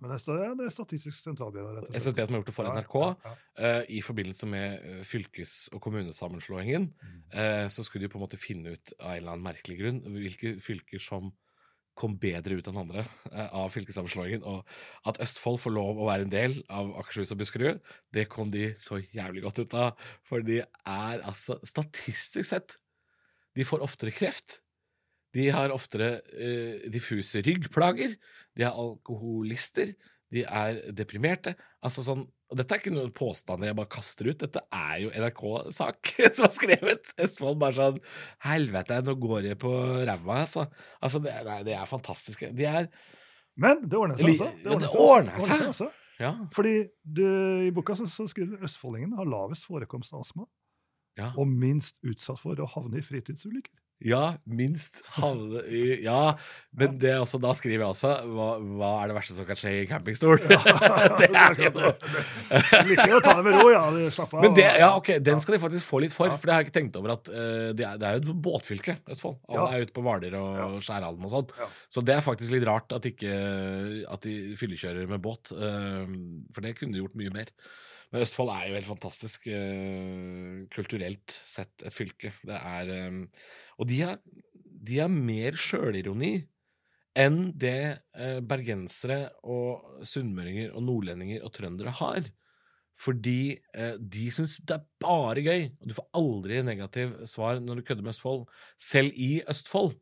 Men 0.00 0.08
det, 0.08 0.16
er, 0.16 0.54
det 0.56 0.64
er 0.64 0.72
Statistisk 0.72 1.18
sentralbyrå. 1.20 1.74
rett 1.76 1.84
og 1.84 1.90
slett. 1.90 2.00
SSB 2.00 2.20
som 2.22 2.32
har 2.32 2.40
gjort 2.40 2.48
det 2.48 2.56
for 2.56 2.70
NRK. 2.70 2.96
Ja, 2.96 3.10
ja. 3.28 3.34
Uh, 3.60 3.82
I 3.92 4.00
forbindelse 4.06 4.48
med 4.48 4.86
uh, 4.88 5.02
fylkes- 5.04 5.66
og 5.76 5.82
kommunesammenslåingen 5.84 6.88
mm. 6.88 7.18
så 7.68 7.84
skulle 7.84 8.06
de 8.06 8.12
på 8.12 8.16
en 8.16 8.24
måte 8.24 8.40
finne 8.40 8.72
ut 8.76 8.94
av 8.96 9.10
en 9.10 9.18
eller 9.18 9.34
annen 9.34 9.44
merkelig 9.44 9.76
grunn 9.82 10.00
hvilke 10.14 10.54
fylker 10.64 11.02
som 11.02 11.32
kom 11.98 12.16
bedre 12.18 12.56
ut 12.58 12.66
enn 12.70 12.80
andre 12.80 13.04
av 13.44 13.68
fylkessammenslåingen. 13.74 14.42
Og 14.48 14.64
at 15.10 15.20
Østfold 15.22 15.60
får 15.62 15.74
lov 15.76 16.00
å 16.00 16.08
være 16.08 16.26
en 16.26 16.32
del 16.32 16.56
av 16.72 16.90
Akershus 17.02 17.34
og 17.34 17.42
Buskerud, 17.42 17.84
det 18.16 18.26
kom 18.32 18.50
de 18.54 18.70
så 18.80 18.98
jævlig 19.02 19.44
godt 19.44 19.60
ut 19.62 19.76
av. 19.78 20.08
For 20.26 20.42
de 20.46 20.62
er 20.64 21.22
altså 21.22 21.60
Statistisk 21.62 22.48
sett 22.50 22.78
De 23.54 23.66
får 23.66 23.84
oftere 23.86 24.14
kreft 24.14 24.63
de 25.34 25.50
har 25.54 25.74
oftere 25.74 26.18
uh, 26.30 26.84
diffuse 26.92 27.42
ryggplager. 27.44 28.14
De 28.54 28.66
er 28.66 28.74
alkoholister. 28.74 29.94
De 30.34 30.42
er 30.46 30.80
deprimerte. 30.96 31.54
Altså 31.84 32.02
sånn, 32.06 32.24
og 32.24 32.58
Dette 32.58 32.76
er 32.76 32.82
ikke 32.82 32.92
noen 32.94 33.12
påstander 33.14 33.70
jeg 33.70 33.78
bare 33.78 33.90
kaster 33.90 34.28
ut. 34.30 34.38
Dette 34.40 34.62
er 34.74 34.94
jo 35.02 35.10
NRK-sak 35.10 36.12
som 36.36 36.46
har 36.46 36.54
skrevet. 36.54 37.12
Østfold 37.26 37.60
bare 37.62 37.76
sånn 37.78 38.00
Helvete, 38.46 39.00
nå 39.06 39.16
går 39.20 39.50
jeg 39.50 39.60
på 39.62 39.74
ræva, 40.06 40.40
altså. 40.44 40.66
altså 41.02 41.22
det, 41.24 41.34
nei, 41.48 41.60
det, 41.66 41.76
er 41.78 41.90
fantastisk. 41.90 42.46
De 42.54 42.68
er 42.70 42.90
Men 43.60 43.84
det 43.86 43.98
ordner 43.98 44.18
seg 44.18 44.34
altså. 44.34 44.50
Det 44.62 44.70
ordner, 44.70 44.88
ja, 44.88 44.88
det 44.88 45.06
ordner 45.06 45.46
seg. 45.48 45.78
seg. 45.82 46.00
Ja. 46.22 46.30
Fordi 46.54 46.74
du, 47.02 47.24
i 47.66 47.72
boka 47.74 47.96
så, 47.98 48.06
så 48.10 48.26
skriver 48.30 48.54
du 48.54 48.68
østfoldingene 48.68 49.18
har 49.18 49.26
lavest 49.26 49.66
forekomst 49.66 50.14
av 50.14 50.22
astma. 50.22 50.46
Ja. 51.18 51.32
Og 51.38 51.50
minst 51.50 51.98
utsatt 52.06 52.40
for 52.42 52.58
å 52.58 52.68
havne 52.70 53.00
i 53.00 53.06
fritidsulykker. 53.06 53.74
Ja, 54.04 54.34
minst 54.44 55.00
havne 55.16 55.62
i 55.64 55.82
Ja, 56.04 56.34
men 56.76 56.98
det 57.00 57.14
også, 57.16 57.38
da 57.40 57.54
skriver 57.56 57.84
jeg 57.84 57.88
også 57.94 58.10
hva, 58.28 58.48
hva 58.76 58.90
er 59.00 59.10
det 59.10 59.16
verste 59.16 59.36
som 59.36 59.46
kan 59.48 59.56
skje 59.56 59.72
i 59.78 59.86
campingstol? 59.88 60.42
Det 61.20 61.28
er 61.30 61.56
jo. 61.62 61.70
Liker 62.90 63.14
å 63.16 63.20
ta 63.24 63.36
det 63.38 63.44
med 63.46 63.56
ro, 63.56 63.70
ja. 63.72 63.84
Slapp 64.12 64.34
av. 64.34 64.42
Men 64.44 64.56
det, 64.56 64.66
ja, 64.82 64.90
ok, 64.98 65.14
Den 65.24 65.40
skal 65.40 65.56
de 65.56 65.60
faktisk 65.62 65.88
få 65.88 66.02
litt 66.04 66.14
for, 66.14 66.34
for 66.34 66.50
det 66.50 66.54
har 66.54 66.64
jeg 66.64 66.68
ikke 66.68 66.76
tenkt 66.80 66.98
over 67.00 67.14
at 67.14 67.30
uh, 67.30 67.70
det, 67.72 67.86
er, 67.86 68.00
det, 68.00 68.10
er, 68.10 68.18
jo 68.18 68.34
et 68.34 68.42
båtfylke, 68.44 68.98
Østfold. 69.14 69.38
Alle 69.48 69.62
ja. 69.62 69.78
er 69.78 69.88
ute 69.88 69.96
på 69.96 70.04
Hvaler 70.04 70.36
og 70.40 70.76
Skjæralden 70.84 71.24
og 71.24 71.32
sånt. 71.32 71.54
Ja. 71.60 71.70
Så 71.96 72.04
det 72.04 72.18
er 72.18 72.26
faktisk 72.26 72.52
litt 72.56 72.66
rart 72.68 72.92
at, 72.96 73.08
ikke, 73.08 73.32
at 74.10 74.26
de 74.26 74.36
fyllekjører 74.60 75.08
med 75.14 75.24
båt, 75.24 75.54
uh, 75.56 76.04
for 76.52 76.66
det 76.66 76.76
kunne 76.80 76.96
de 76.96 77.04
gjort 77.04 77.16
mye 77.22 77.32
mer. 77.38 77.54
Men 78.14 78.22
Østfold 78.22 78.52
er 78.54 78.68
jo 78.68 78.76
helt 78.76 78.86
fantastisk 78.86 79.48
uh, 79.50 80.62
kulturelt 80.70 81.34
sett 81.50 81.82
et 81.82 81.94
fylke. 81.94 82.30
Det 82.46 82.54
er 82.54 82.92
um, 83.10 83.24
Og 83.82 83.88
de 83.90 83.96
har, 84.04 84.20
de 84.54 85.00
har 85.02 85.10
mer 85.10 85.58
sjølironi 85.58 86.36
enn 87.18 87.40
det 87.58 87.98
uh, 88.14 88.38
bergensere 88.46 89.18
og 89.42 90.06
sunnmøringer 90.06 90.70
og 90.78 90.86
nordlendinger 90.86 91.42
og 91.42 91.56
trøndere 91.58 91.94
har. 91.98 92.30
Fordi 92.94 93.56
eh, 93.74 93.96
de 93.98 94.28
syns 94.30 94.60
det 94.62 94.76
er 94.76 94.84
bare 95.02 95.42
gøy, 95.42 95.64
og 95.82 95.88
du 95.90 95.94
får 95.96 96.04
aldri 96.14 96.60
negativ 96.62 97.16
svar 97.26 97.58
når 97.58 97.80
du 97.80 97.82
kødder 97.88 98.06
med 98.06 98.12
Østfold. 98.12 98.44
Selv 98.78 99.16
i 99.18 99.40
Østfold 99.50 99.96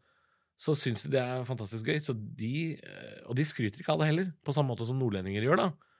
så 0.61 0.75
syns 0.77 1.07
de 1.07 1.15
det 1.15 1.23
er 1.23 1.47
fantastisk 1.49 1.89
gøy. 1.89 2.03
De, 2.37 2.53
og 3.25 3.39
de 3.39 3.47
skryter 3.49 3.81
ikke 3.81 3.97
av 3.97 4.03
det 4.03 4.11
heller, 4.11 4.29
på 4.45 4.53
samme 4.53 4.75
måte 4.75 4.85
som 4.85 5.01
nordlendinger 5.01 5.49
gjør. 5.49 5.63
da 5.63 5.92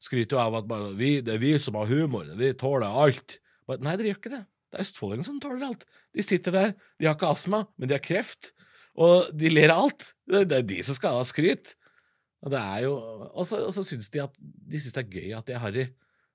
skryter 0.00 0.36
jo 0.36 0.42
av 0.42 0.56
at 0.60 0.68
bare, 0.70 0.94
vi, 0.98 1.18
det 1.24 1.36
er 1.36 1.42
vi 1.42 1.54
som 1.60 1.76
har 1.78 1.90
humor, 1.90 2.28
vi 2.38 2.52
tåler 2.58 2.88
alt. 3.04 3.38
But, 3.68 3.84
nei, 3.84 3.96
dere 3.98 4.12
gjør 4.12 4.20
ikke 4.22 4.32
det. 4.32 4.44
Det 4.70 4.78
er 4.78 4.86
østfoldingene 4.86 5.26
som 5.26 5.40
tåler 5.42 5.66
alt. 5.66 5.84
De 6.16 6.24
sitter 6.24 6.54
der, 6.54 6.72
de 6.98 7.08
har 7.08 7.18
ikke 7.18 7.30
astma, 7.30 7.64
men 7.76 7.90
de 7.90 7.96
har 7.96 8.04
kreft. 8.04 8.52
Og 9.00 9.30
de 9.36 9.50
ler 9.52 9.72
av 9.72 9.86
alt. 9.86 10.08
Det, 10.28 10.44
det 10.50 10.58
er 10.58 10.68
de 10.72 10.80
som 10.86 10.96
skal 10.96 11.18
ha 11.18 11.26
skryt. 11.26 11.74
Og 12.40 12.52
det 12.54 12.60
er 12.60 12.86
jo, 12.86 12.94
og 13.28 13.44
så, 13.48 13.60
og 13.66 13.74
så 13.76 13.84
syns 13.84 14.08
de 14.12 14.22
at 14.22 14.36
de 14.40 14.80
synes 14.80 14.96
det 14.96 15.02
er 15.02 15.12
gøy 15.12 15.36
at 15.36 15.48
de 15.48 15.56
er 15.56 15.62
harry. 15.62 15.86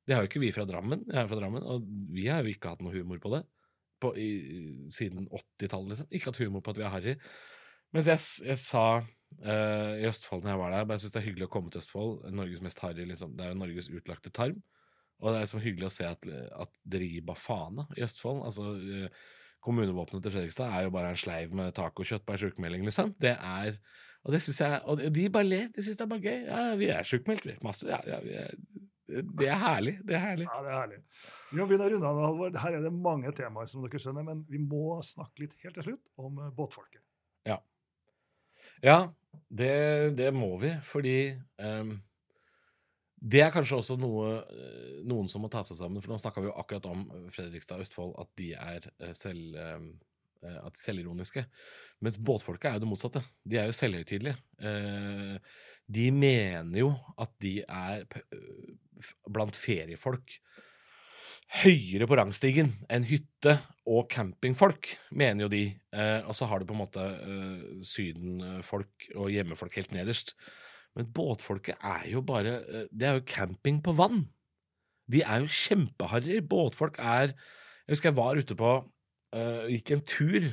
Det 0.05 0.13
har 0.13 0.21
jo 0.21 0.29
ikke 0.29 0.43
vi 0.43 0.53
fra 0.53 0.67
Drammen, 0.69 1.01
jeg 1.09 1.17
er 1.17 1.29
fra 1.31 1.39
Drammen, 1.39 1.63
og 1.65 1.85
vi 2.13 2.27
har 2.29 2.45
jo 2.45 2.51
ikke 2.53 2.75
hatt 2.75 2.83
noe 2.85 2.93
humor 2.93 3.17
på 3.23 3.31
det 3.33 3.41
på, 4.03 4.11
i, 4.19 4.29
siden 4.93 5.25
80-tallet. 5.31 5.95
Liksom. 5.95 6.09
Ikke 6.11 6.29
hatt 6.29 6.41
humor 6.43 6.61
på 6.61 6.75
at 6.75 6.79
vi 6.79 6.85
er 6.85 6.93
harry. 6.93 7.15
Mens 7.95 8.09
jeg, 8.11 8.21
jeg 8.51 8.61
sa 8.61 8.85
uh, 9.43 9.93
i 9.99 10.07
Østfold 10.09 10.45
når 10.45 10.53
jeg 10.53 10.61
var 10.61 10.75
der. 10.75 10.87
Jeg 10.93 11.03
syns 11.03 11.15
det 11.15 11.21
er 11.21 11.27
hyggelig 11.29 11.47
å 11.47 11.53
komme 11.55 11.73
til 11.73 11.83
Østfold. 11.83 12.25
Norges 12.35 12.63
mest 12.65 12.81
harry, 12.83 13.07
liksom. 13.09 13.35
Det 13.37 13.45
er 13.45 13.53
jo 13.53 13.59
Norges 13.61 13.91
utlagte 13.91 14.33
tarm. 14.35 14.61
Og 15.21 15.31
det 15.31 15.39
er 15.39 15.45
liksom 15.47 15.63
hyggelig 15.63 15.87
å 15.87 15.95
se 15.95 16.07
at, 16.09 16.27
at 16.65 16.79
dere 16.91 17.07
gir 17.07 17.25
bafana 17.27 17.87
i 17.95 18.03
Østfold. 18.05 18.43
Altså, 18.47 18.75
uh, 18.75 19.27
Kommunevåpenet 19.65 20.21
til 20.21 20.33
Fredrikstad 20.35 20.73
er 20.77 20.83
jo 20.85 20.91
bare 20.93 21.13
en 21.13 21.17
sleiv 21.17 21.53
med 21.57 21.71
tacokjøtt 21.73 22.25
på 22.25 22.35
ei 22.35 22.41
sjukmelding, 22.43 22.83
liksom. 22.85 23.15
Det 23.21 23.33
er 23.33 23.79
Og 24.25 24.33
det 24.33 24.41
synes 24.41 24.59
jeg 24.61 24.81
Og 24.85 25.01
de 25.15 25.29
bare 25.29 25.45
ler. 25.45 25.67
De 25.73 25.83
syns 25.83 25.97
det 25.97 26.05
er 26.05 26.11
bare 26.11 26.21
gøy. 26.21 26.43
Ja, 26.45 26.75
vi 26.75 26.89
er 26.93 27.07
sjukmeldt, 27.07 27.45
vi. 27.45 27.55
Masse. 27.65 27.87
Ja, 27.89 27.99
ja, 28.05 28.19
vi 28.21 28.35
er, 28.41 28.53
det 29.07 29.49
er 29.49 29.59
herlig. 29.61 29.99
Det 30.05 30.15
er 30.17 30.23
herlig. 30.23 30.47
Ja, 30.49 30.61
det 30.65 30.71
er 30.71 30.79
herlig. 30.79 30.99
Vi 31.51 31.59
må 31.59 31.67
begynne 31.69 31.85
å 31.85 31.91
runde 31.93 32.09
av, 32.09 32.21
Halvor. 32.25 32.55
Her 32.63 32.77
er 32.77 32.85
det 32.85 32.91
mange 32.93 33.33
temaer, 33.37 33.69
som 33.69 33.85
dere 33.85 34.01
skjønner, 34.01 34.25
men 34.25 34.41
vi 34.49 34.61
må 34.61 34.97
snakke 35.05 35.45
litt 35.45 35.53
helt 35.61 35.77
til 35.77 35.89
slutt 35.89 36.21
om 36.21 36.41
eh, 36.41 36.53
båtfolket. 36.57 37.03
Ja. 37.45 37.59
Ja, 38.83 39.13
det, 39.49 40.15
det 40.17 40.31
må 40.35 40.55
vi, 40.61 40.73
fordi 40.83 41.35
um, 41.61 41.95
det 43.25 43.41
er 43.41 43.53
kanskje 43.53 43.79
også 43.79 43.95
noe 43.97 44.33
eh, 44.43 44.97
noen 45.07 45.29
som 45.31 45.41
må 45.41 45.49
ta 45.49 45.63
seg 45.65 45.79
sammen. 45.79 46.03
For 46.03 46.11
nå 46.11 46.19
snakka 46.21 46.43
vi 46.43 46.49
jo 46.49 46.57
akkurat 46.59 46.85
om 46.91 47.05
Fredrikstad 47.33 47.79
og 47.79 47.85
Østfold, 47.85 48.11
at 48.21 48.29
de 48.37 48.49
er 48.53 48.85
eh, 48.99 49.13
selv, 49.17 49.55
um, 49.55 49.87
at 50.61 50.77
selvironiske. 50.77 51.45
Mens 52.05 52.19
båtfolket 52.21 52.69
er 52.69 52.77
jo 52.77 52.83
det 52.83 52.89
motsatte. 52.91 53.23
De 53.47 53.57
er 53.57 53.71
jo 53.71 53.73
selvhøytidelige. 53.73 54.35
De 55.97 56.03
mener 56.13 56.77
jo 56.83 56.91
at 57.17 57.31
de 57.41 57.55
er 57.65 58.05
blant 59.33 59.57
feriefolk 59.57 60.35
høyere 61.61 62.07
på 62.09 62.17
rangstigen 62.17 62.73
enn 62.91 63.05
hytte- 63.07 63.59
og 63.85 64.07
campingfolk, 64.09 64.95
mener 65.13 65.45
jo 65.45 65.49
de. 65.51 65.65
Eh, 65.93 66.21
og 66.25 66.33
så 66.33 66.47
har 66.49 66.59
du 66.59 66.65
på 66.65 66.73
en 66.73 66.81
måte 66.81 67.03
eh, 67.05 67.65
sydenfolk 67.85 69.09
og 69.13 69.29
hjemmefolk 69.29 69.77
helt 69.77 69.93
nederst. 69.93 70.33
Men 70.97 71.11
båtfolket 71.13 71.77
er 71.83 72.07
jo 72.09 72.23
bare 72.25 72.57
eh, 72.63 72.87
Det 72.89 73.07
er 73.07 73.19
jo 73.19 73.27
camping 73.29 73.81
på 73.83 73.93
vann. 73.93 74.25
De 75.11 75.21
er 75.21 75.43
jo 75.43 75.51
kjempeharry. 75.51 76.39
Båtfolk 76.41 76.97
er 76.97 77.35
Jeg 77.85 77.93
husker 77.93 78.09
jeg 78.09 78.17
var 78.17 78.39
ute 78.41 78.55
på 78.57 78.69
uh, 78.81 79.65
Gikk 79.69 79.91
en 79.93 80.01
tur 80.01 80.47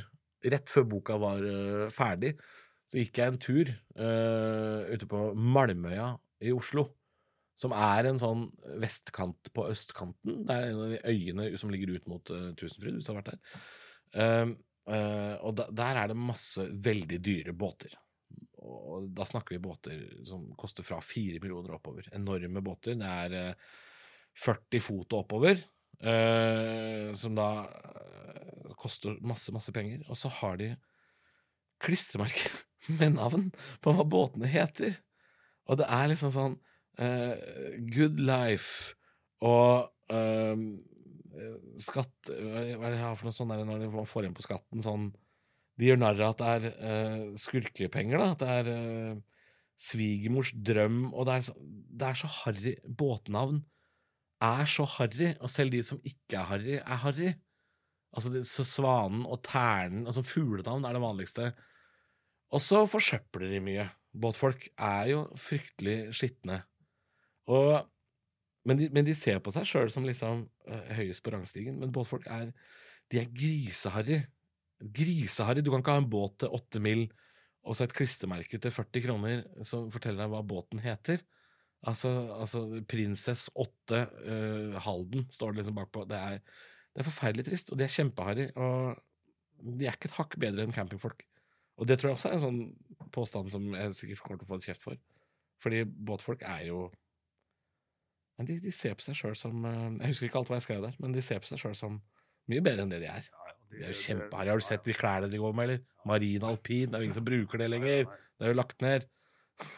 rett 0.44 0.68
før 0.68 0.84
boka 0.90 1.16
var 1.16 1.40
uh, 1.40 1.86
ferdig. 1.94 2.34
Så 2.84 3.00
gikk 3.00 3.16
jeg 3.16 3.32
en 3.32 3.40
tur 3.40 3.70
uh, 3.96 4.84
ute 4.92 5.08
på 5.08 5.30
Malmøya 5.32 6.10
i 6.44 6.52
Oslo. 6.52 6.90
Som 7.62 7.74
er 7.76 8.08
en 8.08 8.18
sånn 8.18 8.46
vestkant 8.82 9.52
på 9.54 9.68
østkanten. 9.70 10.42
Det 10.48 10.54
er 10.54 10.68
en 10.68 10.82
av 10.82 10.92
de 10.94 11.00
øyene 11.12 11.48
som 11.60 11.70
ligger 11.70 11.94
ut 11.94 12.08
mot 12.10 12.32
uh, 12.34 12.50
Tusenfryd, 12.58 12.96
hvis 12.98 13.06
du 13.06 13.12
har 13.12 13.20
vært 13.20 13.32
der. 13.32 13.42
Uh, 14.18 14.54
og 15.46 15.52
da, 15.60 15.68
der 15.70 16.00
er 16.00 16.10
det 16.10 16.18
masse 16.18 16.64
veldig 16.86 17.20
dyre 17.22 17.54
båter. 17.54 17.94
Og 18.62 19.06
da 19.14 19.26
snakker 19.26 19.54
vi 19.54 19.62
båter 19.62 20.00
som 20.26 20.48
koster 20.58 20.86
fra 20.86 20.98
fire 21.04 21.38
millioner 21.42 21.76
oppover. 21.76 22.08
Enorme 22.14 22.62
båter. 22.64 22.98
Det 22.98 23.06
er 23.06 23.54
40 24.42 24.82
fot 24.82 25.14
og 25.14 25.22
oppover. 25.22 25.62
som 27.18 27.38
da 27.38 27.48
koster 28.78 29.18
masse, 29.22 29.54
masse 29.54 29.74
penger. 29.74 30.02
Og 30.10 30.18
så 30.18 30.30
har 30.40 30.58
de 30.58 30.72
klistremerker 31.82 32.58
med 32.98 33.18
navn 33.18 33.50
på 33.82 33.94
hva 33.94 34.06
båtene 34.06 34.50
heter. 34.50 34.98
Og 35.70 35.78
det 35.78 35.86
er 35.90 36.10
liksom 36.10 36.34
sånn 36.34 36.58
uh, 36.58 36.71
Good 36.98 38.18
Life 38.20 38.92
og 39.42 39.88
uh, 40.12 40.64
skatt 41.80 42.28
Hva 42.28 42.60
er 42.60 42.92
det 42.92 42.98
jeg 43.00 43.16
for 43.16 43.26
noe 43.26 43.34
sånt 43.34 43.54
når 43.66 43.80
de 43.80 44.04
får 44.06 44.26
igjen 44.26 44.36
på 44.36 44.44
skatten? 44.44 44.84
Sånn 44.84 45.06
De 45.80 45.88
gjør 45.88 46.02
narr 46.02 46.20
av 46.20 46.34
at 46.34 46.42
det 46.42 46.50
er 46.52 46.66
uh, 46.76 47.24
skurkepenger, 47.40 48.20
da. 48.20 48.28
At 48.36 48.42
det 48.44 48.56
er 48.60 49.20
svigermors 49.82 50.52
drøm, 50.54 51.08
og 51.10 51.26
det 51.26 51.40
er, 51.40 51.62
det 51.98 52.10
er 52.10 52.20
så 52.20 52.28
harry 52.42 52.76
Båtnavn 52.86 53.64
er 54.42 54.68
så 54.68 54.86
harry, 54.98 55.32
og 55.40 55.50
selv 55.50 55.74
de 55.74 55.82
som 55.86 56.00
ikke 56.06 56.38
er 56.40 56.48
harry, 56.50 56.76
er 56.80 57.00
harry. 57.04 57.32
Altså, 58.12 58.32
det, 58.34 58.44
så 58.48 58.64
Svanen 58.68 59.24
og 59.24 59.40
Ternen 59.46 60.06
Altså 60.06 60.24
fuglenavn 60.26 60.84
er 60.84 60.96
det 60.96 61.02
vanligste. 61.02 61.52
Og 62.52 62.60
så 62.60 62.82
forsøpler 62.90 63.48
de 63.48 63.62
mye. 63.64 63.86
Båtfolk 64.12 64.66
er 64.76 65.06
jo 65.14 65.22
fryktelig 65.40 66.12
skitne. 66.18 66.60
Og, 67.50 67.88
men, 68.68 68.78
de, 68.78 68.88
men, 68.94 69.06
de, 69.06 69.14
ser 69.18 69.40
på 69.42 69.52
seg 69.54 69.66
sjøl 69.66 69.90
som 69.90 70.06
liksom 70.06 70.46
uh, 70.68 70.92
høyest 70.98 71.24
på 71.24 71.34
rangstigen. 71.34 71.80
Men 71.80 71.94
båtfolk 71.94 72.28
er 72.30 72.52
De 73.10 73.20
er 73.20 73.32
griseharry. 73.34 74.22
Griseharry. 74.80 75.62
Du 75.62 75.72
kan 75.72 75.82
ikke 75.82 75.96
ha 75.96 76.02
en 76.02 76.12
båt 76.12 76.38
til 76.42 76.54
åtte 76.54 76.82
mil 76.82 77.08
og 77.62 77.76
så 77.78 77.86
et 77.86 77.94
klistremerke 77.94 78.58
til 78.58 78.74
40 78.74 79.04
kroner 79.04 79.42
som 79.66 79.90
forteller 79.92 80.24
deg 80.24 80.32
hva 80.32 80.42
båten 80.46 80.80
heter. 80.82 81.20
Altså, 81.86 82.10
altså 82.34 82.62
Prinsess 82.90 83.48
8 83.58 84.00
uh, 84.02 84.78
Halden 84.82 85.28
står 85.30 85.52
det 85.52 85.62
liksom 85.62 85.78
bakpå. 85.78 86.04
Det 86.10 86.18
er, 86.18 86.40
det 86.92 87.02
er 87.02 87.08
forferdelig 87.08 87.46
trist, 87.46 87.70
og 87.70 87.78
de 87.78 87.86
er 87.86 87.94
kjempeharry. 87.94 88.48
Og 88.58 88.98
de 89.78 89.86
er 89.86 89.94
ikke 89.94 90.10
et 90.10 90.18
hakk 90.18 90.36
bedre 90.42 90.66
enn 90.66 90.74
campingfolk. 90.74 91.22
Og 91.78 91.88
det 91.88 91.98
tror 91.98 92.12
jeg 92.12 92.18
også 92.18 92.30
er 92.30 92.36
en 92.38 92.44
sånn 92.46 93.08
påstand 93.14 93.50
som 93.54 93.70
jeg 93.74 93.94
sikkert 93.96 94.24
kommer 94.24 94.42
til 94.42 94.48
å 94.48 94.52
få 94.52 94.60
kjeft 94.66 94.84
for. 94.86 94.98
Fordi 95.62 95.84
båtfolk 95.86 96.42
er 96.46 96.66
jo 96.68 96.84
de, 98.40 98.58
de 98.62 98.72
ser 98.74 98.96
på 98.98 99.04
seg 99.04 99.18
sjøl 99.18 99.36
som 99.38 99.64
eh, 99.68 99.88
Jeg 100.00 100.14
husker 100.14 100.28
ikke 100.28 100.40
alt 100.40 100.50
hva 100.50 100.58
jeg 100.58 100.66
skrev 100.66 100.84
der, 100.86 100.98
men 101.02 101.14
de 101.14 101.24
ser 101.24 101.42
på 101.42 101.50
seg 101.50 101.60
sjøl 101.62 101.78
som 101.78 101.98
mye 102.50 102.64
bedre 102.64 102.86
enn 102.86 102.92
det 102.92 103.02
de 103.04 103.10
er. 103.10 103.26
De 103.72 103.80
er 103.80 103.92
jo 103.94 104.02
kjempeharde. 104.02 104.52
Har 104.52 104.60
du 104.60 104.66
sett 104.66 104.84
de 104.84 104.96
klærne 104.96 105.30
de 105.30 105.40
går 105.40 105.56
med, 105.56 105.68
eller? 105.68 105.82
Marin 106.08 106.46
alpin. 106.48 106.90
Det 106.90 106.98
er 106.98 107.04
jo 107.04 107.08
ingen 107.08 107.18
som 107.20 107.26
bruker 107.26 107.62
det 107.62 107.68
lenger. 107.70 108.08
Det 108.36 108.48
er 108.48 108.52
jo 108.52 108.58
lagt 108.58 108.82
ned. 108.84 109.06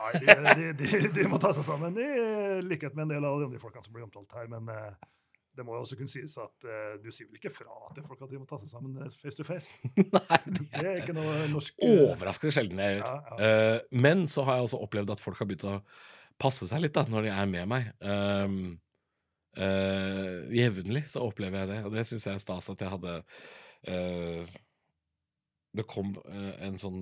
Nei, 0.01 0.55
de, 0.57 0.69
de, 0.79 1.01
de, 1.13 1.27
må 1.29 1.39
ta 1.43 1.51
seg 1.53 1.67
sammen, 1.67 1.99
i 2.01 2.63
likhet 2.65 2.95
med 2.97 3.09
en 3.09 3.17
del 3.17 3.27
av 3.27 3.43
de 3.43 3.51
andre 3.51 3.61
folkene 3.61 3.85
som 3.85 3.95
blir 3.95 4.07
omtalt 4.07 4.33
her. 4.39 4.49
Men 4.51 4.71
uh, 4.71 5.11
det 5.55 5.67
må 5.67 5.77
jo 5.77 5.85
også 5.85 5.99
kunne 5.99 6.11
sies 6.11 6.35
at 6.41 6.67
uh, 6.67 6.95
du 7.03 7.11
sier 7.15 7.29
vel 7.29 7.39
ikke 7.39 7.53
fra 7.55 7.93
til 7.95 8.07
folk 8.07 8.25
at 8.25 8.33
de 8.33 8.41
må 8.41 8.49
ta 8.49 8.59
seg 8.63 8.73
sammen 8.73 8.97
face 9.13 9.37
to 9.39 9.47
face? 9.47 9.75
Nei, 9.99 10.41
det 10.47 10.65
er, 10.65 10.81
det 10.81 10.89
er 10.89 11.03
ikke 11.03 11.17
noe 11.17 11.45
norsk 11.53 11.85
Overraskende 11.85 12.57
sjelden 12.57 12.83
jeg 12.83 12.99
gjør. 12.99 13.07
Ja, 13.07 13.39
ja. 13.39 13.79
Uh, 13.85 14.03
men 14.07 14.27
så 14.31 14.47
har 14.49 14.59
jeg 14.59 14.71
også 14.71 14.83
opplevd 14.87 15.15
at 15.15 15.25
folk 15.25 15.43
har 15.43 15.51
begynt 15.51 15.69
å 15.69 15.79
passe 16.45 16.69
seg 16.69 16.85
litt 16.85 16.95
da, 16.97 17.07
når 17.09 17.27
de 17.27 17.33
er 17.35 17.51
med 17.51 17.71
meg. 17.71 17.91
Um, 18.05 18.59
uh, 19.59 20.45
Jevnlig 20.55 21.07
så 21.13 21.25
opplever 21.25 21.63
jeg 21.65 21.73
det, 21.73 21.81
og 21.87 21.97
det 21.97 22.07
syns 22.09 22.29
jeg 22.29 22.39
er 22.39 22.45
stas 22.45 22.71
at 22.73 22.85
jeg 22.85 22.93
hadde 22.93 23.17
uh, 23.89 24.57
Det 25.75 25.87
kom 25.91 26.15
uh, 26.21 26.53
en 26.63 26.77
sånn 26.81 27.01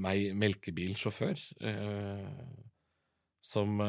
melkebilsjåfør 0.00 1.46
som, 3.40 3.80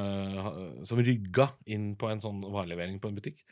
som 0.88 1.02
rygga 1.04 1.50
inn 1.76 1.92
på 2.00 2.08
en 2.08 2.22
sånn 2.24 2.40
varelevering 2.54 3.02
på 3.04 3.12
en 3.12 3.18
butikk. 3.20 3.44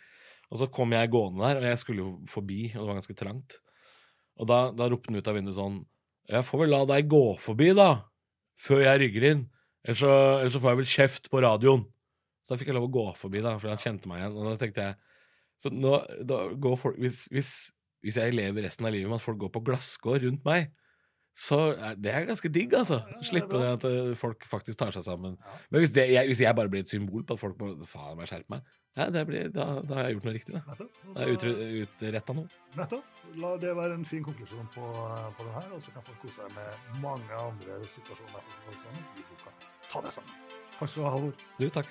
Og 0.49 0.61
så 0.61 0.69
kom 0.73 0.93
jeg 0.95 1.11
gående 1.13 1.43
der, 1.43 1.59
og 1.59 1.67
jeg 1.69 1.81
skulle 1.81 2.05
jo 2.05 2.11
forbi, 2.29 2.61
og 2.71 2.79
det 2.79 2.87
var 2.87 2.99
ganske 3.01 3.17
trangt. 3.19 3.57
Og 4.39 4.47
da, 4.49 4.59
da 4.73 4.87
ropte 4.89 5.11
han 5.11 5.19
ut 5.19 5.27
av 5.27 5.35
vinduet 5.35 5.57
sånn 5.57 5.81
Jeg 6.29 6.45
får 6.47 6.61
vel 6.61 6.71
la 6.71 6.79
deg 6.87 7.09
gå 7.11 7.23
forbi, 7.41 7.73
da, 7.77 7.89
før 8.59 8.85
jeg 8.85 9.01
rygger 9.03 9.27
inn. 9.33 9.43
Ellers 9.89 10.03
så, 10.03 10.09
ellers 10.37 10.53
så, 10.53 10.61
får 10.61 10.69
jeg 10.69 10.79
vel 10.79 10.91
kjeft 10.91 11.29
på 11.33 11.41
radioen. 11.41 11.87
Så 12.45 12.53
da 12.53 12.59
fikk 12.61 12.69
jeg 12.69 12.77
lov 12.77 12.85
å 12.85 12.93
gå 12.93 13.05
forbi, 13.17 13.41
da, 13.41 13.55
for 13.57 13.71
han 13.71 13.81
kjente 13.81 14.09
meg 14.09 14.21
igjen. 14.21 14.35
Og 14.37 14.51
da 14.51 14.57
tenkte 14.61 14.85
jeg 14.85 14.99
Så 15.59 15.71
nå 15.73 15.95
går 16.61 16.75
folk 16.79 16.99
hvis, 17.01 17.25
hvis, 17.33 17.49
hvis, 18.05 18.19
jeg 18.21 18.35
lever 18.37 18.63
resten 18.63 18.85
av 18.87 18.93
livet 18.95 19.09
med 19.09 19.17
at 19.17 19.25
folk 19.25 19.41
går 19.41 19.51
på 19.55 19.63
glasskår 19.67 20.21
rundt 20.23 20.45
meg, 20.47 20.69
så 21.35 21.57
er 21.73 21.97
det 21.99 22.13
er 22.13 22.27
ganske 22.29 22.51
digg, 22.51 22.73
altså. 22.77 23.01
Slippe 23.27 23.59
det 23.59 23.71
at 23.73 23.85
eh, 23.89 24.13
folk 24.17 24.45
faktisk 24.47 24.79
tar 24.79 24.93
seg 24.95 25.03
sammen. 25.07 25.35
Men 25.67 25.83
hvis, 25.83 25.91
det, 25.95 26.05
jeg, 26.13 26.29
hvis 26.31 26.41
jeg 26.43 26.55
bare 26.55 26.71
blir 26.71 26.85
et 26.85 26.91
symbol 26.91 27.25
på 27.27 27.35
at 27.35 27.41
folk 27.41 27.59
må 27.59 27.73
faen 27.89 28.17
meg 28.19 28.29
skjerpe 28.31 28.55
meg, 28.55 28.71
ja, 28.99 29.23
blir, 29.27 29.51
da, 29.55 29.67
da, 29.83 29.95
har 29.99 30.07
jeg 30.07 30.17
gjort 30.17 30.27
noe 30.27 30.35
riktig. 30.35 30.55
Da, 30.55 30.77
da 30.79 31.21
har 31.21 31.33
jeg 31.33 31.85
utretta 31.85 32.35
noe. 32.35 32.59
Nettopp. 32.79 33.23
La 33.39 33.55
det 33.61 33.75
være 33.77 33.99
en 33.99 34.07
fin 34.07 34.23
konklusjon 34.25 34.71
på, 34.73 34.93
på 35.37 35.47
det 35.47 35.57
her, 35.59 35.73
og 35.75 35.83
så 35.85 35.95
kan 35.95 36.07
folk 36.07 36.23
kose 36.23 36.39
seg 36.39 36.55
med 36.55 37.03
mange 37.03 37.43
andre 37.43 37.81
situasjoner. 37.97 38.53
I 39.19 39.27
boka. 39.27 39.58
Ta 39.89 40.01
det 40.05 40.13
sammen. 40.13 40.31
Takk 40.77 40.89
skal 40.89 41.01
du 41.01 41.07
ha, 41.07 41.13
Halvor. 41.15 41.33
Du, 41.59 41.69
takk. 41.73 41.89